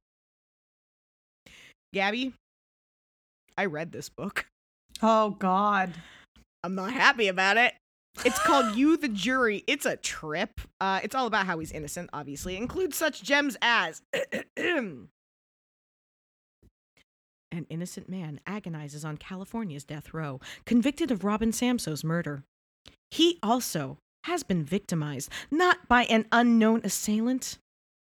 Gabby, 1.94 2.34
I 3.56 3.64
read 3.64 3.90
this 3.90 4.10
book. 4.10 4.46
Oh 5.02 5.30
God. 5.30 5.94
I'm 6.62 6.74
not 6.74 6.92
happy 6.92 7.28
about 7.28 7.56
it. 7.56 7.72
It's 8.22 8.38
called 8.40 8.76
You 8.76 8.98
the 8.98 9.08
Jury. 9.08 9.64
It's 9.66 9.86
a 9.86 9.96
trip. 9.96 10.60
Uh, 10.78 11.00
it's 11.02 11.14
all 11.14 11.26
about 11.26 11.46
how 11.46 11.58
he's 11.58 11.72
innocent, 11.72 12.10
obviously. 12.12 12.54
It 12.56 12.60
includes 12.60 12.98
such 12.98 13.22
gems 13.22 13.56
as 13.62 14.02
An 17.50 17.64
innocent 17.70 18.10
man 18.10 18.40
agonizes 18.46 19.06
on 19.06 19.16
California's 19.16 19.84
death 19.84 20.12
row, 20.12 20.38
convicted 20.66 21.10
of 21.10 21.24
Robin 21.24 21.50
Samsoe's 21.50 22.04
murder. 22.04 22.44
He 23.10 23.38
also 23.42 23.98
has 24.24 24.42
been 24.42 24.64
victimized, 24.64 25.30
not 25.50 25.88
by 25.88 26.04
an 26.04 26.26
unknown 26.32 26.82
assailant, 26.84 27.58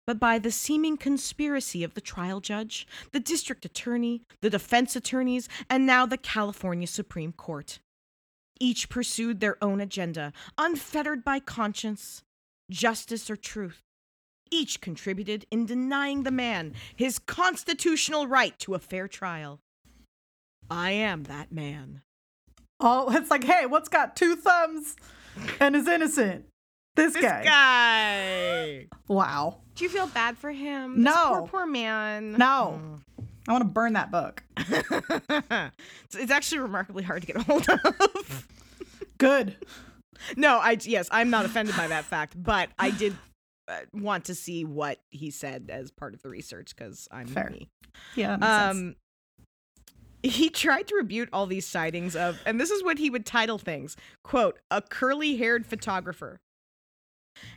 but 0.06 0.20
by 0.20 0.40
the 0.40 0.52
seeming 0.52 0.98
conspiracy 0.98 1.84
of 1.84 1.94
the 1.94 2.02
trial 2.02 2.42
judge, 2.42 2.88
the 3.12 3.20
district 3.20 3.64
attorney, 3.64 4.24
the 4.42 4.50
defense 4.50 4.96
attorneys, 4.96 5.48
and 5.70 5.86
now 5.86 6.06
the 6.06 6.18
California 6.18 6.88
Supreme 6.88 7.32
Court. 7.32 7.80
Each 8.60 8.90
pursued 8.90 9.40
their 9.40 9.64
own 9.64 9.80
agenda, 9.80 10.34
unfettered 10.58 11.24
by 11.24 11.40
conscience, 11.40 12.24
justice, 12.70 13.30
or 13.30 13.38
truth. 13.38 13.82
Each 14.52 14.82
contributed 14.82 15.46
in 15.52 15.66
denying 15.66 16.24
the 16.24 16.32
man 16.32 16.74
his 16.96 17.20
constitutional 17.20 18.28
right 18.28 18.58
to 18.60 18.74
a 18.74 18.80
fair 18.80 19.08
trial. 19.08 19.60
I 20.70 20.92
am 20.92 21.24
that 21.24 21.52
man. 21.52 22.02
Oh, 22.80 23.10
it's 23.16 23.30
like, 23.32 23.44
hey, 23.44 23.66
what's 23.66 23.90
got 23.90 24.16
two 24.16 24.36
thumbs 24.36 24.96
and 25.60 25.76
is 25.76 25.88
innocent? 25.88 26.46
This, 26.96 27.14
guy. 27.14 27.22
This 27.22 27.32
guy. 27.32 27.44
guy. 27.46 28.88
Wow. 29.08 29.60
Do 29.76 29.84
you 29.86 29.90
feel 29.90 30.08
bad 30.08 30.38
for 30.38 30.52
him? 30.52 31.04
This 31.04 31.14
No. 31.14 31.30
poor, 31.40 31.48
poor 31.48 31.66
man. 31.66 32.34
No. 32.34 32.80
I 33.48 33.52
want 33.54 33.64
to 33.64 33.70
burn 33.70 33.94
that 33.94 34.12
book. 34.12 34.44
it's, 34.58 36.16
it's 36.16 36.32
actually 36.32 36.60
remarkably 36.60 37.04
hard 37.04 37.22
to 37.22 37.28
get 37.28 37.38
a 37.38 37.44
hold 37.44 37.68
of. 37.70 38.48
Good. 39.18 39.56
no, 40.36 40.58
I 40.60 40.78
yes, 40.82 41.08
I'm 41.12 41.30
not 41.30 41.46
offended 41.46 41.76
by 41.76 41.88
that 41.88 42.06
fact, 42.06 42.34
but 42.42 42.70
I 42.78 42.92
did 42.92 43.16
uh, 43.68 43.80
want 43.94 44.26
to 44.26 44.36
see 44.36 44.66
what 44.66 45.00
he 45.10 45.32
said 45.32 45.70
as 45.72 45.92
part 45.92 46.14
of 46.14 46.22
the 46.22 46.30
research 46.30 46.76
because 46.76 47.08
I'm 47.12 47.28
Fair. 47.28 47.50
me. 47.50 47.70
Yeah. 48.16 48.38
that 48.38 48.74
makes 48.74 48.80
sense. 48.82 48.96
He 50.22 50.50
tried 50.50 50.88
to 50.88 50.96
rebut 50.96 51.30
all 51.32 51.46
these 51.46 51.66
sightings 51.66 52.16
of, 52.16 52.40
and 52.46 52.60
this 52.60 52.72
is 52.72 52.84
what 52.84 52.98
he 52.98 53.10
would 53.10 53.26
title 53.26 53.58
things: 53.58 53.96
"quote 54.24 54.60
a 54.70 54.82
curly-haired 54.82 55.66
photographer." 55.66 56.40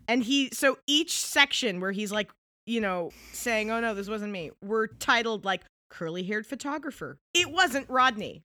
And 0.07 0.23
he, 0.23 0.51
so 0.53 0.79
each 0.87 1.19
section 1.19 1.81
where 1.81 1.93
he's 1.93 2.13
like, 2.13 2.31
you 2.67 2.81
know, 2.81 3.11
saying, 3.33 3.71
"Oh 3.71 3.81
no, 3.81 3.95
this 3.95 4.09
wasn't 4.09 4.33
me," 4.33 4.51
were 4.63 4.87
titled 4.87 5.45
like 5.45 5.63
"curly-haired 5.91 6.47
photographer." 6.47 7.19
It 7.35 7.51
wasn't 7.51 7.89
Rodney. 7.89 8.43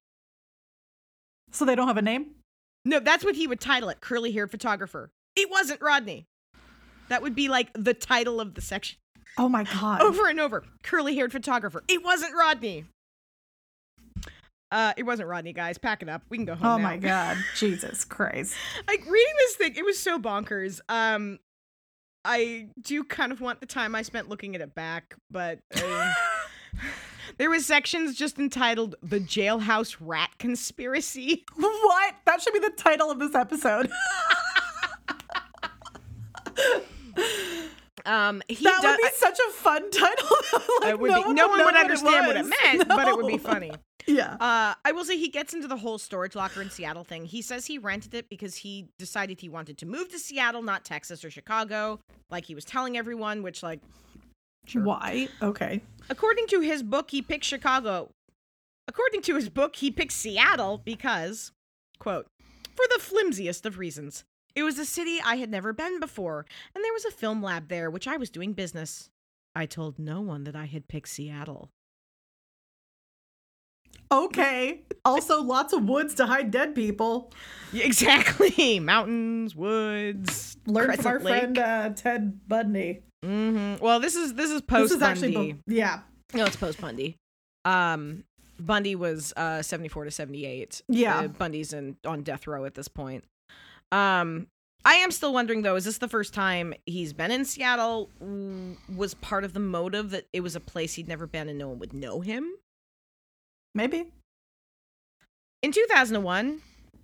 So 1.51 1.63
they 1.65 1.75
don't 1.75 1.87
have 1.87 1.97
a 1.97 2.01
name? 2.01 2.35
No, 2.83 2.99
that's 2.99 3.23
what 3.23 3.35
he 3.35 3.47
would 3.47 3.59
title 3.59 3.89
it: 3.89 4.01
"curly-haired 4.01 4.49
photographer." 4.49 5.11
It 5.35 5.51
wasn't 5.51 5.81
Rodney. 5.81 6.25
That 7.09 7.21
would 7.21 7.35
be 7.35 7.47
like 7.47 7.69
the 7.73 7.93
title 7.93 8.41
of 8.41 8.55
the 8.55 8.61
section 8.61 8.97
Oh 9.37 9.49
my 9.49 9.63
God. 9.63 10.01
over 10.01 10.27
and 10.27 10.39
over. 10.39 10.63
Curly 10.83 11.15
haired 11.15 11.31
photographer. 11.31 11.83
It 11.87 12.03
wasn't 12.03 12.35
Rodney. 12.35 12.85
Uh, 14.71 14.93
it 14.97 15.03
wasn't 15.03 15.29
Rodney, 15.29 15.53
guys. 15.53 15.77
Pack 15.77 16.01
it 16.01 16.09
up. 16.09 16.23
We 16.29 16.37
can 16.37 16.45
go 16.45 16.55
home. 16.55 16.67
Oh 16.67 16.77
now. 16.77 16.83
my 16.83 16.97
God. 16.97 17.37
Jesus 17.55 18.03
Christ. 18.03 18.53
Like 18.87 19.05
reading 19.05 19.33
this 19.39 19.55
thing, 19.55 19.75
it 19.75 19.85
was 19.85 19.97
so 19.97 20.19
bonkers. 20.19 20.79
Um, 20.89 21.39
I 22.25 22.67
do 22.81 23.03
kind 23.03 23.31
of 23.31 23.39
want 23.39 23.61
the 23.61 23.65
time 23.65 23.95
I 23.95 24.01
spent 24.01 24.27
looking 24.27 24.55
at 24.55 24.61
it 24.61 24.75
back, 24.75 25.15
but 25.31 25.59
uh, 25.75 26.13
there 27.37 27.49
was 27.49 27.65
sections 27.65 28.15
just 28.15 28.37
entitled 28.37 28.95
"The 29.01 29.19
Jailhouse 29.19 29.95
Rat 29.99 30.31
Conspiracy." 30.37 31.45
What? 31.57 32.15
That 32.25 32.41
should 32.41 32.53
be 32.53 32.59
the 32.59 32.69
title 32.71 33.09
of 33.09 33.19
this 33.19 33.33
episode. 33.33 33.89
Um, 38.05 38.41
he 38.47 38.63
that 38.63 38.79
would 38.83 38.97
be 38.97 39.09
such 39.15 39.37
a 39.37 39.51
fun 39.51 39.89
title. 39.91 40.37
like, 40.81 40.99
would 40.99 41.07
be- 41.07 41.33
no 41.33 41.47
one 41.47 41.57
know 41.59 41.65
would 41.65 41.75
understand 41.75 42.27
what 42.27 42.37
it 42.37 42.45
meant, 42.45 42.87
but 42.87 43.07
it 43.07 43.17
would 43.17 43.27
be 43.27 43.37
funny. 43.37 43.71
Yeah. 44.07 44.35
Uh, 44.39 44.73
I 44.85 44.91
will 44.93 45.03
say 45.03 45.17
he 45.17 45.27
gets 45.27 45.53
into 45.53 45.67
the 45.67 45.75
whole 45.75 45.97
storage 45.97 46.33
locker 46.33 46.61
in 46.61 46.69
Seattle 46.69 47.03
thing. 47.03 47.25
He 47.25 47.41
says 47.41 47.65
he 47.65 47.77
rented 47.77 48.13
it 48.13 48.29
because 48.29 48.55
he 48.55 48.87
decided 48.97 49.41
he 49.41 49.49
wanted 49.49 49.77
to 49.79 49.85
move 49.85 50.09
to 50.09 50.17
Seattle, 50.19 50.61
not 50.61 50.85
Texas 50.85 51.25
or 51.25 51.29
Chicago, 51.29 51.99
like 52.29 52.45
he 52.45 52.55
was 52.55 52.63
telling 52.63 52.97
everyone, 52.97 53.43
which, 53.43 53.61
like, 53.61 53.81
sure. 54.65 54.83
Why? 54.83 55.27
Okay. 55.41 55.81
according 56.09 56.47
to 56.47 56.61
his 56.61 56.83
book, 56.83 57.11
he 57.11 57.21
picked 57.21 57.43
Chicago. 57.43 58.09
According 58.87 59.21
to 59.23 59.35
his 59.35 59.49
book, 59.49 59.75
he 59.75 59.91
picked 59.91 60.13
Seattle 60.13 60.81
because, 60.83 61.51
quote, 61.99 62.27
for 62.75 62.85
the 62.89 62.99
flimsiest 63.01 63.65
of 63.65 63.77
reasons. 63.77 64.23
It 64.55 64.63
was 64.63 64.79
a 64.79 64.85
city 64.85 65.19
I 65.23 65.35
had 65.35 65.51
never 65.51 65.73
been 65.73 65.99
before, 65.99 66.45
and 66.73 66.83
there 66.83 66.93
was 66.93 67.05
a 67.05 67.11
film 67.11 67.43
lab 67.43 67.67
there, 67.67 67.91
which 67.91 68.07
I 68.07 68.15
was 68.17 68.29
doing 68.29 68.53
business. 68.53 69.09
I 69.53 69.65
told 69.65 69.99
no 69.99 70.21
one 70.21 70.45
that 70.45 70.55
I 70.55 70.65
had 70.65 70.87
picked 70.87 71.09
Seattle. 71.09 71.69
Okay. 74.11 74.83
Also, 75.05 75.41
lots 75.41 75.73
of 75.73 75.83
woods 75.83 76.13
to 76.15 76.25
hide 76.25 76.51
dead 76.51 76.75
people. 76.75 77.31
Exactly. 77.73 78.79
Mountains, 78.81 79.55
woods. 79.55 80.57
Learn 80.65 80.93
from 80.95 81.07
our 81.07 81.19
Lake. 81.19 81.39
friend 81.39 81.57
uh, 81.57 81.89
Ted 81.91 82.39
Bundy. 82.47 83.01
hmm 83.23 83.75
Well, 83.81 83.99
this 83.99 84.15
is 84.15 84.33
this 84.35 84.49
is 84.51 84.61
post 84.61 84.89
this 84.89 84.97
is 84.97 85.01
actually, 85.01 85.33
Bundy. 85.33 85.53
bo- 85.53 85.59
yeah, 85.67 85.99
no, 86.33 86.45
it's 86.45 86.55
post 86.55 86.79
Bundy. 86.79 87.17
Um, 87.65 88.23
Bundy 88.59 88.95
was 88.95 89.33
uh 89.37 89.61
74 89.61 90.05
to 90.05 90.11
78. 90.11 90.81
Yeah. 90.87 91.19
Uh, 91.19 91.27
Bundy's 91.27 91.73
in 91.73 91.97
on 92.05 92.23
death 92.23 92.47
row 92.47 92.65
at 92.65 92.73
this 92.75 92.87
point. 92.87 93.23
Um, 93.91 94.47
I 94.85 94.95
am 94.95 95.11
still 95.11 95.33
wondering 95.33 95.61
though, 95.63 95.75
is 95.75 95.85
this 95.85 95.97
the 95.97 96.07
first 96.07 96.33
time 96.33 96.73
he's 96.85 97.11
been 97.13 97.31
in 97.31 97.43
Seattle? 97.45 98.09
Was 98.95 99.13
part 99.15 99.43
of 99.43 99.53
the 99.53 99.59
motive 99.59 100.11
that 100.11 100.27
it 100.33 100.41
was 100.41 100.55
a 100.55 100.59
place 100.61 100.93
he'd 100.93 101.07
never 101.07 101.27
been 101.27 101.49
and 101.49 101.57
no 101.59 101.67
one 101.69 101.79
would 101.79 101.93
know 101.93 102.21
him? 102.21 102.49
Maybe. 103.77 104.05
In 105.61 105.71
2001, 105.71 106.61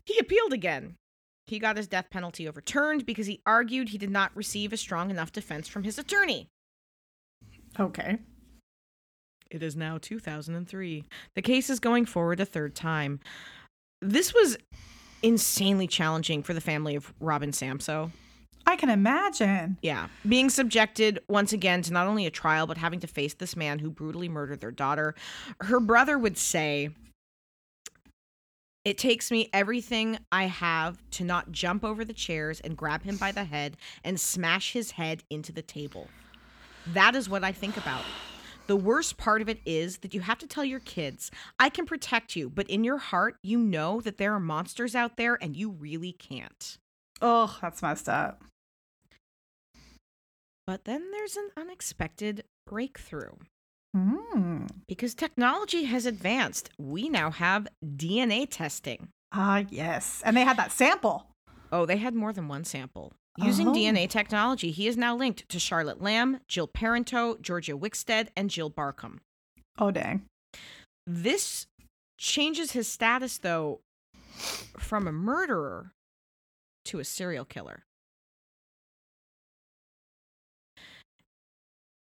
he 0.08 0.18
appealed 0.18 0.54
again. 0.54 0.96
He 1.46 1.60
got 1.60 1.78
his 1.78 1.88
death 1.88 2.10
penalty 2.10 2.48
overturned 2.48 3.06
because 3.06 3.28
he 3.28 3.42
argued 3.46 3.90
he 3.90 4.00
did 4.00 4.10
not 4.10 4.36
receive 4.36 4.74
a 4.74 4.78
strong 4.78 5.12
enough 5.12 5.32
defense 5.32 5.68
from 5.68 5.84
his 5.84 6.00
attorney. 6.00 6.48
Okay. 7.80 8.18
It 9.52 9.62
is 9.62 9.76
now 9.76 10.00
2003. 10.00 11.04
The 11.36 11.42
case 11.44 11.70
is 11.70 11.80
going 11.80 12.08
forward 12.08 12.40
a 12.40 12.46
third 12.46 12.74
time. 12.74 13.20
This 14.02 14.34
was 14.34 14.58
insanely 15.22 15.86
challenging 15.86 16.42
for 16.42 16.56
the 16.56 16.62
family 16.62 16.96
of 16.96 17.14
Robin 17.20 17.52
Samsoe. 17.52 18.10
I 18.66 18.76
can 18.76 18.90
imagine. 18.90 19.78
Yeah. 19.82 20.08
Being 20.28 20.50
subjected 20.50 21.20
once 21.28 21.54
again 21.54 21.82
to 21.84 21.94
not 21.94 22.08
only 22.08 22.26
a 22.26 22.32
trial, 22.32 22.66
but 22.66 22.78
having 22.78 23.00
to 23.02 23.08
face 23.08 23.34
this 23.34 23.56
man 23.56 23.80
who 23.80 23.90
brutally 23.90 24.30
murdered 24.30 24.62
their 24.62 24.72
daughter. 24.72 25.16
Her 25.62 25.80
brother 25.80 26.18
would 26.18 26.38
say, 26.38 26.90
It 28.86 28.98
takes 28.98 29.32
me 29.32 29.50
everything 29.54 30.18
I 30.32 30.46
have 30.46 30.98
to 31.12 31.24
not 31.24 31.52
jump 31.52 31.84
over 31.84 32.06
the 32.06 32.14
chairs 32.14 32.60
and 32.62 32.78
grab 32.78 33.04
him 33.04 33.18
by 33.18 33.32
the 33.32 33.44
head 33.44 33.78
and 34.04 34.20
smash 34.20 34.74
his 34.74 34.92
head 34.92 35.24
into 35.30 35.52
the 35.52 35.62
table. 35.62 36.08
That 36.88 37.16
is 37.16 37.30
what 37.30 37.44
I 37.44 37.52
think 37.52 37.78
about. 37.78 38.04
The 38.68 38.76
worst 38.78 39.18
part 39.18 39.42
of 39.42 39.50
it 39.50 39.60
is 39.66 39.98
that 40.00 40.14
you 40.14 40.22
have 40.22 40.38
to 40.40 40.48
tell 40.48 40.64
your 40.64 40.80
kids, 40.80 41.32
I 41.60 41.68
can 41.68 41.86
protect 41.86 42.36
you, 42.36 42.50
but 42.50 42.70
in 42.70 42.86
your 42.86 42.98
heart, 42.98 43.36
you 43.44 43.58
know 43.58 44.00
that 44.02 44.18
there 44.18 44.34
are 44.34 44.40
monsters 44.40 44.96
out 44.96 45.18
there 45.18 45.38
and 45.42 45.56
you 45.56 45.70
really 45.70 46.14
can't. 46.14 46.78
Oh, 47.22 47.58
that's 47.62 47.82
messed 47.82 48.08
up. 48.08 48.42
But 50.66 50.86
then 50.86 51.12
there's 51.12 51.36
an 51.38 51.50
unexpected 51.58 52.44
breakthrough. 52.68 53.34
Hmm. 53.96 54.66
Because 54.88 55.14
technology 55.14 55.84
has 55.84 56.06
advanced, 56.06 56.70
we 56.80 57.10
now 57.10 57.30
have 57.32 57.68
DNA 57.86 58.48
testing. 58.50 59.10
Ah, 59.32 59.66
yes. 59.70 60.22
And 60.26 60.36
they 60.38 60.42
had 60.44 60.58
that 60.58 60.72
sample. 60.72 61.28
Oh, 61.72 61.86
they 61.86 61.98
had 61.98 62.16
more 62.16 62.34
than 62.34 62.48
one 62.48 62.64
sample. 62.64 63.14
Using 63.38 63.70
Oh. 63.70 63.74
DNA 63.74 64.08
technology, 64.08 64.72
he 64.72 64.88
is 64.88 64.96
now 64.96 65.16
linked 65.16 65.50
to 65.50 65.60
Charlotte 65.60 66.02
Lamb, 66.02 66.40
Jill 66.48 66.68
Parenteau, 66.68 67.42
Georgia 67.42 67.74
Wixted, 67.78 68.30
and 68.38 68.50
Jill 68.50 68.70
Barcomb. 68.70 69.22
Oh, 69.80 69.90
dang. 69.92 70.26
This 71.08 71.66
changes 72.20 72.72
his 72.72 72.88
status, 72.88 73.40
though, 73.40 73.82
from 74.78 75.08
a 75.08 75.12
murderer 75.12 75.92
to 76.86 77.00
a 77.00 77.04
serial 77.04 77.44
killer. 77.46 77.84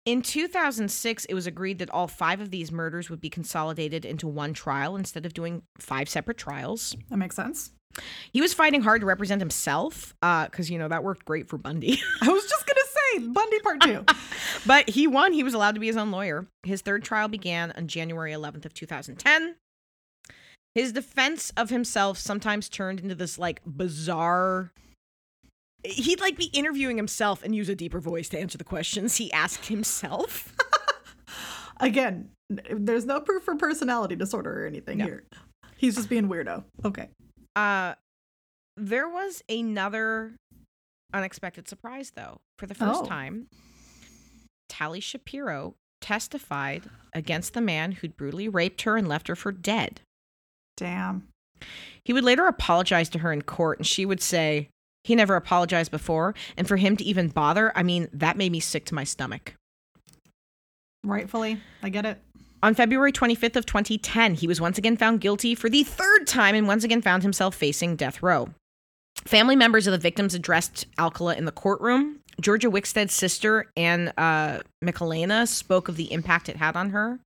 In 0.08 0.22
2006, 0.22 1.26
it 1.26 1.34
was 1.34 1.48
agreed 1.48 1.80
that 1.80 1.90
all 1.90 2.08
five 2.08 2.40
of 2.40 2.50
these 2.50 2.72
murders 2.72 3.10
would 3.10 3.20
be 3.20 3.30
consolidated 3.30 4.06
into 4.06 4.26
one 4.26 4.54
trial 4.54 4.96
instead 4.96 5.26
of 5.26 5.34
doing 5.34 5.64
five 5.80 6.08
separate 6.08 6.38
trials. 6.38 6.96
That 7.10 7.18
makes 7.18 7.36
sense. 7.36 7.72
He 8.32 8.40
was 8.40 8.54
fighting 8.54 8.84
hard 8.84 9.02
to 9.02 9.06
represent 9.06 9.42
himself 9.42 10.16
uh, 10.22 10.46
because, 10.46 10.72
you 10.72 10.80
know, 10.80 10.88
that 10.88 11.04
worked 11.04 11.26
great 11.26 11.50
for 11.50 11.58
Bundy. 11.58 12.00
I 12.22 12.30
was 12.30 12.44
just 12.48 12.66
going 12.66 12.78
to 12.78 12.88
say 12.88 13.28
Bundy 13.28 13.60
part 13.60 13.82
two. 13.82 14.06
but 14.66 14.90
he 14.90 15.08
won. 15.08 15.34
He 15.34 15.44
was 15.44 15.54
allowed 15.54 15.74
to 15.74 15.82
be 15.82 15.88
his 15.88 15.98
own 15.98 16.10
lawyer. 16.10 16.48
His 16.64 16.80
third 16.80 17.04
trial 17.04 17.28
began 17.28 17.74
on 17.74 17.90
January 17.90 18.32
11th 18.32 18.64
of 18.64 18.74
2010. 18.74 19.56
His 20.74 20.94
defense 20.94 21.52
of 21.58 21.70
himself 21.70 22.18
sometimes 22.18 22.70
turned 22.70 23.02
into 23.02 23.16
this 23.16 23.38
like 23.38 23.60
bizarre 23.66 24.72
he'd 25.88 26.20
like 26.20 26.38
be 26.38 26.46
interviewing 26.54 26.98
himself 26.98 27.44
and 27.44 27.56
use 27.56 27.70
a 27.70 27.76
deeper 27.76 28.00
voice 28.00 28.30
to 28.30 28.40
answer 28.40 28.58
the 28.58 28.64
questions 28.64 29.18
he 29.18 29.32
asked 29.34 29.66
himself. 29.68 30.54
Again, 31.80 32.30
there's 32.50 33.06
no 33.06 33.20
proof 33.20 33.44
for 33.44 33.56
personality 33.56 34.16
disorder 34.16 34.64
or 34.64 34.68
anything 34.68 34.98
No. 35.00 35.06
here. 35.06 35.24
He's 35.76 35.96
just 35.96 36.10
being 36.10 36.28
weirdo. 36.28 36.64
Okay. 36.86 37.10
uh 37.56 37.94
there 38.80 39.10
was 39.10 39.42
another 39.50 40.34
unexpected 41.14 41.68
surprise 41.68 42.12
though. 42.16 42.38
For 42.60 42.66
the 42.68 42.76
first 42.76 43.02
Oh. 43.04 43.06
time, 43.06 43.48
Tali 44.70 45.00
Shapiro 45.00 45.76
testified 46.02 46.90
against 47.14 47.54
the 47.54 47.62
man 47.62 47.94
who'd 47.94 48.16
brutally 48.18 48.48
raped 48.50 48.84
her 48.84 48.98
and 48.98 49.08
left 49.08 49.28
her 49.28 49.36
for 49.36 49.52
dead. 49.52 50.02
Damn. 50.76 51.28
He 52.06 52.14
would 52.14 52.24
later 52.24 52.46
apologize 52.46 53.10
to 53.10 53.20
her 53.20 53.32
in 53.34 53.42
court, 53.42 53.80
and 53.80 53.88
she 53.88 54.06
would 54.06 54.22
say 54.22 54.70
he 55.08 55.16
never 55.16 55.38
apologized 55.38 55.90
before. 55.90 56.36
And 56.58 56.68
for 56.68 56.76
him 56.76 56.98
to 56.98 57.04
even 57.06 57.30
bother, 57.30 57.72
I 57.78 57.82
mean, 57.82 58.10
that 58.12 58.36
made 58.36 58.52
me 58.52 58.60
sick 58.60 58.84
to 58.88 58.96
my 58.96 59.06
stomach. 59.06 59.56
Rightfully. 61.06 61.62
I 61.82 61.88
get 61.88 62.06
it. 62.06 62.22
On 62.62 62.76
February 62.76 63.14
25th 63.14 63.56
of 63.56 63.66
2010, 63.66 64.36
he 64.36 64.48
was 64.48 64.60
once 64.60 64.78
again 64.78 64.98
found 64.98 65.22
guilty 65.22 65.56
for 65.56 65.70
the 65.70 65.84
third 65.84 66.28
time 66.28 66.56
and 66.56 66.68
once 66.68 66.84
again 66.84 67.02
found 67.02 67.24
himself 67.24 67.56
facing 67.56 67.96
death 67.96 68.22
row. 68.22 68.50
Family 69.24 69.56
members 69.56 69.88
of 69.88 69.94
the 69.94 69.98
victims 69.98 70.34
addressed 70.34 70.86
Alcala 71.00 71.36
in 71.36 71.46
the 71.46 71.54
courtroom. 71.54 72.20
Georgia 72.42 72.70
Wixted's 72.70 73.14
sister, 73.14 73.72
Anne 73.78 74.10
uh, 74.18 74.60
Michelena, 74.84 75.48
spoke 75.48 75.88
of 75.88 75.96
the 75.96 76.12
impact 76.12 76.50
it 76.50 76.58
had 76.58 76.76
on 76.76 76.90
her. 76.90 77.20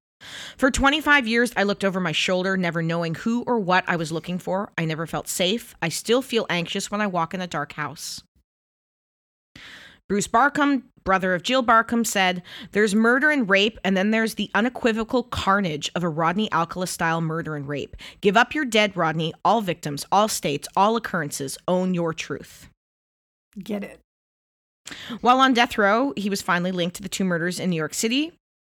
For 0.57 0.71
25 0.71 1.27
years, 1.27 1.51
I 1.55 1.63
looked 1.63 1.83
over 1.83 1.99
my 1.99 2.11
shoulder, 2.11 2.57
never 2.57 2.81
knowing 2.81 3.15
who 3.15 3.43
or 3.43 3.59
what 3.59 3.83
I 3.87 3.95
was 3.95 4.11
looking 4.11 4.37
for. 4.37 4.71
I 4.77 4.85
never 4.85 5.07
felt 5.07 5.27
safe. 5.27 5.75
I 5.81 5.89
still 5.89 6.21
feel 6.21 6.45
anxious 6.49 6.91
when 6.91 7.01
I 7.01 7.07
walk 7.07 7.33
in 7.33 7.41
a 7.41 7.47
dark 7.47 7.73
house. 7.73 8.21
Bruce 10.11 10.27
Barcomb, 10.27 10.83
brother 11.05 11.33
of 11.33 11.41
Jill 11.41 11.61
Barcomb, 11.61 12.03
said, 12.03 12.43
There's 12.73 12.93
murder 12.93 13.31
and 13.31 13.49
rape, 13.49 13.79
and 13.85 13.95
then 13.95 14.11
there's 14.11 14.35
the 14.35 14.51
unequivocal 14.53 15.23
carnage 15.23 15.89
of 15.95 16.03
a 16.03 16.09
Rodney 16.09 16.51
Alcala 16.51 16.87
style 16.87 17.21
murder 17.21 17.55
and 17.55 17.65
rape. 17.65 17.95
Give 18.19 18.35
up 18.35 18.53
your 18.53 18.65
dead, 18.65 18.97
Rodney. 18.97 19.33
All 19.45 19.61
victims, 19.61 20.05
all 20.11 20.27
states, 20.27 20.67
all 20.75 20.97
occurrences. 20.97 21.57
Own 21.65 21.93
your 21.93 22.13
truth. 22.13 22.67
Get 23.57 23.85
it. 23.85 24.01
While 25.21 25.39
on 25.39 25.53
death 25.53 25.77
row, 25.77 26.13
he 26.17 26.29
was 26.29 26.41
finally 26.41 26.73
linked 26.73 26.97
to 26.97 27.01
the 27.01 27.09
two 27.09 27.23
murders 27.23 27.59
in 27.59 27.69
New 27.69 27.77
York 27.77 27.93
City. 27.93 28.33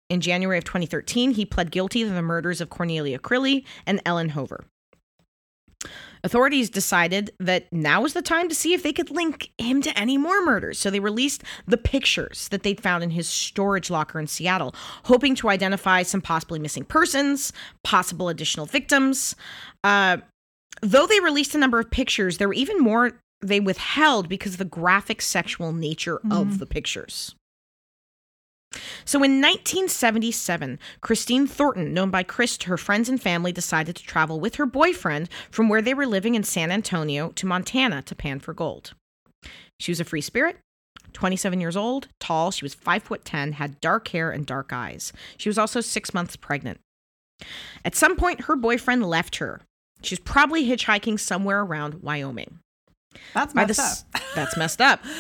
In 0.10 0.22
January 0.22 0.58
of 0.58 0.64
2013, 0.64 1.32
he 1.32 1.46
pled 1.46 1.72
guilty 1.72 2.04
to 2.04 2.10
the 2.10 2.22
murders 2.22 2.62
of 2.62 2.70
Cornelia 2.70 3.20
Crilley 3.20 3.66
and 3.86 4.02
Ellen 4.06 4.30
Hover. 4.30 4.66
Authorities 6.26 6.70
decided 6.70 7.32
that 7.40 7.72
now 7.74 8.02
was 8.02 8.14
the 8.14 8.22
time 8.22 8.48
to 8.48 8.56
see 8.56 8.74
if 8.74 8.82
they 8.82 8.94
could 8.94 9.12
link 9.12 9.52
him 9.58 9.82
to 9.82 9.98
any 10.00 10.18
more 10.18 10.44
murders. 10.46 10.80
So 10.80 10.90
they 10.90 11.02
released 11.02 11.44
the 11.68 11.78
pictures 11.78 12.48
that 12.50 12.64
they'd 12.64 12.82
found 12.82 13.04
in 13.04 13.10
his 13.10 13.28
storage 13.28 13.90
locker 13.90 14.20
in 14.20 14.28
Seattle, 14.28 14.74
hoping 15.06 15.36
to 15.36 15.50
identify 15.50 16.04
some 16.04 16.22
possibly 16.22 16.60
missing 16.60 16.86
persons, 16.86 17.52
possible 17.84 18.30
additional 18.30 18.66
victims. 18.66 19.36
Uh, 19.84 20.18
though 20.82 21.08
they 21.08 21.20
released 21.20 21.56
a 21.56 21.58
number 21.58 21.80
of 21.80 21.92
pictures, 21.92 22.38
there 22.38 22.48
were 22.48 22.54
even 22.54 22.80
more 22.80 23.20
they 23.42 23.60
withheld 23.60 24.30
because 24.30 24.54
of 24.54 24.60
the 24.60 24.66
graphic 24.66 25.22
sexual 25.22 25.74
nature 25.74 26.22
of 26.32 26.60
the 26.60 26.66
pictures. 26.66 27.36
So 29.06 29.20
in 29.20 29.42
1977, 29.42 30.80
Christine 31.02 31.48
Thornton, 31.48 31.94
known 31.94 32.10
by 32.10 32.24
Chris 32.24 32.58
to 32.60 32.70
her 32.70 32.78
friends 32.78 33.10
and 33.10 33.22
family, 33.22 33.52
decided 33.52 33.96
to 33.96 34.04
travel 34.04 34.40
with 34.40 34.56
her 34.56 34.66
boyfriend 34.66 35.30
from 35.52 35.70
where 35.70 35.82
they 35.82 35.94
were 35.94 36.08
living 36.08 36.36
in 36.36 36.44
San 36.44 36.72
Antonio 36.72 37.30
to 37.32 37.46
Montana 37.46 38.02
to 38.04 38.16
pan 38.16 38.40
for 38.40 38.54
gold. 38.54 38.94
She 39.80 39.92
was 39.92 40.00
a 40.00 40.06
free 40.06 40.22
spirit, 40.22 40.58
27 41.14 41.62
years 41.62 41.78
old, 41.78 42.08
tall, 42.20 42.52
she 42.52 42.66
was 42.66 42.74
5 42.74 43.04
foot 43.04 43.26
10, 43.26 43.54
had 43.54 43.80
dark 43.82 44.08
hair 44.10 44.32
and 44.32 44.46
dark 44.46 44.74
eyes. 44.74 45.14
She 45.38 45.50
was 45.50 45.58
also 45.58 45.82
6 45.82 46.14
months 46.14 46.36
pregnant. 46.36 46.80
At 47.84 47.96
some 47.96 48.16
point 48.16 48.42
her 48.42 48.56
boyfriend 48.56 49.06
left 49.06 49.38
her. 49.38 49.62
She's 50.02 50.20
probably 50.20 50.68
hitchhiking 50.68 51.20
somewhere 51.20 51.62
around 51.62 52.02
Wyoming. 52.02 52.60
That's 53.34 53.54
By 53.54 53.66
the 53.66 53.70
messed 53.70 54.06
up. 54.16 54.22
that's 54.36 54.58
messed 54.58 54.82
up. 54.82 55.02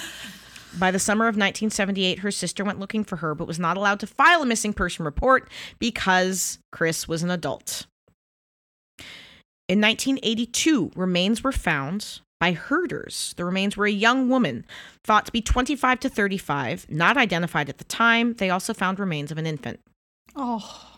By 0.79 0.91
the 0.91 0.99
summer 0.99 1.25
of 1.25 1.35
1978, 1.35 2.19
her 2.19 2.31
sister 2.31 2.63
went 2.63 2.79
looking 2.79 3.03
for 3.03 3.17
her, 3.17 3.35
but 3.35 3.47
was 3.47 3.59
not 3.59 3.77
allowed 3.77 3.99
to 4.01 4.07
file 4.07 4.41
a 4.41 4.45
missing 4.45 4.73
person 4.73 5.05
report 5.05 5.49
because 5.79 6.59
Chris 6.71 7.07
was 7.07 7.23
an 7.23 7.29
adult. 7.29 7.85
In 9.69 9.79
1982, 9.79 10.91
remains 10.95 11.43
were 11.43 11.51
found 11.51 12.21
by 12.39 12.51
herders. 12.51 13.33
The 13.37 13.45
remains 13.45 13.77
were 13.77 13.85
a 13.85 13.91
young 13.91 14.27
woman, 14.27 14.65
thought 15.03 15.25
to 15.27 15.31
be 15.31 15.41
25 15.41 16.01
to 16.01 16.09
35, 16.09 16.87
not 16.89 17.17
identified 17.17 17.69
at 17.69 17.77
the 17.77 17.85
time. 17.85 18.33
They 18.33 18.49
also 18.49 18.73
found 18.73 18.99
remains 18.99 19.31
of 19.31 19.37
an 19.37 19.45
infant. 19.45 19.79
Oh. 20.35 20.92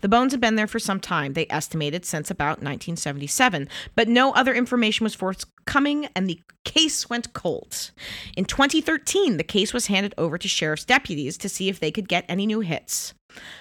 The 0.00 0.08
bones 0.08 0.32
had 0.32 0.40
been 0.40 0.56
there 0.56 0.66
for 0.66 0.78
some 0.78 1.00
time, 1.00 1.32
they 1.32 1.46
estimated, 1.50 2.04
since 2.04 2.30
about 2.30 2.58
1977, 2.58 3.68
but 3.94 4.08
no 4.08 4.32
other 4.32 4.54
information 4.54 5.04
was 5.04 5.14
forthcoming 5.14 6.08
and 6.14 6.28
the 6.28 6.40
case 6.64 7.08
went 7.08 7.32
cold. 7.32 7.90
In 8.36 8.44
2013, 8.44 9.36
the 9.36 9.44
case 9.44 9.72
was 9.72 9.86
handed 9.86 10.14
over 10.18 10.38
to 10.38 10.48
sheriff's 10.48 10.84
deputies 10.84 11.38
to 11.38 11.48
see 11.48 11.68
if 11.68 11.80
they 11.80 11.90
could 11.90 12.08
get 12.08 12.24
any 12.28 12.46
new 12.46 12.60
hits. 12.60 13.14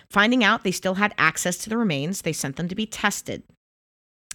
Finding 0.09 0.43
out 0.43 0.63
they 0.63 0.71
still 0.71 0.95
had 0.95 1.13
access 1.17 1.57
to 1.59 1.69
the 1.69 1.77
remains, 1.77 2.21
they 2.21 2.33
sent 2.33 2.55
them 2.55 2.67
to 2.67 2.75
be 2.75 2.85
tested. 2.85 3.43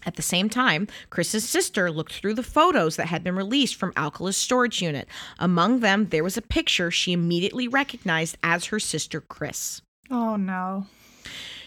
At 0.06 0.16
the 0.16 0.22
same 0.22 0.50
time, 0.50 0.86
Chris's 1.08 1.48
sister 1.48 1.90
looked 1.90 2.12
through 2.12 2.34
the 2.34 2.42
photos 2.42 2.96
that 2.96 3.06
had 3.06 3.24
been 3.24 3.36
released 3.36 3.76
from 3.76 3.92
Alcala's 3.96 4.36
storage 4.36 4.82
unit. 4.82 5.08
Among 5.38 5.80
them, 5.80 6.08
there 6.10 6.24
was 6.24 6.36
a 6.36 6.42
picture 6.42 6.90
she 6.90 7.12
immediately 7.12 7.68
recognized 7.68 8.36
as 8.42 8.66
her 8.66 8.78
sister 8.78 9.20
Chris. 9.20 9.80
Oh 10.10 10.36
no. 10.36 10.86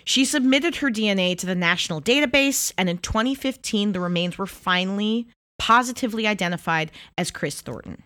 She 0.08 0.24
submitted 0.24 0.78
her 0.78 0.89
DNA 0.89 1.38
to 1.38 1.45
the 1.45 1.53
national 1.53 2.01
database, 2.01 2.72
and 2.78 2.88
in 2.88 2.99
2015, 2.99 3.91
the 3.91 3.99
remains 3.99 4.38
were 4.38 4.45
finally 4.45 5.28
positively 5.60 6.26
identified 6.26 6.91
as 7.18 7.30
Chris 7.30 7.60
Thornton. 7.60 8.03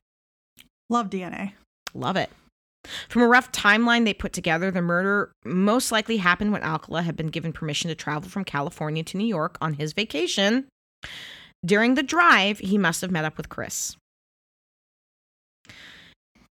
Love 0.90 1.12
DNA. 1.12 1.54
Love 1.94 2.16
it. 2.16 2.32
From 3.08 3.22
a 3.22 3.28
rough 3.28 3.52
timeline 3.52 4.06
they 4.06 4.16
put 4.16 4.34
together, 4.34 4.72
the 4.72 4.82
murder 4.82 5.32
most 5.46 5.92
likely 5.92 6.18
happened 6.18 6.52
when 6.52 6.64
Alcala 6.64 7.04
had 7.04 7.16
been 7.16 7.28
given 7.28 7.54
permission 7.54 7.90
to 7.90 7.96
travel 7.96 8.28
from 8.28 8.46
California 8.46 9.04
to 9.04 9.18
New 9.18 9.28
York 9.28 9.60
on 9.62 9.76
his 9.76 9.94
vacation. 9.94 10.66
During 11.64 11.94
the 11.94 12.02
drive, 12.02 12.58
he 12.58 12.80
must 12.80 13.02
have 13.02 13.12
met 13.12 13.26
up 13.26 13.38
with 13.38 13.50
Chris. 13.50 13.96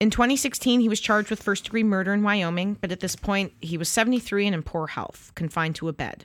In 0.02 0.10
2016, 0.10 0.80
he 0.80 0.88
was 0.88 0.98
charged 0.98 1.30
with 1.30 1.40
first 1.40 1.62
degree 1.62 1.84
murder 1.84 2.12
in 2.12 2.24
Wyoming, 2.24 2.76
but 2.80 2.90
at 2.90 2.98
this 2.98 3.14
point, 3.14 3.52
he 3.60 3.78
was 3.78 3.88
73 3.88 4.48
and 4.48 4.54
in 4.56 4.64
poor 4.64 4.88
health, 4.88 5.30
confined 5.36 5.76
to 5.76 5.86
a 5.86 5.92
bed. 5.92 6.24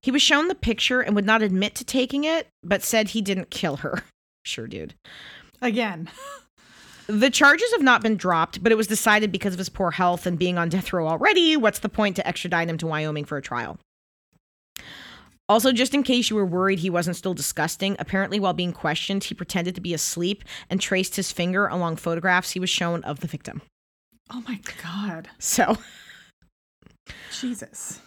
He 0.00 0.10
was 0.10 0.22
shown 0.22 0.48
the 0.48 0.54
picture 0.54 1.02
and 1.02 1.14
would 1.14 1.26
not 1.26 1.42
admit 1.42 1.74
to 1.74 1.84
taking 1.84 2.24
it, 2.24 2.48
but 2.62 2.82
said 2.82 3.08
he 3.08 3.20
didn't 3.20 3.50
kill 3.50 3.76
her. 3.76 4.02
Sure, 4.46 4.66
dude. 4.66 4.94
Again. 5.62 6.10
The 7.06 7.30
charges 7.30 7.70
have 7.72 7.82
not 7.82 8.02
been 8.02 8.16
dropped, 8.16 8.62
but 8.62 8.72
it 8.72 8.76
was 8.76 8.86
decided 8.86 9.32
because 9.32 9.54
of 9.54 9.58
his 9.58 9.70
poor 9.70 9.90
health 9.90 10.26
and 10.26 10.38
being 10.38 10.58
on 10.58 10.68
death 10.68 10.92
row 10.92 11.08
already, 11.08 11.56
what's 11.56 11.78
the 11.78 11.88
point 11.88 12.16
to 12.16 12.26
extradite 12.26 12.68
him 12.68 12.76
to 12.78 12.86
Wyoming 12.86 13.24
for 13.24 13.38
a 13.38 13.42
trial? 13.42 13.78
Also, 15.48 15.72
just 15.72 15.92
in 15.94 16.02
case 16.02 16.30
you 16.30 16.36
were 16.36 16.46
worried 16.46 16.78
he 16.78 16.88
wasn't 16.88 17.16
still 17.16 17.34
disgusting, 17.34 17.96
apparently 17.98 18.40
while 18.40 18.54
being 18.54 18.72
questioned, 18.72 19.24
he 19.24 19.34
pretended 19.34 19.74
to 19.74 19.80
be 19.80 19.92
asleep 19.92 20.42
and 20.70 20.80
traced 20.80 21.16
his 21.16 21.30
finger 21.32 21.66
along 21.66 21.96
photographs 21.96 22.52
he 22.52 22.60
was 22.60 22.70
shown 22.70 23.04
of 23.04 23.20
the 23.20 23.26
victim. 23.26 23.60
Oh 24.32 24.42
my 24.48 24.58
God. 24.82 25.28
So, 25.38 25.76
Jesus. 27.38 28.00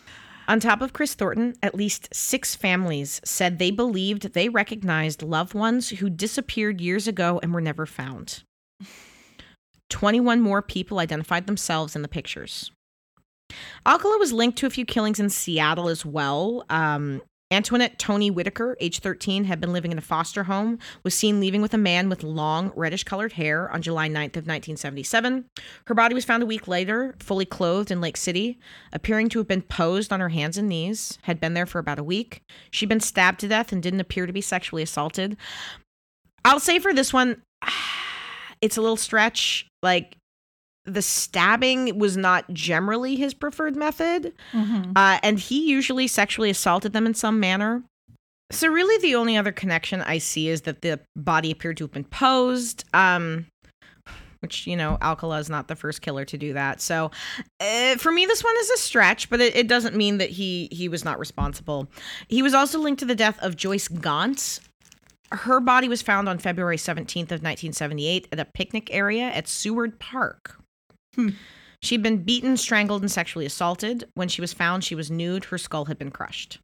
on 0.47 0.59
top 0.59 0.81
of 0.81 0.93
Chris 0.93 1.13
Thornton, 1.13 1.53
at 1.61 1.75
least 1.75 2.09
six 2.11 2.55
families 2.55 3.21
said 3.23 3.59
they 3.59 3.69
believed 3.69 4.33
they 4.33 4.49
recognized 4.49 5.21
loved 5.21 5.53
ones 5.53 5.89
who 5.89 6.09
disappeared 6.09 6.81
years 6.81 7.07
ago 7.07 7.39
and 7.43 7.53
were 7.53 7.61
never 7.61 7.85
found. 7.85 8.41
21 9.89 10.41
more 10.41 10.63
people 10.63 10.97
identified 10.99 11.45
themselves 11.45 11.95
in 11.95 12.01
the 12.01 12.07
pictures. 12.07 12.71
Alcala 13.85 14.17
was 14.17 14.33
linked 14.33 14.57
to 14.59 14.65
a 14.65 14.69
few 14.69 14.85
killings 14.85 15.19
in 15.19 15.29
Seattle 15.29 15.87
as 15.87 16.05
well. 16.05 16.65
Um, 16.69 17.21
Antoinette 17.49 17.97
Tony 17.97 18.29
Whitaker, 18.29 18.75
age 18.81 18.99
13, 18.99 19.45
had 19.45 19.61
been 19.61 19.71
living 19.71 19.93
in 19.93 19.97
a 19.97 20.01
foster 20.01 20.43
home, 20.43 20.79
was 21.03 21.13
seen 21.13 21.39
leaving 21.39 21.61
with 21.61 21.73
a 21.73 21.77
man 21.77 22.09
with 22.09 22.21
long, 22.21 22.73
reddish 22.75 23.05
colored 23.05 23.33
hair 23.33 23.71
on 23.71 23.81
July 23.81 24.09
9th 24.09 24.35
of 24.35 24.47
1977. 24.47 25.45
Her 25.85 25.93
body 25.93 26.13
was 26.13 26.25
found 26.25 26.43
a 26.43 26.47
week 26.47 26.67
later, 26.67 27.15
fully 27.19 27.45
clothed 27.45 27.89
in 27.89 28.01
Lake 28.01 28.17
City, 28.17 28.59
appearing 28.91 29.29
to 29.29 29.39
have 29.39 29.47
been 29.47 29.61
posed 29.61 30.11
on 30.11 30.19
her 30.19 30.29
hands 30.29 30.57
and 30.57 30.67
knees, 30.67 31.17
had 31.21 31.39
been 31.39 31.53
there 31.53 31.65
for 31.65 31.79
about 31.79 31.99
a 31.99 32.03
week. 32.03 32.41
She'd 32.69 32.89
been 32.89 32.99
stabbed 32.99 33.39
to 33.39 33.47
death 33.47 33.71
and 33.71 33.81
didn't 33.81 34.01
appear 34.01 34.25
to 34.25 34.33
be 34.33 34.41
sexually 34.41 34.83
assaulted. 34.83 35.37
I'll 36.43 36.59
say 36.59 36.79
for 36.79 36.93
this 36.93 37.13
one, 37.13 37.41
it's 38.61 38.75
a 38.75 38.81
little 38.81 38.97
stretch. 38.97 39.67
Like, 39.81 40.17
the 40.87 41.01
stabbing 41.01 41.99
was 41.99 42.17
not 42.17 42.51
generally 42.53 43.15
his 43.15 43.33
preferred 43.33 43.75
method, 43.75 44.33
Mhm. 44.53 44.93
uh, 44.95 45.19
and 45.21 45.37
he 45.37 45.69
usually 45.69 46.07
sexually 46.07 46.49
assaulted 46.49 46.93
them 46.93 47.05
in 47.05 47.13
some 47.13 47.39
manner. 47.39 47.83
So, 48.51 48.69
really, 48.69 48.97
the 49.01 49.13
only 49.15 49.35
other 49.35 49.51
connection 49.51 50.01
I 50.01 50.19
see 50.19 50.47
is 50.47 50.61
that 50.61 50.81
the 50.81 51.01
body 51.15 51.51
appeared 51.51 51.77
to 51.77 51.83
have 51.83 51.91
been 51.91 52.05
posed. 52.05 52.85
Um, 52.93 53.47
which 54.41 54.67
you 54.67 54.75
know, 54.75 54.99
Alcala 55.01 55.39
is 55.39 55.49
not 55.49 55.67
the 55.67 55.75
first 55.75 56.03
killer 56.03 56.23
to 56.25 56.37
do 56.37 56.53
that. 56.53 56.79
So, 56.79 57.09
uh, 57.59 57.95
for 57.97 58.11
me, 58.11 58.25
this 58.27 58.43
one 58.43 58.55
is 58.59 58.69
a 58.69 58.77
stretch, 58.77 59.29
but 59.31 59.41
it, 59.41 59.55
it 59.55 59.67
doesn't 59.67 59.95
mean 59.95 60.19
that 60.19 60.29
he 60.29 60.69
he 60.71 60.87
was 60.87 61.03
not 61.03 61.19
responsible. 61.19 61.87
He 62.29 62.41
was 62.43 62.53
also 62.53 62.79
linked 62.79 62.99
to 62.99 63.05
the 63.05 63.15
death 63.15 63.39
of 63.41 63.55
Joyce 63.55 63.87
Gaunt. 63.87 64.59
Her 65.31 65.59
body 65.59 65.89
was 65.89 66.01
found 66.03 66.29
on 66.29 66.37
February 66.37 66.77
17th 66.77 67.31
of 67.33 67.41
1978 67.41 68.27
at 68.31 68.39
a 68.39 68.45
picnic 68.45 68.89
area 68.93 69.23
at 69.23 69.47
Seward 69.47 69.99
Park. 69.99 70.57
She'd 71.83 72.03
been 72.03 72.23
beaten, 72.23 72.57
strangled, 72.57 73.01
and 73.01 73.11
sexually 73.11 73.45
assaulted. 73.45 74.05
When 74.15 74.27
she 74.27 74.41
was 74.41 74.53
found, 74.53 74.83
she 74.83 74.95
was 74.95 75.11
nude. 75.11 75.45
Her 75.45 75.57
skull 75.57 75.85
had 75.85 75.97
been 75.97 76.11
crushed. 76.11 76.59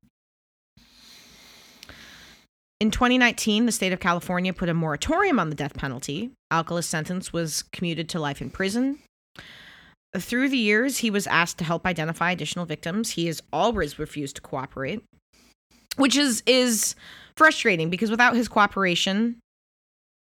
In 2.80 2.92
2019, 2.92 3.66
the 3.66 3.72
state 3.72 3.94
of 3.94 4.00
California 4.00 4.52
put 4.52 4.70
a 4.70 4.74
moratorium 4.74 5.40
on 5.40 5.50
the 5.50 5.56
death 5.56 5.76
penalty. 5.76 6.32
Alcala's 6.52 6.86
sentence 6.86 7.32
was 7.32 7.64
commuted 7.72 8.10
to 8.10 8.20
life 8.20 8.42
in 8.42 8.50
prison. 8.50 9.00
Through 10.18 10.50
the 10.50 10.58
years, 10.58 10.98
he 10.98 11.10
was 11.10 11.26
asked 11.28 11.58
to 11.60 11.64
help 11.64 11.86
identify 11.86 12.32
additional 12.32 12.66
victims. 12.66 13.12
He 13.12 13.28
has 13.28 13.42
always 13.54 13.98
refused 13.98 14.36
to 14.36 14.42
cooperate, 14.42 15.02
which 15.96 16.18
is 16.18 16.44
is 16.46 16.96
frustrating 17.38 17.90
because 17.90 18.12
without 18.12 18.36
his 18.36 18.48
cooperation, 18.48 19.40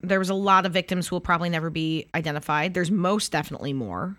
there 0.01 0.19
was 0.19 0.29
a 0.29 0.35
lot 0.35 0.65
of 0.65 0.73
victims 0.73 1.07
who 1.07 1.15
will 1.15 1.21
probably 1.21 1.49
never 1.49 1.69
be 1.69 2.07
identified. 2.13 2.73
There's 2.73 2.91
most 2.91 3.31
definitely 3.31 3.73
more. 3.73 4.17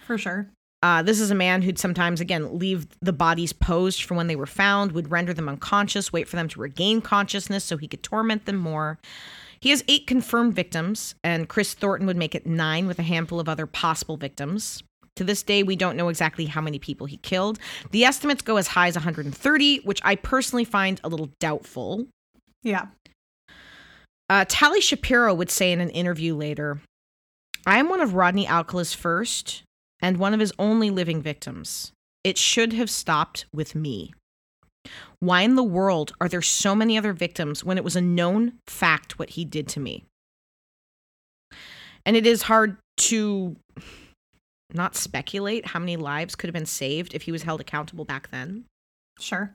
For 0.00 0.18
sure. 0.18 0.48
Uh, 0.82 1.02
this 1.02 1.20
is 1.20 1.30
a 1.30 1.34
man 1.34 1.62
who'd 1.62 1.78
sometimes, 1.78 2.20
again, 2.20 2.58
leave 2.58 2.86
the 3.00 3.12
bodies 3.12 3.52
posed 3.52 4.02
for 4.02 4.14
when 4.14 4.26
they 4.26 4.36
were 4.36 4.46
found, 4.46 4.92
would 4.92 5.10
render 5.10 5.32
them 5.32 5.48
unconscious, 5.48 6.12
wait 6.12 6.28
for 6.28 6.36
them 6.36 6.48
to 6.48 6.60
regain 6.60 7.00
consciousness 7.00 7.64
so 7.64 7.76
he 7.76 7.88
could 7.88 8.02
torment 8.02 8.44
them 8.44 8.56
more. 8.56 8.98
He 9.58 9.70
has 9.70 9.82
eight 9.88 10.06
confirmed 10.06 10.54
victims, 10.54 11.14
and 11.24 11.48
Chris 11.48 11.74
Thornton 11.74 12.06
would 12.06 12.16
make 12.16 12.34
it 12.34 12.46
nine 12.46 12.86
with 12.86 12.98
a 12.98 13.02
handful 13.02 13.40
of 13.40 13.48
other 13.48 13.66
possible 13.66 14.16
victims. 14.16 14.82
To 15.16 15.24
this 15.24 15.42
day, 15.42 15.62
we 15.62 15.76
don't 15.76 15.96
know 15.96 16.10
exactly 16.10 16.44
how 16.44 16.60
many 16.60 16.78
people 16.78 17.06
he 17.06 17.16
killed. 17.16 17.58
The 17.90 18.04
estimates 18.04 18.42
go 18.42 18.58
as 18.58 18.68
high 18.68 18.88
as 18.88 18.96
130, 18.96 19.78
which 19.78 20.00
I 20.04 20.14
personally 20.14 20.64
find 20.64 21.00
a 21.02 21.08
little 21.08 21.30
doubtful. 21.40 22.06
Yeah. 22.62 22.88
Uh, 24.28 24.44
Tali 24.48 24.80
Shapiro 24.80 25.32
would 25.34 25.50
say 25.50 25.70
in 25.70 25.80
an 25.80 25.90
interview 25.90 26.34
later 26.34 26.80
I 27.64 27.78
am 27.78 27.88
one 27.88 28.00
of 28.00 28.14
Rodney 28.14 28.46
Alcala's 28.46 28.94
first 28.94 29.62
and 30.00 30.18
one 30.18 30.34
of 30.34 30.40
his 30.40 30.52
only 30.58 30.90
living 30.90 31.20
victims. 31.20 31.92
It 32.22 32.38
should 32.38 32.72
have 32.72 32.90
stopped 32.90 33.46
with 33.52 33.74
me. 33.74 34.14
Why 35.18 35.42
in 35.42 35.56
the 35.56 35.64
world 35.64 36.12
are 36.20 36.28
there 36.28 36.42
so 36.42 36.74
many 36.74 36.96
other 36.96 37.12
victims 37.12 37.64
when 37.64 37.78
it 37.78 37.84
was 37.84 37.96
a 37.96 38.00
known 38.00 38.54
fact 38.66 39.18
what 39.18 39.30
he 39.30 39.44
did 39.44 39.68
to 39.68 39.80
me? 39.80 40.04
And 42.04 42.16
it 42.16 42.26
is 42.26 42.42
hard 42.42 42.76
to 42.98 43.56
not 44.72 44.94
speculate 44.94 45.66
how 45.66 45.80
many 45.80 45.96
lives 45.96 46.36
could 46.36 46.48
have 46.48 46.54
been 46.54 46.66
saved 46.66 47.14
if 47.14 47.22
he 47.22 47.32
was 47.32 47.42
held 47.42 47.60
accountable 47.60 48.04
back 48.04 48.30
then. 48.30 48.64
Sure. 49.18 49.54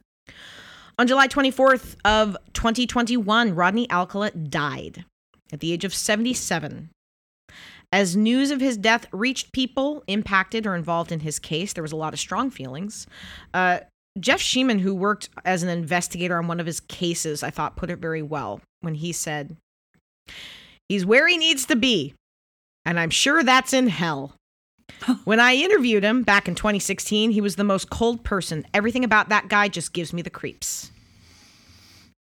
On 0.99 1.07
July 1.07 1.27
24th 1.27 1.95
of 2.05 2.37
2021, 2.53 3.55
Rodney 3.55 3.89
Alcala 3.89 4.31
died 4.31 5.05
at 5.51 5.59
the 5.59 5.73
age 5.73 5.85
of 5.85 5.93
77. 5.93 6.89
As 7.93 8.15
news 8.15 8.51
of 8.51 8.61
his 8.61 8.77
death 8.77 9.07
reached 9.11 9.51
people 9.51 10.03
impacted 10.07 10.65
or 10.65 10.75
involved 10.75 11.11
in 11.11 11.21
his 11.21 11.39
case, 11.39 11.73
there 11.73 11.81
was 11.81 11.91
a 11.91 11.97
lot 11.97 12.13
of 12.13 12.19
strong 12.19 12.49
feelings. 12.49 13.05
Uh, 13.53 13.79
Jeff 14.19 14.39
Sheeman, 14.39 14.79
who 14.79 14.93
worked 14.93 15.29
as 15.45 15.63
an 15.63 15.69
investigator 15.69 16.37
on 16.37 16.47
one 16.47 16.59
of 16.59 16.65
his 16.65 16.79
cases, 16.79 17.43
I 17.43 17.49
thought 17.49 17.75
put 17.75 17.89
it 17.89 17.99
very 17.99 18.21
well 18.21 18.61
when 18.81 18.95
he 18.95 19.11
said, 19.11 19.55
He's 20.87 21.05
where 21.05 21.27
he 21.27 21.37
needs 21.37 21.65
to 21.67 21.75
be, 21.75 22.13
and 22.85 22.99
I'm 22.99 23.09
sure 23.09 23.43
that's 23.43 23.73
in 23.73 23.87
hell. 23.87 24.33
When 25.23 25.39
I 25.39 25.55
interviewed 25.55 26.03
him 26.03 26.23
back 26.23 26.47
in 26.47 26.55
2016, 26.55 27.31
he 27.31 27.41
was 27.41 27.55
the 27.55 27.63
most 27.63 27.89
cold 27.89 28.23
person. 28.23 28.65
Everything 28.73 29.03
about 29.03 29.29
that 29.29 29.47
guy 29.47 29.67
just 29.67 29.93
gives 29.93 30.13
me 30.13 30.21
the 30.21 30.29
creeps. 30.29 30.91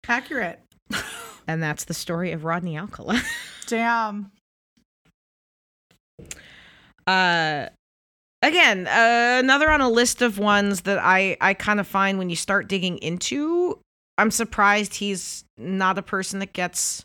Accurate. 0.08 0.60
And 1.46 1.62
that's 1.62 1.84
the 1.84 1.94
story 1.94 2.32
of 2.32 2.44
Rodney 2.44 2.76
Alcala. 2.76 3.20
Damn. 3.66 4.30
uh 7.06 7.66
again, 8.42 8.86
uh, 8.86 9.38
another 9.40 9.70
on 9.70 9.80
a 9.80 9.88
list 9.88 10.22
of 10.22 10.38
ones 10.38 10.82
that 10.82 10.98
I 10.98 11.36
I 11.40 11.54
kind 11.54 11.80
of 11.80 11.86
find 11.86 12.18
when 12.18 12.30
you 12.30 12.36
start 12.36 12.68
digging 12.68 12.98
into, 12.98 13.78
I'm 14.18 14.30
surprised 14.30 14.94
he's 14.94 15.44
not 15.56 15.98
a 15.98 16.02
person 16.02 16.40
that 16.40 16.52
gets 16.52 17.04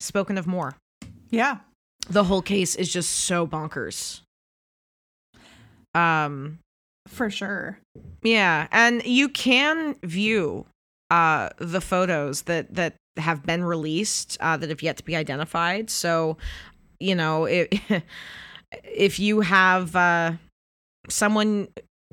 spoken 0.00 0.38
of 0.38 0.46
more. 0.46 0.76
Yeah. 1.30 1.58
The 2.08 2.24
whole 2.24 2.42
case 2.42 2.74
is 2.74 2.92
just 2.92 3.10
so 3.10 3.46
bonkers. 3.46 4.20
Um 5.98 6.58
For 7.08 7.30
sure. 7.30 7.78
Yeah, 8.22 8.68
and 8.70 9.04
you 9.04 9.28
can 9.28 9.96
view 10.02 10.66
uh, 11.10 11.50
the 11.58 11.80
photos 11.80 12.42
that 12.42 12.74
that 12.74 12.94
have 13.16 13.44
been 13.44 13.64
released 13.64 14.36
uh, 14.40 14.56
that 14.56 14.68
have 14.68 14.82
yet 14.82 14.96
to 14.98 15.04
be 15.04 15.16
identified. 15.16 15.90
So, 15.90 16.36
you 17.00 17.14
know, 17.14 17.46
if 17.46 17.68
if 18.84 19.18
you 19.18 19.40
have 19.40 19.96
uh, 19.96 20.32
someone 21.08 21.68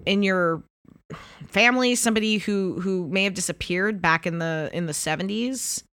in 0.05 0.23
your 0.23 0.63
family, 1.47 1.95
somebody 1.95 2.37
who 2.37 2.79
who 2.81 3.07
may 3.07 3.23
have 3.25 3.33
disappeared 3.33 4.01
back 4.01 4.25
in 4.25 4.39
the 4.39 4.69
in 4.73 4.85
the 4.85 4.93
seventies, 4.93 5.83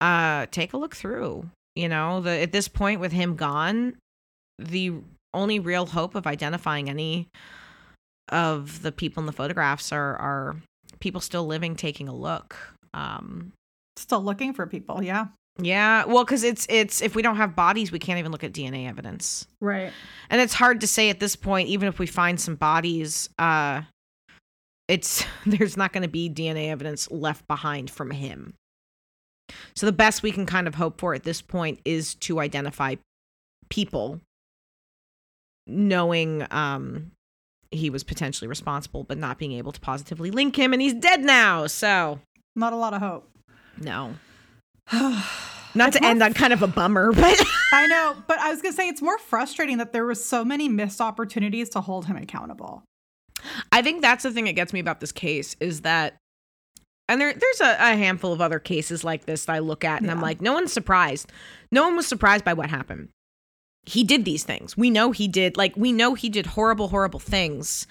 uh, 0.00 0.46
take 0.50 0.72
a 0.72 0.76
look 0.76 0.94
through. 0.94 1.48
You 1.74 1.88
know, 1.88 2.20
the 2.20 2.30
at 2.30 2.52
this 2.52 2.68
point 2.68 3.00
with 3.00 3.12
him 3.12 3.36
gone, 3.36 3.96
the 4.58 4.94
only 5.36 5.58
real 5.60 5.86
hope 5.86 6.14
of 6.14 6.26
identifying 6.26 6.88
any 6.90 7.28
of 8.30 8.82
the 8.82 8.90
people 8.90 9.20
in 9.20 9.26
the 9.26 9.32
photographs 9.32 9.92
are 9.92 10.16
are 10.16 10.56
people 11.00 11.20
still 11.20 11.46
living 11.46 11.76
taking 11.76 12.08
a 12.08 12.14
look 12.14 12.56
um 12.94 13.52
Still 13.98 14.22
looking 14.22 14.52
for 14.52 14.66
people. 14.66 15.02
Yeah. 15.02 15.28
yeah 15.58 16.04
well 16.04 16.24
because 16.24 16.42
it's 16.44 16.66
it's 16.68 17.00
if 17.00 17.14
we 17.14 17.22
don't 17.22 17.36
have 17.36 17.54
bodies 17.56 17.90
we 17.92 17.98
can't 17.98 18.18
even 18.18 18.30
look 18.32 18.44
at 18.44 18.52
dna 18.52 18.88
evidence 18.88 19.46
Right. 19.60 19.92
and 20.28 20.40
it's 20.40 20.52
hard 20.54 20.80
to 20.82 20.86
say 20.86 21.08
at 21.08 21.18
this 21.20 21.34
point 21.36 21.68
even 21.68 21.88
if 21.88 21.98
we 21.98 22.06
find 22.06 22.38
some 22.40 22.56
bodies 22.56 23.30
uh 23.38 23.82
it's 24.88 25.24
there's 25.46 25.76
not 25.76 25.92
going 25.92 26.02
to 26.02 26.08
be 26.08 26.28
dna 26.28 26.68
evidence 26.68 27.10
left 27.10 27.46
behind 27.48 27.90
from 27.90 28.10
him 28.10 28.52
so 29.76 29.86
the 29.86 29.92
best 29.92 30.22
we 30.22 30.32
can 30.32 30.44
kind 30.46 30.66
of 30.66 30.74
hope 30.74 31.00
for 31.00 31.14
at 31.14 31.22
this 31.22 31.40
point 31.40 31.80
is 31.84 32.14
to 32.16 32.40
identify 32.40 32.96
people 33.70 34.20
knowing 35.66 36.46
um 36.50 37.10
he 37.70 37.90
was 37.90 38.04
potentially 38.04 38.48
responsible 38.48 39.04
but 39.04 39.18
not 39.18 39.38
being 39.38 39.52
able 39.52 39.72
to 39.72 39.80
positively 39.80 40.30
link 40.30 40.56
him 40.56 40.72
and 40.72 40.80
he's 40.80 40.94
dead 40.94 41.20
now 41.22 41.66
so 41.66 42.20
Not 42.54 42.72
a 42.72 42.76
lot 42.76 42.94
of 42.94 43.00
hope. 43.00 43.28
no 43.78 44.14
not 44.92 45.88
It's 45.88 45.96
to 45.98 46.04
end 46.04 46.22
on 46.22 46.32
kind 46.34 46.52
of 46.52 46.62
a 46.62 46.68
bummer 46.68 47.12
but 47.12 47.40
I 47.72 47.86
know, 47.88 48.16
but 48.28 48.38
I 48.38 48.50
was 48.50 48.62
gonna 48.62 48.72
say 48.72 48.88
it's 48.88 49.02
more 49.02 49.18
frustrating 49.18 49.78
that 49.78 49.92
there 49.92 50.06
was 50.06 50.24
so 50.24 50.44
many 50.44 50.68
missed 50.68 51.00
opportunities 51.00 51.68
to 51.70 51.80
hold 51.80 52.06
him 52.06 52.16
accountable. 52.16 52.84
I 53.72 53.82
think 53.82 54.00
that's 54.02 54.22
the 54.22 54.30
thing 54.30 54.44
that 54.44 54.52
gets 54.54 54.72
me 54.72 54.78
about 54.80 55.00
this 55.00 55.12
case 55.12 55.56
is 55.60 55.80
that, 55.82 56.14
and 57.08 57.20
there 57.20 57.34
there's 57.34 57.60
a, 57.60 57.72
a 57.72 57.96
handful 57.96 58.32
of 58.32 58.40
other 58.40 58.58
cases 58.60 59.02
like 59.04 59.26
this 59.26 59.44
that 59.46 59.52
I 59.52 59.58
look 59.58 59.84
at 59.84 60.00
and 60.00 60.10
I'm 60.10 60.20
like, 60.20 60.40
no 60.40 60.52
one's 60.54 60.72
surprised. 60.72 61.30
No 61.72 61.82
one 61.82 61.96
was 61.96 62.06
surprised 62.06 62.44
by 62.44 62.54
what 62.54 62.70
happened. 62.70 63.08
He 63.86 64.02
did 64.04 64.24
these 64.24 64.44
things. 64.44 64.76
We 64.76 64.90
know 64.90 65.12
he 65.12 65.28
did. 65.28 65.56
Like 65.56 65.76
we 65.76 65.92
know 65.92 66.14
he 66.14 66.28
did 66.28 66.46
horrible, 66.46 66.88
horrible 66.88 67.20
things, 67.20 67.86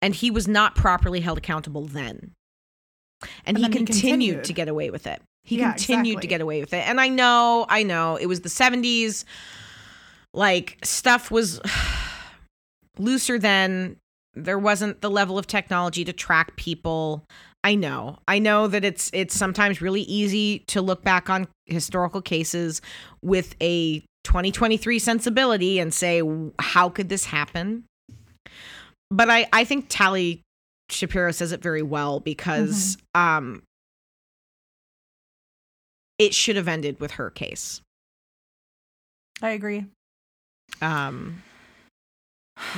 and 0.00 0.14
he 0.14 0.30
was 0.30 0.46
not 0.48 0.74
properly 0.76 1.20
held 1.20 1.38
accountable 1.38 1.86
then. 1.86 2.32
And, 3.22 3.30
And 3.44 3.58
he, 3.58 3.62
then 3.64 3.72
he 3.72 3.76
continued, 3.78 4.06
continued. 4.08 4.44
to 4.44 4.52
get 4.52 4.68
away 4.68 4.90
with 4.90 5.06
it. 5.06 5.20
He 5.42 5.58
Yeah, 5.58 5.72
continued 5.72 6.20
to 6.22 6.26
get 6.26 6.40
away 6.40 6.60
with 6.60 6.72
it. 6.72 6.86
And 6.88 7.00
I 7.00 7.08
know, 7.08 7.66
I 7.68 7.82
know, 7.82 8.16
it 8.16 8.26
was 8.26 8.40
the 8.40 8.48
70s. 8.48 9.24
Like 10.32 10.78
stuff 10.84 11.30
was 11.30 11.60
looser 12.98 13.38
then. 13.38 13.96
There 14.34 14.58
wasn't 14.58 15.00
the 15.00 15.10
level 15.10 15.38
of 15.38 15.46
technology 15.46 16.04
to 16.04 16.12
track 16.12 16.56
people. 16.56 17.24
I 17.64 17.74
know. 17.74 18.18
I 18.28 18.38
know 18.38 18.68
that 18.68 18.84
it's 18.84 19.10
it's 19.12 19.34
sometimes 19.34 19.82
really 19.82 20.02
easy 20.02 20.60
to 20.68 20.80
look 20.80 21.02
back 21.02 21.28
on 21.28 21.48
historical 21.66 22.22
cases 22.22 22.80
with 23.22 23.54
a 23.60 24.02
2023 24.30 25.00
sensibility 25.00 25.80
and 25.80 25.92
say 25.92 26.22
how 26.60 26.88
could 26.88 27.08
this 27.08 27.24
happen? 27.24 27.82
But 29.10 29.28
I 29.28 29.48
I 29.52 29.64
think 29.64 29.86
Tali 29.88 30.40
Shapiro 30.88 31.32
says 31.32 31.50
it 31.50 31.60
very 31.60 31.82
well 31.82 32.20
because 32.20 32.96
um 33.16 33.64
it 36.20 36.32
should 36.32 36.54
have 36.54 36.68
ended 36.68 37.00
with 37.00 37.12
her 37.12 37.28
case. 37.28 37.80
I 39.42 39.50
agree. 39.50 39.86
Um, 40.80 41.42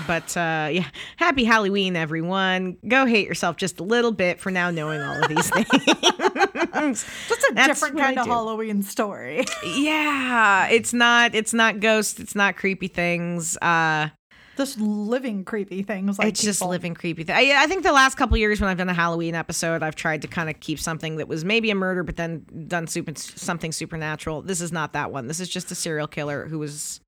but 0.07 0.37
uh, 0.37 0.69
yeah, 0.73 0.87
happy 1.17 1.45
Halloween, 1.45 1.97
everyone. 1.97 2.77
Go 2.87 3.07
hate 3.07 3.27
yourself 3.27 3.57
just 3.57 3.81
a 3.81 3.83
little 3.83 4.13
bit 4.13 4.41
for 4.41 4.51
now 4.51 4.71
knowing 4.71 5.01
all 5.01 5.23
of 5.23 5.29
these 5.29 5.49
things. 5.51 7.05
Just 7.29 7.43
a 7.51 7.53
That's 7.55 7.69
different 7.81 7.99
kind 7.99 8.19
of. 8.19 8.27
Halloween 8.27 8.83
story. 8.83 9.45
yeah, 9.77 10.69
it's 10.69 10.93
not. 10.93 11.35
It's 11.35 11.53
not 11.55 11.81
ghosts. 11.81 12.19
It's 12.21 12.35
not 12.35 12.57
creepy 12.57 12.89
things. 12.89 13.57
Uh, 13.59 14.09
Just 14.57 14.79
living 14.81 15.45
creepy 15.45 15.83
things 15.83 16.19
like 16.19 16.29
it's 16.29 16.43
just 16.43 16.61
living 16.63 16.95
creepy. 16.95 17.25
Th- 17.25 17.37
I, 17.37 17.65
I 17.65 17.67
think 17.67 17.83
the 17.83 17.93
last 17.93 18.17
couple 18.17 18.37
years 18.37 18.61
when 18.61 18.69
I've 18.71 18.79
done 18.79 18.89
a 18.89 18.95
Halloween 18.95 19.35
episode, 19.35 19.83
I've 19.83 19.97
tried 19.97 20.23
to 20.23 20.29
kind 20.29 20.51
of 20.51 20.61
keep 20.61 20.79
something 20.79 21.17
that 21.17 21.29
was 21.29 21.45
maybe 21.45 21.71
a 21.71 21.75
murder, 21.75 22.03
but 22.03 22.17
then 22.17 22.45
done 22.69 22.87
super, 22.87 23.13
something 23.17 23.73
supernatural. 23.73 24.43
This 24.43 24.61
is 24.61 24.73
not 24.73 24.93
that 24.95 25.11
one. 25.13 25.27
This 25.27 25.41
is 25.41 25.49
just 25.49 25.71
a 25.71 25.75
serial 25.75 26.07
killer 26.07 26.47
who 26.49 26.59
was 26.59 27.01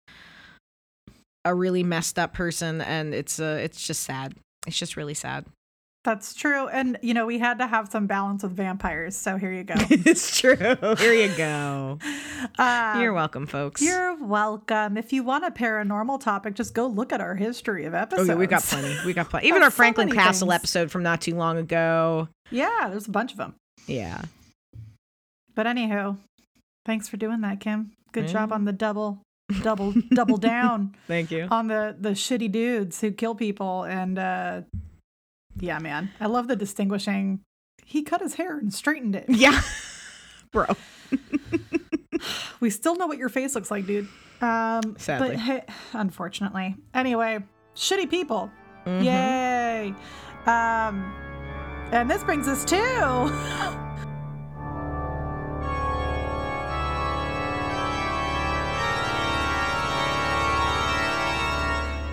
a 1.45 1.55
really 1.55 1.83
messed 1.83 2.19
up 2.19 2.33
person, 2.35 2.81
and 2.81 3.15
it's 3.15 3.39
uh, 3.41 3.59
it's 3.63 3.87
just 3.87 4.03
sad. 4.03 4.35
It's 4.67 4.79
just 4.79 4.97
really 4.97 5.15
sad. 5.15 5.45
That's 6.05 6.35
true. 6.35 6.69
And 6.69 6.99
you 7.03 7.15
know, 7.15 7.25
we 7.25 7.39
had 7.39 7.59
to 7.61 7.67
have 7.67 7.89
some 7.91 8.07
balance 8.07 8.43
with 8.43 8.53
vampires, 8.53 9.17
so 9.17 9.37
here 9.39 9.53
you 9.53 9.65
go. 9.65 9.75
it's 9.91 10.39
true. 10.39 10.57
Here 10.57 11.15
you 11.15 11.35
go. 11.37 11.99
Uh, 12.59 12.99
You're 13.01 13.15
welcome, 13.15 13.47
folks. 13.47 13.81
You're 13.81 14.15
welcome. 14.23 14.99
If 14.99 15.15
you 15.15 15.23
want 15.25 15.47
a 15.47 15.51
paranormal 15.51 16.21
topic, 16.21 16.53
just 16.55 16.75
go 16.75 16.87
look 16.87 17.11
at 17.11 17.21
our 17.23 17.35
history 17.35 17.87
of 17.87 17.95
oh 17.95 17.99
episodes. 17.99 18.29
yeah, 18.29 18.35
we 18.35 18.47
got 18.47 18.63
plenty. 18.63 18.95
We 19.07 19.15
got 19.15 19.31
plenty. 19.31 19.49
Even 19.49 19.63
our 19.63 19.71
Franklin 19.71 20.11
Castle 20.13 20.49
things. 20.49 20.57
episode 20.61 20.91
from 20.91 21.03
not 21.03 21.23
too 21.23 21.35
long 21.35 21.57
ago. 21.57 22.29
Yeah, 22.51 22.89
there's 22.91 23.07
a 23.09 23.11
bunch 23.11 23.33
of 23.33 23.39
them. 23.39 23.55
Yeah. 23.87 24.21
But 25.55 25.67
anywho, 25.67 26.19
thanks 26.85 27.09
for 27.09 27.17
doing 27.17 27.41
that, 27.41 27.61
Kim. 27.61 27.93
Good 28.13 28.29
job 28.29 28.51
Mm. 28.51 28.55
on 28.57 28.65
the 28.67 28.73
double, 28.73 29.21
double, 29.63 29.95
double 30.13 30.37
down 30.37 30.95
Thank 31.07 31.31
you. 31.31 31.49
on 31.51 31.69
the 31.69 31.97
the 31.99 32.11
shitty 32.11 32.51
dudes 32.51 33.01
who 33.01 33.11
kill 33.13 33.35
people. 33.35 33.85
And 33.85 34.19
uh 34.19 34.63
yeah, 35.59 35.79
man, 35.79 36.11
I 36.21 36.27
love 36.27 36.49
the 36.49 36.57
distinguishing. 36.57 37.41
He 37.85 38.03
cut 38.03 38.21
his 38.21 38.35
hair 38.35 38.59
and 38.59 38.73
straightened 38.75 39.15
it. 39.17 39.27
Yeah. 39.29 39.61
Bro. 40.53 40.67
We 42.61 42.71
still 42.71 42.97
know 42.97 43.07
what 43.07 43.19
your 43.19 43.29
face 43.29 43.55
looks 43.55 43.71
like, 43.71 43.87
dude. 43.87 44.09
Um, 44.41 44.97
Sadly. 44.97 45.31
but 45.31 45.37
hey, 45.39 45.65
unfortunately. 45.93 46.75
Anyway, 46.95 47.41
shitty 47.77 48.09
people. 48.09 48.51
Mm-hmm. 48.87 49.05
Yay. 49.05 49.95
Um, 50.47 51.13
and 51.93 52.11
this 52.11 52.25
brings 52.25 52.49
us 52.49 52.65
to 52.67 52.77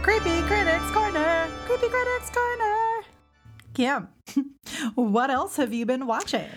Creepy 0.02 0.41
Critics 0.43 0.89
Corner. 0.91 1.47
Creepy 1.66 1.88
Critics 1.88 2.30
Corner. 2.32 3.04
Kim, 3.74 4.08
what 4.95 5.30
else 5.30 5.56
have 5.58 5.74
you 5.74 5.86
been 5.86 6.06
watching? 6.08 6.47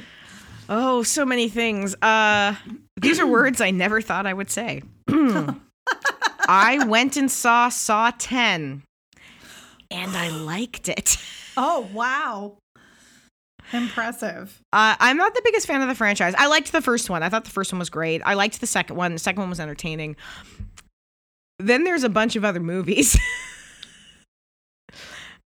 Oh, 0.68 1.02
so 1.02 1.24
many 1.24 1.48
things. 1.48 1.94
Uh 2.02 2.54
these 3.00 3.20
are 3.20 3.26
words 3.26 3.60
I 3.60 3.70
never 3.70 4.00
thought 4.00 4.26
I 4.26 4.32
would 4.32 4.50
say. 4.50 4.82
I 6.48 6.84
went 6.86 7.16
and 7.16 7.30
saw 7.30 7.68
Saw 7.68 8.10
10 8.16 8.82
and 9.90 10.16
I 10.16 10.28
liked 10.30 10.88
it. 10.88 11.16
Oh, 11.56 11.88
wow. 11.92 12.56
Impressive. 13.72 14.60
Uh, 14.72 14.96
I'm 14.98 15.16
not 15.16 15.34
the 15.36 15.40
biggest 15.44 15.68
fan 15.68 15.82
of 15.82 15.88
the 15.88 15.94
franchise. 15.94 16.34
I 16.36 16.48
liked 16.48 16.72
the 16.72 16.82
first 16.82 17.08
one. 17.08 17.22
I 17.22 17.28
thought 17.28 17.44
the 17.44 17.50
first 17.52 17.72
one 17.72 17.78
was 17.78 17.90
great. 17.90 18.22
I 18.24 18.34
liked 18.34 18.60
the 18.60 18.66
second 18.66 18.96
one. 18.96 19.12
The 19.12 19.20
second 19.20 19.42
one 19.42 19.50
was 19.50 19.60
entertaining. 19.60 20.16
Then 21.66 21.84
there's 21.84 22.04
a 22.04 22.08
bunch 22.08 22.36
of 22.36 22.44
other 22.44 22.60
movies 22.60 23.18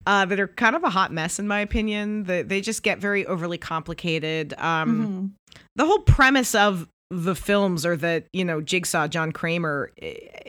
uh, 0.06 0.24
that 0.24 0.40
are 0.40 0.48
kind 0.48 0.74
of 0.76 0.84
a 0.84 0.90
hot 0.90 1.12
mess, 1.12 1.38
in 1.38 1.46
my 1.46 1.60
opinion. 1.60 2.24
They, 2.24 2.42
they 2.42 2.60
just 2.60 2.82
get 2.82 2.98
very 2.98 3.26
overly 3.26 3.58
complicated. 3.58 4.54
Um, 4.58 5.34
Mhm. 5.46 5.58
The 5.76 5.86
whole 5.86 6.00
premise 6.00 6.54
of 6.54 6.88
the 7.10 7.34
films 7.34 7.86
are 7.86 7.96
that, 7.96 8.26
you 8.32 8.44
know, 8.44 8.60
Jigsaw, 8.60 9.08
John 9.08 9.32
Kramer, 9.32 9.90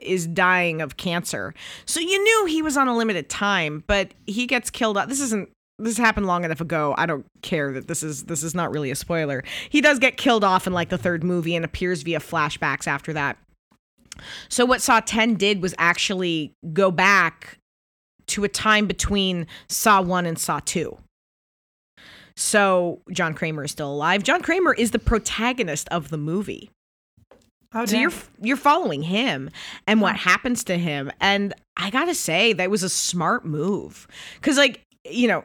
is 0.02 0.28
dying 0.28 0.82
of 0.82 0.98
cancer. 0.98 1.54
So 1.86 2.00
you 2.00 2.22
knew 2.22 2.46
he 2.48 2.62
was 2.62 2.76
on 2.78 2.88
a 2.88 2.98
limited 2.98 3.30
time, 3.30 3.84
but 3.88 4.12
he 4.28 4.46
gets 4.48 4.70
killed. 4.70 4.98
off. 4.98 5.08
This 5.08 5.22
isn't 5.22 5.50
this 5.78 5.98
happened 5.98 6.26
long 6.28 6.44
enough 6.44 6.60
ago. 6.60 6.94
I 6.98 7.06
don't 7.06 7.26
care 7.42 7.72
that 7.74 7.88
this 7.88 8.04
is 8.04 8.26
this 8.26 8.44
is 8.44 8.54
not 8.54 8.72
really 8.72 8.92
a 8.92 8.96
spoiler. 8.96 9.44
He 9.70 9.80
does 9.82 10.00
get 10.00 10.18
killed 10.18 10.44
off 10.44 10.68
in 10.68 10.74
like 10.74 10.90
the 10.90 10.98
third 10.98 11.24
movie 11.24 11.56
and 11.56 11.64
appears 11.64 12.02
via 12.02 12.20
flashbacks 12.20 12.88
after 12.88 13.14
that. 13.14 13.38
So 14.50 14.66
what 14.66 14.82
Saw 14.82 15.00
10 15.00 15.36
did 15.36 15.62
was 15.62 15.74
actually 15.78 16.54
go 16.74 16.92
back 16.92 17.58
to 18.28 18.44
a 18.44 18.50
time 18.50 18.88
between 18.88 19.48
Saw 19.68 20.02
1 20.02 20.26
and 20.26 20.38
Saw 20.38 20.60
2. 20.60 20.98
So 22.36 23.02
John 23.12 23.34
Kramer 23.34 23.66
is 23.66 23.72
still 23.72 23.92
alive. 23.92 24.24
John 24.24 24.42
Kramer 24.42 24.74
is 24.74 24.92
the 24.92 25.00
protagonist 25.00 25.90
of 25.90 26.10
the 26.10 26.18
movie. 26.18 26.70
Oh, 27.74 27.86
So 27.86 27.98
you're 27.98 28.14
you're 28.42 28.58
following 28.58 29.04
him 29.04 29.50
and 29.86 30.02
what 30.02 30.16
happens 30.16 30.64
to 30.66 30.78
him. 30.78 31.12
And 31.20 31.54
I 31.78 31.90
gotta 31.90 32.16
say 32.16 32.54
that 32.54 32.72
was 32.72 32.82
a 32.82 32.90
smart 32.90 33.46
move 33.46 34.08
because, 34.36 34.58
like, 34.58 34.82
you 35.06 35.28
know, 35.28 35.44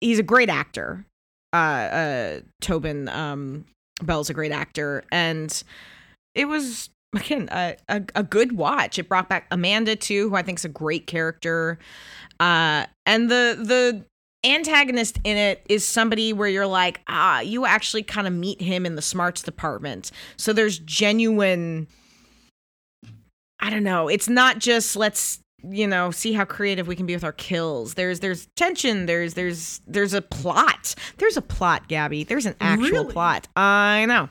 he's 0.00 0.18
a 0.18 0.22
great 0.22 0.48
actor. 0.48 1.04
Uh, 1.52 1.56
uh, 1.56 2.40
Tobin 2.62 3.08
um, 3.10 3.66
Bell's 4.02 4.30
a 4.30 4.34
great 4.34 4.52
actor, 4.52 5.04
and 5.12 5.62
it 6.34 6.46
was 6.46 6.88
again 7.14 7.48
a, 7.52 7.76
a 7.88 8.02
a 8.16 8.22
good 8.22 8.52
watch. 8.52 8.98
It 8.98 9.08
brought 9.08 9.28
back 9.28 9.46
Amanda 9.50 9.96
too, 9.96 10.30
who 10.30 10.36
I 10.36 10.42
think 10.42 10.58
is 10.58 10.64
a 10.64 10.70
great 10.70 11.06
character. 11.06 11.78
Uh, 12.40 12.86
and 13.06 13.30
the 13.30 13.56
the 13.62 14.04
antagonist 14.44 15.18
in 15.24 15.36
it 15.36 15.64
is 15.68 15.86
somebody 15.86 16.32
where 16.32 16.48
you're 16.48 16.66
like, 16.66 17.00
ah, 17.08 17.40
you 17.40 17.64
actually 17.64 18.02
kind 18.02 18.26
of 18.26 18.32
meet 18.32 18.60
him 18.60 18.84
in 18.84 18.96
the 18.96 19.02
smarts 19.02 19.42
department. 19.42 20.10
So 20.36 20.52
there's 20.52 20.78
genuine 20.80 21.86
I 23.62 23.70
don't 23.70 23.84
know. 23.84 24.08
It's 24.08 24.28
not 24.28 24.58
just 24.58 24.96
let's, 24.96 25.38
you 25.70 25.86
know, 25.86 26.10
see 26.10 26.32
how 26.32 26.44
creative 26.44 26.86
we 26.88 26.96
can 26.96 27.06
be 27.06 27.14
with 27.14 27.24
our 27.24 27.32
kills. 27.32 27.94
There's 27.94 28.20
there's 28.20 28.46
tension, 28.56 29.06
there's 29.06 29.34
there's 29.34 29.80
there's 29.86 30.14
a 30.14 30.22
plot. 30.22 30.94
There's 31.18 31.36
a 31.36 31.42
plot, 31.42 31.88
Gabby. 31.88 32.24
There's 32.24 32.46
an 32.46 32.56
actual 32.60 32.90
Really? 33.04 33.12
plot. 33.12 33.48
I 33.56 34.06
know. 34.06 34.28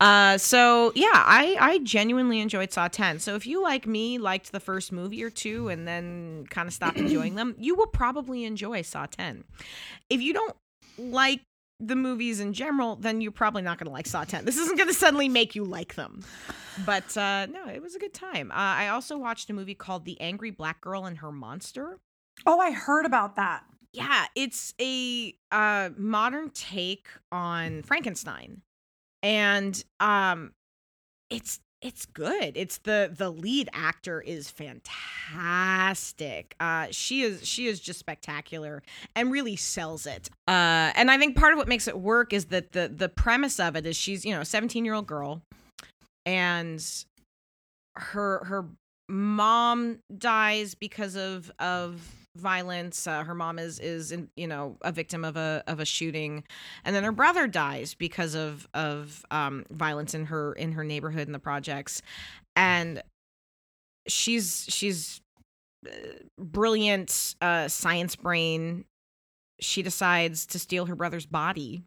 Uh 0.00 0.38
so 0.38 0.92
yeah, 0.94 1.08
I 1.12 1.56
I 1.60 1.78
genuinely 1.80 2.40
enjoyed 2.40 2.72
Saw 2.72 2.88
10. 2.88 3.18
So 3.18 3.34
if 3.34 3.46
you 3.46 3.62
like 3.62 3.86
me 3.86 4.18
liked 4.18 4.52
the 4.52 4.60
first 4.60 4.92
movie 4.92 5.22
or 5.24 5.30
two 5.30 5.68
and 5.68 5.86
then 5.88 6.46
kind 6.50 6.68
of 6.68 6.74
stopped 6.74 6.96
enjoying 6.98 7.34
them, 7.34 7.54
you 7.58 7.74
will 7.74 7.86
probably 7.86 8.44
enjoy 8.44 8.82
Saw 8.82 9.06
10. 9.06 9.44
If 10.10 10.20
you 10.22 10.32
don't 10.32 10.54
like 10.98 11.40
the 11.80 11.96
movies 11.96 12.40
in 12.40 12.52
general, 12.52 12.96
then 12.96 13.20
you're 13.20 13.30
probably 13.32 13.62
not 13.62 13.78
going 13.78 13.86
to 13.86 13.92
like 13.92 14.06
Saw 14.06 14.24
10. 14.24 14.44
This 14.44 14.56
isn't 14.56 14.76
going 14.76 14.88
to 14.88 14.94
suddenly 14.94 15.28
make 15.28 15.54
you 15.54 15.64
like 15.64 15.94
them. 15.94 16.22
But 16.84 17.16
uh, 17.16 17.46
no, 17.46 17.66
it 17.68 17.82
was 17.82 17.94
a 17.94 17.98
good 17.98 18.14
time. 18.14 18.50
Uh, 18.50 18.54
I 18.54 18.88
also 18.88 19.16
watched 19.16 19.50
a 19.50 19.52
movie 19.52 19.74
called 19.74 20.04
The 20.04 20.20
Angry 20.20 20.50
Black 20.50 20.80
Girl 20.80 21.06
and 21.06 21.18
Her 21.18 21.32
Monster. 21.32 21.98
Oh, 22.46 22.58
I 22.58 22.70
heard 22.72 23.06
about 23.06 23.36
that. 23.36 23.64
Yeah, 23.92 24.26
it's 24.34 24.74
a 24.80 25.34
uh, 25.50 25.90
modern 25.96 26.50
take 26.50 27.08
on 27.32 27.82
Frankenstein, 27.82 28.60
and 29.22 29.82
um, 29.98 30.52
it's 31.30 31.60
it's 31.80 32.06
good. 32.06 32.56
It's 32.56 32.78
the 32.78 33.12
the 33.14 33.30
lead 33.30 33.68
actor 33.72 34.20
is 34.20 34.50
fantastic. 34.50 36.56
Uh, 36.58 36.88
she 36.90 37.22
is 37.22 37.46
she 37.46 37.68
is 37.68 37.78
just 37.78 38.00
spectacular 38.00 38.82
and 39.14 39.30
really 39.30 39.56
sells 39.56 40.06
it. 40.06 40.28
Uh, 40.48 40.90
and 40.94 41.10
I 41.10 41.18
think 41.18 41.36
part 41.36 41.52
of 41.52 41.58
what 41.58 41.68
makes 41.68 41.86
it 41.86 41.98
work 41.98 42.32
is 42.32 42.46
that 42.46 42.72
the 42.72 42.88
the 42.88 43.08
premise 43.08 43.60
of 43.60 43.76
it 43.76 43.86
is 43.86 43.96
she's 43.96 44.24
you 44.24 44.34
know 44.34 44.40
a 44.40 44.44
17 44.44 44.84
year 44.84 44.94
old 44.94 45.06
girl, 45.06 45.42
and 46.26 46.84
her 47.96 48.44
her 48.44 48.66
mom 49.08 50.00
dies 50.16 50.74
because 50.74 51.16
of 51.16 51.50
of 51.60 52.00
violence. 52.40 53.06
Uh, 53.06 53.24
her 53.24 53.34
mom 53.34 53.58
is 53.58 53.78
is 53.78 54.12
in, 54.12 54.28
you 54.36 54.46
know 54.46 54.76
a 54.82 54.92
victim 54.92 55.24
of 55.24 55.36
a 55.36 55.62
of 55.66 55.80
a 55.80 55.84
shooting, 55.84 56.44
and 56.84 56.94
then 56.94 57.04
her 57.04 57.12
brother 57.12 57.46
dies 57.46 57.94
because 57.94 58.34
of 58.34 58.68
of 58.74 59.24
um, 59.30 59.64
violence 59.70 60.14
in 60.14 60.26
her 60.26 60.52
in 60.54 60.72
her 60.72 60.84
neighborhood 60.84 61.26
in 61.26 61.32
the 61.32 61.38
projects, 61.38 62.02
and 62.56 63.02
she's 64.06 64.66
she's 64.68 65.20
uh, 65.86 65.90
brilliant 66.38 67.34
uh, 67.40 67.68
science 67.68 68.16
brain. 68.16 68.84
She 69.60 69.82
decides 69.82 70.46
to 70.46 70.58
steal 70.58 70.86
her 70.86 70.94
brother's 70.94 71.26
body 71.26 71.82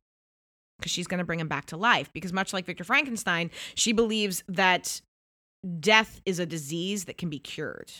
because 0.78 0.92
she's 0.92 1.08
going 1.08 1.20
to 1.20 1.26
bring 1.26 1.40
him 1.40 1.48
back 1.48 1.68
to 1.68 1.78
life. 1.78 2.12
Because 2.12 2.34
much 2.34 2.54
like 2.54 2.66
Victor 2.66 2.84
Frankenstein, 2.84 3.52
she 3.76 3.94
believes 3.94 4.44
that 4.48 5.02
death 5.80 6.22
is 6.26 6.40
a 6.40 6.46
disease 6.46 7.06
that 7.06 7.18
can 7.18 7.30
be 7.30 7.40
cured. 7.40 7.92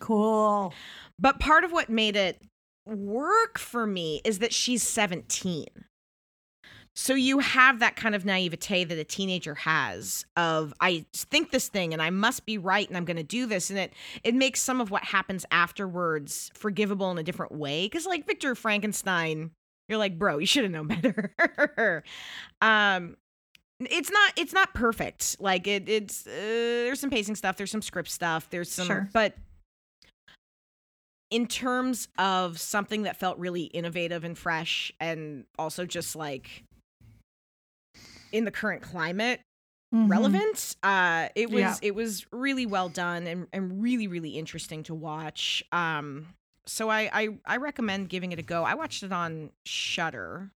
Cool. 0.00 0.72
But 1.18 1.40
part 1.40 1.64
of 1.64 1.72
what 1.72 1.88
made 1.88 2.16
it 2.16 2.40
work 2.86 3.58
for 3.58 3.86
me 3.86 4.20
is 4.24 4.40
that 4.40 4.52
she's 4.52 4.82
17. 4.82 5.66
So 6.96 7.14
you 7.14 7.40
have 7.40 7.80
that 7.80 7.96
kind 7.96 8.14
of 8.14 8.24
naivete 8.24 8.84
that 8.84 8.96
a 8.98 9.04
teenager 9.04 9.54
has 9.56 10.24
of 10.36 10.72
I 10.80 11.04
think 11.12 11.50
this 11.50 11.66
thing 11.68 11.92
and 11.92 12.00
I 12.00 12.10
must 12.10 12.46
be 12.46 12.56
right 12.56 12.86
and 12.86 12.96
I'm 12.96 13.04
going 13.04 13.16
to 13.16 13.24
do 13.24 13.46
this 13.46 13.68
and 13.70 13.78
it 13.78 13.92
it 14.22 14.32
makes 14.34 14.62
some 14.62 14.80
of 14.80 14.92
what 14.92 15.02
happens 15.02 15.44
afterwards 15.50 16.52
forgivable 16.54 17.10
in 17.10 17.18
a 17.18 17.24
different 17.24 17.50
way 17.52 17.88
cuz 17.88 18.06
like 18.06 18.26
Victor 18.26 18.54
Frankenstein 18.54 19.50
you're 19.88 19.98
like 19.98 20.18
bro 20.20 20.38
you 20.38 20.46
should 20.46 20.62
have 20.62 20.70
known 20.72 20.86
better. 20.86 22.04
um 22.62 23.16
it's 23.80 24.10
not 24.12 24.32
it's 24.36 24.52
not 24.52 24.72
perfect. 24.72 25.36
Like 25.40 25.66
it 25.66 25.88
it's 25.88 26.28
uh, 26.28 26.30
there's 26.30 27.00
some 27.00 27.10
pacing 27.10 27.34
stuff, 27.34 27.56
there's 27.56 27.72
some 27.72 27.82
script 27.82 28.08
stuff, 28.10 28.48
there's 28.50 28.70
some 28.70 28.86
Sure. 28.86 29.08
but 29.12 29.34
in 31.34 31.48
terms 31.48 32.06
of 32.16 32.60
something 32.60 33.02
that 33.02 33.16
felt 33.16 33.36
really 33.38 33.64
innovative 33.64 34.22
and 34.22 34.38
fresh 34.38 34.92
and 35.00 35.44
also 35.58 35.84
just 35.84 36.14
like 36.14 36.62
in 38.30 38.44
the 38.44 38.52
current 38.52 38.82
climate 38.82 39.40
Mhm. 39.92 40.08
relevant 40.10 40.76
uh 40.84 41.28
it 41.34 41.50
was 41.50 41.60
Yeah. 41.60 41.76
it 41.82 41.94
was 41.94 42.24
really 42.32 42.66
well 42.66 42.88
done 42.88 43.26
and, 43.26 43.48
and 43.52 43.82
really 43.82 44.06
really 44.06 44.30
interesting 44.38 44.84
to 44.84 44.94
watch 44.94 45.62
um 45.72 46.28
so 46.66 46.88
I, 46.88 47.10
I 47.12 47.28
i 47.46 47.56
recommend 47.56 48.08
giving 48.08 48.30
it 48.32 48.38
a 48.38 48.42
go 48.42 48.62
i 48.62 48.74
watched 48.74 49.02
it 49.02 49.12
on 49.12 49.50
Shudder 49.66 50.50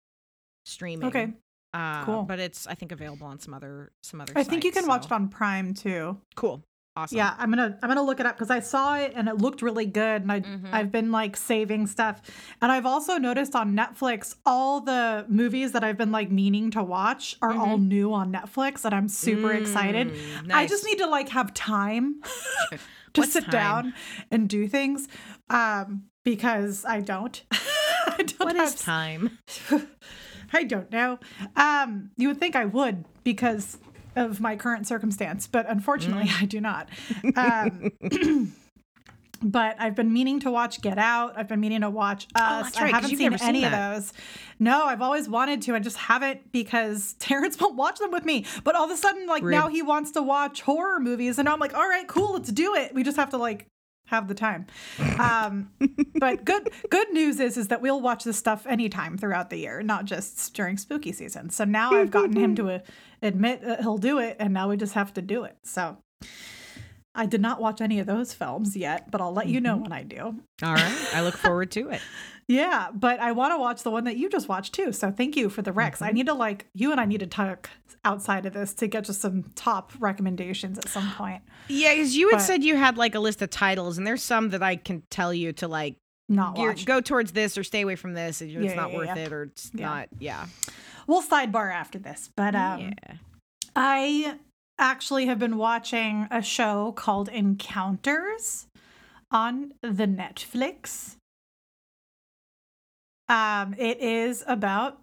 streaming 0.66 1.08
Okay. 1.08 1.34
uh, 1.74 2.04
Cool. 2.06 2.24
but 2.24 2.40
it's 2.40 2.68
i 2.68 2.76
think 2.76 2.92
available 2.92 3.28
on 3.28 3.40
some 3.40 3.54
other 3.54 3.92
some 4.04 4.20
other 4.20 4.34
I 4.36 4.44
think 4.44 4.64
you 4.66 4.72
sites, 4.72 4.82
can 4.82 4.90
watch 4.90 5.06
it 5.06 5.12
on 5.14 5.30
Prime 5.30 5.74
too. 5.74 6.18
cool 6.36 6.64
awesome 6.96 7.18
Yeah, 7.18 7.34
I'm 7.38 7.50
gonna 7.50 7.78
I'm 7.82 7.90
gonna 7.90 8.02
look 8.04 8.20
it 8.20 8.26
up 8.26 8.36
because 8.36 8.50
I 8.50 8.60
saw 8.60 8.96
it 8.96 9.14
and 9.16 9.28
it 9.28 9.38
looked 9.38 9.62
really 9.62 9.86
good, 9.86 10.22
and 10.24 10.32
I 10.32 10.42
Mhm. 10.42 10.70
I've 10.72 10.92
been 10.92 11.12
like 11.12 11.36
saving 11.38 11.88
stuff, 11.88 12.22
and 12.62 12.72
I've 12.72 12.86
also 12.86 13.18
noticed 13.18 13.56
on 13.56 13.76
Netflix 13.76 14.36
all 14.46 14.82
the 14.82 15.26
movies 15.28 15.72
that 15.74 15.84
I've 15.84 15.98
been 15.98 16.12
like 16.12 16.32
meaning 16.32 16.72
to 16.72 16.84
watch 16.84 17.38
are 17.42 17.54
all 17.54 17.78
new 17.78 18.14
on 18.14 18.32
Netflix, 18.32 18.86
and 18.86 18.94
I'm 18.96 19.08
super 19.10 19.54
excited. 19.54 20.14
Mm, 20.14 20.54
I 20.54 20.68
just 20.68 20.86
need 20.86 20.98
to 21.00 21.08
like 21.08 21.30
have 21.30 21.54
time 21.54 22.22
to 23.14 23.22
What's 23.22 23.34
sit 23.34 23.46
time? 23.46 23.52
down 23.52 23.94
and 24.32 24.48
do 24.50 24.68
things, 24.68 25.08
um, 25.50 26.04
because 26.24 26.86
I 26.86 27.02
don't. 27.02 27.44
I 28.08 28.24
don't 28.24 28.40
what 28.46 28.56
have 28.56 28.68
is 28.68 28.76
time 28.76 29.40
I 30.54 30.64
don't 30.64 30.90
know. 30.92 31.20
Um, 31.56 32.12
you 32.18 32.28
would 32.30 32.40
think 32.40 32.56
I 32.56 32.66
would 32.66 33.04
because 33.24 33.78
of 34.16 34.40
my 34.42 34.56
current 34.56 34.88
circumstance, 34.88 35.48
but 35.48 35.70
unfortunately, 35.70 36.26
Mm. 36.26 36.42
I 36.42 36.46
do 36.46 36.62
not. 36.62 36.90
Um, 37.36 38.54
but 39.44 39.76
I've 39.80 39.96
been 39.96 40.12
meaning 40.14 40.40
to 40.42 40.52
watch 40.52 40.82
Get 40.82 40.98
Out. 40.98 41.34
I've 41.38 41.48
been 41.48 41.60
meaning 41.60 41.82
to 41.82 41.90
watch 41.90 42.26
Us. 42.36 42.42
Oh, 42.42 42.64
that's 42.64 42.78
I 42.78 42.88
haven't 42.88 43.10
seen 43.12 43.20
never 43.20 43.38
seen 43.38 43.50
any 43.50 43.64
of 43.66 43.72
those. 43.72 44.14
No, 44.60 44.86
I've 44.86 45.02
always 45.02 45.28
wanted 45.28 45.62
to. 45.64 45.76
I 45.76 45.80
just 45.80 45.98
haven't 45.98 46.52
because 46.52 47.14
Terrence 47.20 47.60
won't 47.60 47.76
watch 47.76 48.00
them 48.00 48.12
with 48.12 48.26
me. 48.26 48.46
But 48.64 48.76
all 48.76 48.86
of 48.86 48.92
a 48.92 48.98
sudden, 48.98 49.28
like 49.28 49.44
Rude. 49.44 49.52
now 49.52 49.68
he 49.68 49.82
wants 49.82 50.12
to 50.12 50.22
watch 50.22 50.62
horror 50.62 51.00
movies, 51.00 51.38
and 51.38 51.48
I'm 51.50 51.60
like, 51.60 51.74
all 51.74 51.88
right, 51.88 52.08
cool, 52.08 52.34
let's 52.34 52.52
do 52.52 52.76
it. 52.76 52.94
We 52.96 53.04
just 53.04 53.18
have 53.18 53.30
to 53.32 53.38
like 53.38 53.68
have 54.06 54.28
the 54.28 54.34
time. 54.34 54.68
Um, 55.20 55.72
but 56.20 56.46
good 56.46 56.70
good 56.90 57.12
news 57.12 57.40
is 57.40 57.58
is 57.58 57.68
that 57.70 57.82
we'll 57.82 58.02
watch 58.02 58.24
this 58.24 58.38
stuff 58.38 58.66
anytime 58.68 59.18
throughout 59.18 59.50
the 59.50 59.58
year, 59.58 59.82
not 59.82 60.06
just 60.06 60.54
during 60.54 60.78
spooky 60.78 61.12
season. 61.12 61.50
So 61.50 61.64
now 61.66 61.92
I've 61.92 62.12
gotten 62.12 62.36
him 62.36 62.56
to 62.56 62.70
uh, 62.70 62.80
admit 63.22 63.62
that 63.62 63.82
he'll 63.82 63.98
do 63.98 64.20
it, 64.20 64.38
and 64.40 64.54
now 64.54 64.70
we 64.70 64.78
just 64.78 64.94
have 64.94 65.14
to 65.16 65.22
do 65.22 65.44
it. 65.44 65.58
So 65.64 65.98
I 67.14 67.26
did 67.26 67.42
not 67.42 67.62
watch 67.62 67.82
any 67.82 68.00
of 68.00 68.08
those 68.08 68.34
films 68.34 68.76
yet, 68.76 69.10
but 69.10 69.22
I'll 69.22 69.34
let 69.34 69.48
you 69.48 69.62
know 69.62 69.78
when 69.78 69.92
I 69.94 70.04
do. 70.04 70.36
all 70.64 70.74
right 70.74 71.10
i 71.14 71.22
look 71.22 71.36
forward 71.36 71.70
to 71.72 71.90
it 71.90 72.02
Yeah, 72.48 72.90
but 72.94 73.20
I 73.20 73.32
want 73.32 73.54
to 73.54 73.58
watch 73.58 73.82
the 73.84 73.90
one 73.90 74.04
that 74.04 74.18
you 74.18 74.30
just 74.30 74.48
watched 74.48 74.74
too. 74.76 74.92
So 74.92 75.12
thank 75.12 75.36
you 75.36 75.50
for 75.50 75.62
the 75.64 75.72
Rex. 75.72 76.02
I 76.02 76.12
need 76.12 76.28
to 76.28 76.34
like 76.34 76.68
you 76.76 76.92
and 76.92 77.02
I 77.02 77.06
need 77.06 77.22
to 77.22 77.28
talk 77.28 77.70
outside 78.04 78.46
of 78.46 78.54
this 78.54 78.74
to 78.76 78.88
get 78.88 79.06
to 79.06 79.14
some 79.14 79.46
top 79.56 79.92
recommendations 80.00 80.78
at 80.78 80.88
some 80.88 81.10
point. 81.14 81.42
Yeah, 81.68 81.94
because 81.96 82.16
you 82.16 82.30
had 82.30 82.38
But- 82.38 82.44
said 82.44 82.64
you 82.64 82.76
had 82.76 82.98
like 82.98 83.16
a 83.16 83.20
list 83.20 83.42
of 83.42 83.50
titles, 83.50 83.98
and 83.98 84.06
there's 84.06 84.22
some 84.22 84.50
that 84.50 84.62
I 84.62 84.76
can 84.76 85.02
tell 85.10 85.34
you 85.34 85.54
to 85.54 85.68
like 85.68 85.96
Not 86.30 86.56
gear- 86.56 86.70
watch. 86.70 86.86
go 86.86 87.02
towards 87.02 87.32
this 87.32 87.58
or 87.58 87.64
stay 87.64 87.82
away 87.82 87.96
from 87.96 88.14
this. 88.14 88.42
and 88.42 88.52
It's 88.52 88.64
Yeah, 88.64 88.76
not 88.76 88.92
yeah, 88.92 88.98
worth 88.98 89.08
yeah. 89.08 89.16
it, 89.16 89.32
or 89.34 89.44
it's 89.44 89.74
not. 89.74 90.10
Yeah. 90.20 90.46
We'll 91.08 91.24
sidebar 91.24 91.74
after 91.74 91.98
this, 91.98 92.30
but 92.36 92.54
um, 92.56 92.80
yeah. 92.82 93.14
I 93.76 94.36
actually 94.78 95.26
have 95.26 95.40
been 95.40 95.58
watching 95.58 96.28
a 96.30 96.42
show 96.44 96.92
called 96.92 97.28
Encounters 97.30 98.68
on 99.32 99.74
the 99.82 100.06
Netflix. 100.08 101.16
Um, 103.28 103.76
it 103.78 104.00
is 104.02 104.44
about 104.48 105.00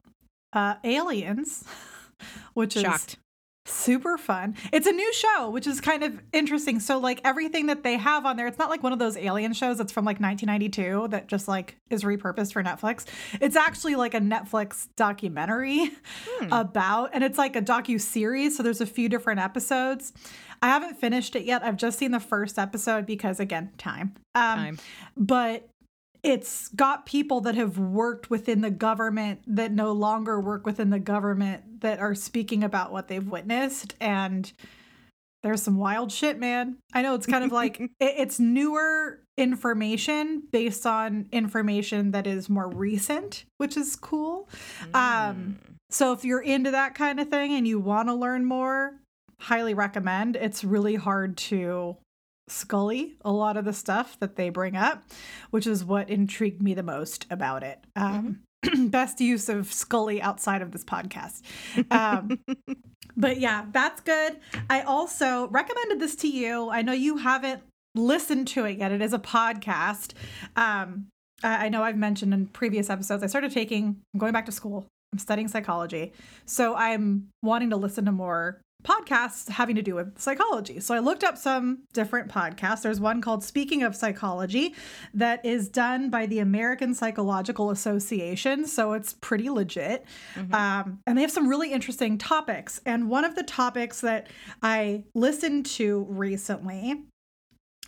uh, 0.53 0.75
aliens, 0.85 1.65
which 2.55 2.77
is 2.77 3.17
super 3.65 4.19
fun. 4.19 4.57
It's 4.73 4.87
a 4.87 4.93
new 4.93 5.13
show, 5.13 5.51
which 5.51 5.67
is 5.67 5.81
kind 5.81 6.03
of 6.03 6.21
interesting. 6.33 6.81
So 6.81 6.99
like 6.99 7.21
everything 7.25 7.67
that 7.67 7.83
they 7.83 7.97
have 7.97 8.27
on 8.27 8.37
there, 8.37 8.47
it's 8.47 8.59
not 8.59 8.71
like 8.71 8.83
one 8.83 8.93
of 8.93 8.99
those 8.99 9.17
alien 9.17 9.53
shows 9.53 9.79
that's 9.79 9.93
from 9.93 10.05
like 10.05 10.21
1992 10.21 11.09
that 11.09 11.29
just 11.29 11.47
like 11.49 11.77
is 11.91 12.03
repurposed 12.03 12.53
for 12.53 12.63
Netflix. 12.63 13.07
It's 13.41 13.57
actually 13.57 13.95
like 13.95 14.15
a 14.15 14.21
Netflix 14.21 14.89
documentary 14.97 15.91
about 16.51 17.11
and 17.13 17.23
it's 17.23 17.39
like 17.39 17.55
a 17.57 17.63
docu 17.63 18.01
series, 18.01 18.57
so 18.57 18.63
there's 18.63 18.81
a 18.81 18.87
few 18.87 19.09
different 19.09 19.41
episodes. 19.41 20.13
I 20.61 20.69
haven't 20.69 20.97
finished 20.97 21.35
it 21.37 21.45
yet. 21.45 21.65
I've 21.65 21.77
just 21.77 21.99
seen 21.99 22.11
the 22.11 22.21
first 22.21 22.59
episode 22.59 23.07
because 23.07 23.41
again, 23.41 23.71
time. 23.79 24.15
Um 24.35 24.59
Time. 24.59 24.79
but 25.17 25.69
it's 26.23 26.69
got 26.69 27.07
people 27.07 27.41
that 27.43 27.55
have 27.55 27.79
worked 27.79 28.31
within 28.31 28.61
the 28.61 28.71
government 28.71 29.41
that 29.47 29.73
no 29.73 29.93
longer 29.93 30.41
work 30.41 30.65
within 30.65 30.91
the 30.91 30.99
government 30.99 31.81
that 31.81 31.99
are 31.99 32.15
speaking 32.15 32.63
about 32.63 32.93
what 32.93 33.09
they've 33.09 33.27
witnessed. 33.27 33.95
And 34.01 34.53
there's 35.43 35.63
some 35.63 35.77
wild 35.77 36.13
shit 36.13 36.39
man. 36.39 36.77
I 36.93 37.03
know 37.03 37.15
it's 37.15 37.27
kind 37.27 37.45
of 37.45 37.51
like 37.51 37.81
it, 37.81 37.91
it's 38.01 38.39
newer 38.39 39.21
information 39.37 40.43
based 40.53 40.87
on 40.87 41.27
information 41.33 42.11
that 42.11 42.27
is 42.27 42.51
more 42.51 42.69
recent 42.69 43.47
which 43.57 43.77
is 43.77 43.97
cool. 43.97 44.49
Um 44.95 45.59
so 45.91 46.13
if 46.13 46.25
you're 46.25 46.43
into 46.43 46.71
that 46.71 46.95
kind 46.95 47.19
of 47.19 47.29
thing 47.29 47.53
and 47.53 47.67
you 47.67 47.81
want 47.81 48.09
to 48.09 48.15
learn 48.15 48.45
more 48.45 49.01
highly 49.43 49.75
recommend. 49.75 50.37
It's 50.37 50.63
really 50.63 50.95
hard 50.95 51.37
to 51.39 51.97
Scully 52.49 53.17
a 53.25 53.33
lot 53.33 53.57
of 53.57 53.65
the 53.65 53.73
stuff 53.73 54.19
that 54.21 54.37
they 54.37 54.51
bring 54.51 54.77
up, 54.77 55.05
which 55.51 55.67
is 55.67 55.85
what 55.85 56.11
intrigued 56.11 56.63
me 56.63 56.75
the 56.75 56.83
most 56.83 57.27
about 57.31 57.63
it. 57.63 57.79
Um, 57.97 58.41
best 58.89 59.21
use 59.21 59.49
of 59.49 59.73
Scully 59.73 60.21
outside 60.21 60.63
of 60.63 60.73
this 60.73 60.85
podcast. 60.85 61.43
Um, 61.91 62.41
but 63.17 63.39
yeah, 63.39 63.67
that's 63.73 64.01
good. 64.01 64.39
I 64.69 64.83
also 64.83 65.49
recommended 65.49 66.01
this 66.01 66.17
to 66.17 66.29
you. 66.29 66.71
I 66.71 66.83
know 66.83 66.93
you 66.93 67.19
haven't 67.19 67.63
listened 67.95 68.49
to 68.49 68.65
it 68.65 68.79
yet. 68.79 68.93
It 68.93 69.03
is 69.03 69.13
a 69.13 69.19
podcast. 69.19 70.15
Um, 70.57 71.09
I 71.43 71.67
I 71.67 71.69
know 71.69 71.83
I've 71.83 71.97
mentioned 71.97 72.35
in 72.35 72.47
previous 72.47 72.91
episodes, 72.91 73.23
I 73.23 73.27
started 73.27 73.53
taking, 73.53 74.01
I'm 74.15 74.21
going 74.21 74.33
back 74.33 74.47
to 74.47 74.53
school 74.53 74.87
I'm 75.13 75.19
studying 75.19 75.49
psychology. 75.49 76.13
So 76.47 76.75
I'm 76.75 77.29
wanting 77.43 77.71
to 77.71 77.77
listen 77.77 78.07
to 78.07 78.13
more 78.13 78.62
podcasts 78.83 79.49
having 79.49 79.77
to 79.77 79.83
do 79.83 79.95
with 79.95 80.19
psychology. 80.19 80.81
So 80.81 80.95
I 80.95 80.99
looked 80.99 81.25
up 81.25 81.39
some 81.39 81.83
different 81.93 82.31
podcasts. 82.31 82.83
There's 82.83 83.01
one 83.01 83.21
called 83.21 83.45
Speaking 83.45 83.83
of 83.83 83.95
Psychology 83.95 84.75
that 85.15 85.45
is 85.45 85.69
done 85.69 86.11
by 86.11 86.27
the 86.27 86.39
American 86.41 86.95
Psychological 86.95 87.71
Association. 87.71 88.67
So 88.67 88.93
it's 88.93 89.13
pretty 89.15 89.51
legit. 89.51 90.05
Um, 90.53 91.01
and 91.07 91.17
they 91.17 91.23
have 91.23 91.31
some 91.31 91.49
really 91.49 91.73
interesting 91.73 92.19
topics. 92.19 92.81
And 92.85 93.09
one 93.09 93.25
of 93.25 93.35
the 93.35 93.43
topics 93.43 94.01
that 94.01 94.29
I 94.63 95.05
listened 95.15 95.67
to 95.67 96.07
recently 96.09 97.05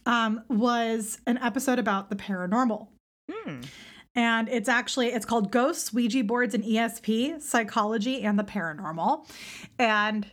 um, 0.07 0.43
was 0.49 1.19
an 1.27 1.39
episode 1.39 1.79
about 1.79 2.11
the 2.11 2.17
paranormal 2.17 2.89
Hmm. 3.31 3.61
and 4.15 4.51
it's 4.51 4.69
actually 4.69 5.09
it's 5.09 5.25
called 5.25 5.51
ghosts 5.51 5.95
ouija 5.95 6.23
boards 6.23 6.55
and 6.55 6.63
esp 6.63 7.41
psychology 7.41 8.21
and 8.21 8.39
the 8.39 8.45
paranormal 8.45 9.27
and 9.79 10.27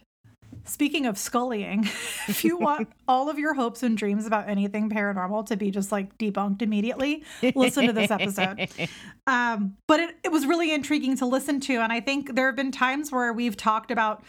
speaking 0.71 1.05
of 1.05 1.15
scullying 1.15 1.83
if 2.27 2.43
you 2.43 2.57
want 2.57 2.87
all 3.07 3.29
of 3.29 3.37
your 3.37 3.53
hopes 3.53 3.83
and 3.83 3.97
dreams 3.97 4.25
about 4.25 4.47
anything 4.47 4.89
paranormal 4.89 5.45
to 5.45 5.57
be 5.57 5.69
just 5.69 5.91
like 5.91 6.17
debunked 6.17 6.61
immediately 6.61 7.23
listen 7.55 7.87
to 7.87 7.93
this 7.93 8.09
episode. 8.09 8.69
Um, 9.27 9.75
but 9.87 9.99
it, 9.99 10.15
it 10.23 10.31
was 10.31 10.45
really 10.45 10.73
intriguing 10.73 11.17
to 11.17 11.25
listen 11.25 11.59
to 11.61 11.75
and 11.75 11.91
i 11.91 11.99
think 11.99 12.35
there 12.35 12.47
have 12.47 12.55
been 12.55 12.71
times 12.71 13.11
where 13.11 13.33
we've 13.33 13.57
talked 13.57 13.91
about 13.91 14.23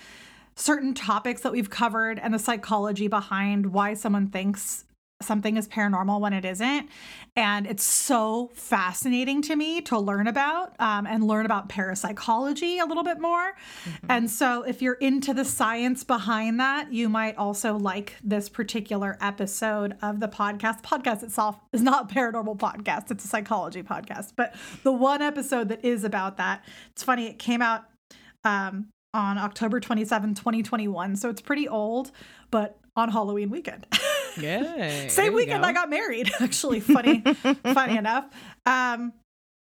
certain 0.55 0.95
topics 0.95 1.43
that 1.43 1.53
we've 1.53 1.71
covered 1.71 2.19
and 2.19 2.35
the 2.35 2.39
psychology 2.39 3.09
behind 3.09 3.73
why 3.73 3.95
someone 3.95 4.29
thinks 4.29 4.85
something 5.23 5.57
is 5.57 5.69
paranormal 5.69 6.21
when 6.21 6.33
it 6.33 6.45
isn't. 6.45 6.89
And 7.35 7.67
it's 7.67 7.83
so 7.83 8.51
fascinating 8.55 9.41
to 9.43 9.57
me 9.57 9.81
to 9.83 9.99
learn 9.99 10.27
about 10.27 10.75
um, 10.79 11.07
and 11.07 11.25
learn 11.25 11.47
about 11.47 11.69
parapsychology 11.69 12.79
a 12.79 12.85
little 12.85 13.05
bit 13.05 13.21
more. 13.21 13.55
And 14.09 14.31
so, 14.31 14.63
if 14.63 14.83
you're 14.83 14.95
into 14.95 15.33
the 15.33 15.45
science 15.45 16.05
behind 16.05 16.61
that, 16.61 16.93
you 16.93 17.09
might 17.09 17.37
also 17.37 17.77
like 17.79 18.17
this 18.23 18.49
particular 18.49 19.17
episode 19.21 19.97
of 20.03 20.21
the 20.21 20.29
podcast. 20.29 20.83
Podcast 20.83 21.23
itself 21.23 21.57
is 21.73 21.81
not 21.81 22.11
a 22.11 22.15
paranormal 22.15 22.59
podcast, 22.59 23.11
it's 23.11 23.25
a 23.25 23.29
psychology 23.29 23.83
podcast. 23.83 24.33
But 24.37 24.55
the 24.83 24.93
one 24.93 25.23
episode 25.23 25.69
that 25.71 25.85
is 25.85 26.05
about 26.05 26.37
that, 26.37 26.65
it's 26.91 27.03
funny, 27.03 27.29
it 27.29 27.39
came 27.39 27.63
out 27.63 27.85
um, 28.45 28.89
on 29.15 29.39
October 29.39 29.81
27, 29.81 30.35
2021. 30.35 31.17
So, 31.17 31.31
it's 31.31 31.41
pretty 31.41 31.67
old, 31.67 32.11
but 32.51 32.79
on 32.97 33.11
Halloween 33.11 33.51
weekend. 33.51 33.87
Yeah. 34.39 35.09
Same 35.09 35.35
weekend 35.35 35.65
I 35.65 35.73
got 35.73 35.91
married, 35.91 36.31
actually. 36.41 36.81
Funny, 36.81 37.21
funny 37.75 37.97
enough. 37.97 38.27
Um, 38.67 39.13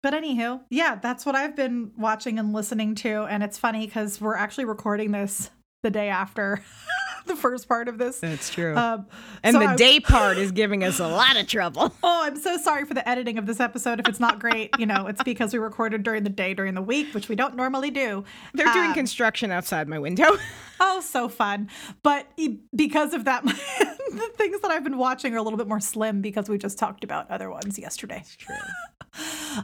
but 0.01 0.13
anywho, 0.13 0.61
yeah, 0.69 0.95
that's 0.95 1.25
what 1.25 1.35
I've 1.35 1.55
been 1.55 1.91
watching 1.97 2.39
and 2.39 2.53
listening 2.53 2.95
to. 2.95 3.23
And 3.23 3.43
it's 3.43 3.57
funny 3.57 3.85
because 3.85 4.21
we're 4.21 4.35
actually 4.35 4.65
recording 4.65 5.11
this 5.11 5.49
the 5.81 5.89
day 5.89 6.09
after 6.09 6.61
the 7.25 7.35
first 7.35 7.67
part 7.67 7.87
of 7.87 7.97
this. 7.97 8.19
That's 8.19 8.49
true. 8.49 8.75
Um, 8.75 9.05
and 9.43 9.53
so 9.53 9.59
the 9.59 9.65
I- 9.67 9.75
day 9.75 9.99
part 9.99 10.37
is 10.37 10.51
giving 10.51 10.83
us 10.83 10.99
a 10.99 11.07
lot 11.07 11.37
of 11.37 11.47
trouble. 11.47 11.93
Oh, 12.03 12.23
I'm 12.23 12.37
so 12.37 12.57
sorry 12.57 12.85
for 12.85 12.93
the 12.93 13.07
editing 13.07 13.37
of 13.37 13.45
this 13.45 13.59
episode. 13.59 13.99
If 13.99 14.07
it's 14.07 14.19
not 14.19 14.39
great, 14.39 14.71
you 14.79 14.85
know, 14.85 15.07
it's 15.07 15.21
because 15.23 15.53
we 15.53 15.59
recorded 15.59 16.03
during 16.03 16.23
the 16.23 16.29
day 16.29 16.53
during 16.53 16.73
the 16.73 16.81
week, 16.81 17.13
which 17.13 17.29
we 17.29 17.35
don't 17.35 17.55
normally 17.55 17.91
do. 17.91 18.23
They're 18.53 18.71
doing 18.73 18.87
Um, 18.89 18.93
construction 18.93 19.51
outside 19.51 19.87
my 19.87 19.99
window. 19.99 20.29
Oh, 20.81 21.01
so 21.01 21.27
fun. 21.27 21.69
But 22.03 22.25
because 22.73 23.13
of 23.13 23.25
that, 23.25 23.43
the 23.43 24.29
things 24.37 24.61
that 24.61 24.71
I've 24.71 24.83
been 24.85 24.97
watching 24.97 25.33
are 25.33 25.37
a 25.37 25.41
little 25.43 25.57
bit 25.57 25.67
more 25.67 25.81
slim 25.81 26.21
because 26.21 26.47
we 26.47 26.57
just 26.57 26.77
talked 26.77 27.03
about 27.03 27.29
other 27.29 27.49
ones 27.51 27.77
yesterday. 27.77 28.23
True. 28.37 28.55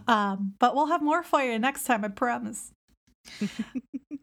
Um, 0.09 0.55
but 0.59 0.75
we'll 0.75 0.87
have 0.87 1.01
more 1.01 1.23
for 1.23 1.41
you 1.41 1.57
next 1.57 1.85
time, 1.85 2.03
I 2.03 2.09
promise. 2.09 2.73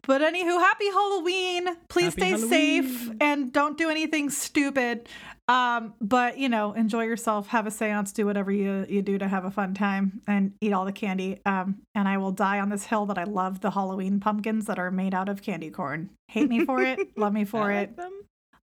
But 0.07 0.21
anywho, 0.21 0.59
happy 0.59 0.87
Halloween. 0.89 1.67
Please 1.89 2.15
Happy 2.15 2.37
stay 2.37 2.47
safe 2.81 3.11
and 3.21 3.51
don't 3.51 3.77
do 3.77 3.89
anything 3.89 4.29
stupid. 4.29 5.07
Um, 5.47 5.93
but 5.99 6.37
you 6.37 6.47
know, 6.47 6.71
enjoy 6.73 7.03
yourself, 7.03 7.47
have 7.47 7.67
a 7.67 7.71
seance, 7.71 8.13
do 8.13 8.25
whatever 8.25 8.51
you, 8.51 8.85
you 8.87 9.01
do 9.01 9.17
to 9.17 9.27
have 9.27 9.43
a 9.43 9.51
fun 9.51 9.73
time 9.73 10.21
and 10.27 10.53
eat 10.61 10.71
all 10.71 10.85
the 10.85 10.93
candy. 10.93 11.41
Um, 11.45 11.81
and 11.93 12.07
I 12.07 12.17
will 12.17 12.31
die 12.31 12.59
on 12.59 12.69
this 12.69 12.85
hill 12.85 13.05
that 13.07 13.17
I 13.17 13.25
love 13.25 13.59
the 13.59 13.71
Halloween 13.71 14.19
pumpkins 14.19 14.65
that 14.67 14.79
are 14.79 14.91
made 14.91 15.13
out 15.13 15.27
of 15.27 15.41
candy 15.41 15.69
corn. 15.69 16.09
Hate 16.29 16.49
me 16.49 16.65
for 16.65 16.81
it, 16.81 16.99
love 17.17 17.33
me 17.33 17.43
for 17.43 17.71
I 17.71 17.79
it. 17.81 17.97
like. 17.97 18.07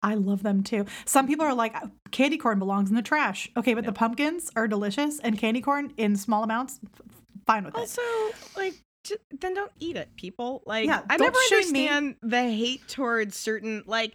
I 0.02 0.14
love 0.14 0.44
them 0.44 0.62
too. 0.62 0.86
Some 1.06 1.26
people 1.26 1.44
are 1.44 1.54
like, 1.54 1.74
candy 2.12 2.38
corn 2.38 2.60
belongs 2.60 2.88
in 2.88 2.94
the 2.94 3.02
trash. 3.02 3.50
Okay, 3.56 3.74
but 3.74 3.84
the 3.84 3.92
pumpkins 3.92 4.50
are 4.54 4.68
delicious 4.68 5.18
and 5.18 5.36
candy 5.36 5.60
corn 5.60 5.92
in 5.96 6.14
small 6.14 6.44
amounts, 6.44 6.78
fine 7.46 7.64
with 7.64 7.74
it. 7.74 7.80
Also, 7.80 8.02
like, 8.56 8.74
j- 9.08 9.16
then 9.40 9.54
don't 9.54 9.72
eat 9.80 9.96
it, 9.96 10.08
people. 10.16 10.62
Like, 10.66 10.86
Yeah, 10.86 11.02
I 11.08 11.16
don't 11.16 11.26
never 11.26 11.38
shame 11.48 11.72
me. 11.72 11.88
understand 11.88 12.16
the 12.22 12.42
hate 12.42 12.86
towards 12.88 13.36
certain. 13.36 13.82
Like, 13.86 14.14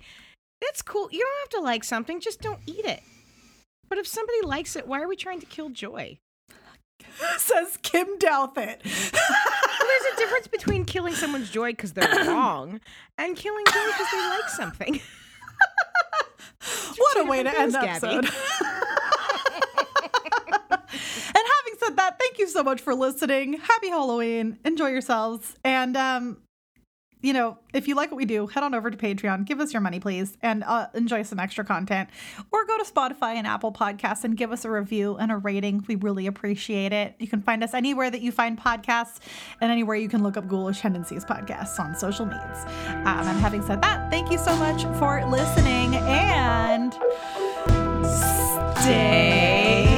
it's 0.62 0.82
cool. 0.82 1.10
You 1.12 1.20
don't 1.20 1.40
have 1.42 1.60
to 1.62 1.66
like 1.66 1.84
something. 1.84 2.20
Just 2.22 2.42
don't 2.42 2.60
eat 2.66 2.86
it. 2.86 3.02
But 3.90 3.98
if 3.98 4.08
somebody 4.08 4.42
likes 4.44 4.76
it, 4.76 4.88
why 4.88 5.02
are 5.02 5.08
we 5.08 5.16
trying 5.16 5.40
to 5.42 5.46
kill 5.46 5.70
joy? 5.70 6.18
Says 7.38 7.78
Kim 7.84 8.18
Douthit. 8.18 8.84
Well, 8.84 9.88
there's 9.88 10.14
a 10.14 10.18
difference 10.18 10.48
between 10.48 10.86
killing 10.86 11.14
someone's 11.14 11.50
joy 11.52 11.72
because 11.72 11.94
they're 11.94 12.26
wrong 12.28 12.80
and 13.18 13.36
killing 13.36 13.66
joy 13.66 13.86
because 13.88 14.08
they 14.12 14.30
like 14.30 14.50
something. 14.50 15.02
what 16.98 17.18
a 17.20 17.24
way 17.26 17.44
to 17.44 17.60
end 17.60 17.74
the 17.74 17.80
episode. 17.82 18.30
said 21.86 21.96
that, 21.98 22.20
thank 22.20 22.40
you 22.40 22.48
so 22.48 22.64
much 22.64 22.82
for 22.82 22.96
listening. 22.96 23.54
Happy 23.54 23.90
Halloween. 23.90 24.60
Enjoy 24.66 24.88
yourselves. 24.88 25.56
And 25.64 25.98
um, 25.98 26.38
you 27.24 27.32
know, 27.32 27.58
if 27.74 27.88
you 27.88 27.96
like 27.96 28.12
what 28.12 28.18
we 28.18 28.26
do, 28.26 28.48
head 28.48 28.64
on 28.64 28.76
over 28.76 28.92
to 28.92 28.98
Patreon, 28.98 29.46
give 29.46 29.62
us 29.62 29.72
your 29.72 29.82
money, 29.82 30.00
please, 30.00 30.38
and 30.42 30.62
uh, 30.66 30.88
enjoy 30.94 31.24
some 31.24 31.40
extra 31.40 31.64
content. 31.64 32.10
Or 32.52 32.66
go 32.66 32.78
to 32.78 32.84
Spotify 32.84 33.36
and 33.36 33.48
Apple 33.48 33.72
Podcasts 33.72 34.26
and 34.26 34.36
give 34.36 34.52
us 34.52 34.66
a 34.66 34.70
review 34.70 35.16
and 35.16 35.32
a 35.32 35.38
rating. 35.38 35.86
We 35.88 35.96
really 35.96 36.28
appreciate 36.28 36.92
it. 36.92 37.16
You 37.20 37.30
can 37.30 37.42
find 37.42 37.64
us 37.64 37.74
anywhere 37.74 38.12
that 38.12 38.22
you 38.22 38.34
find 38.34 38.60
podcasts 38.60 39.20
and 39.62 39.72
anywhere 39.72 39.96
you 39.96 40.10
can 40.10 40.22
look 40.22 40.36
up 40.36 40.50
Ghoulish 40.50 40.82
Tendencies 40.82 41.24
podcasts 41.24 41.80
on 41.80 41.96
social 41.96 42.26
medias. 42.26 42.66
Um, 42.88 43.26
and 43.26 43.40
having 43.40 43.62
said 43.62 43.82
that, 43.82 44.12
thank 44.12 44.30
you 44.30 44.38
so 44.38 44.54
much 44.58 44.84
for 45.00 45.26
listening 45.26 45.96
and 45.96 46.94
stay 48.82 49.94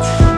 Bye. 0.00 0.29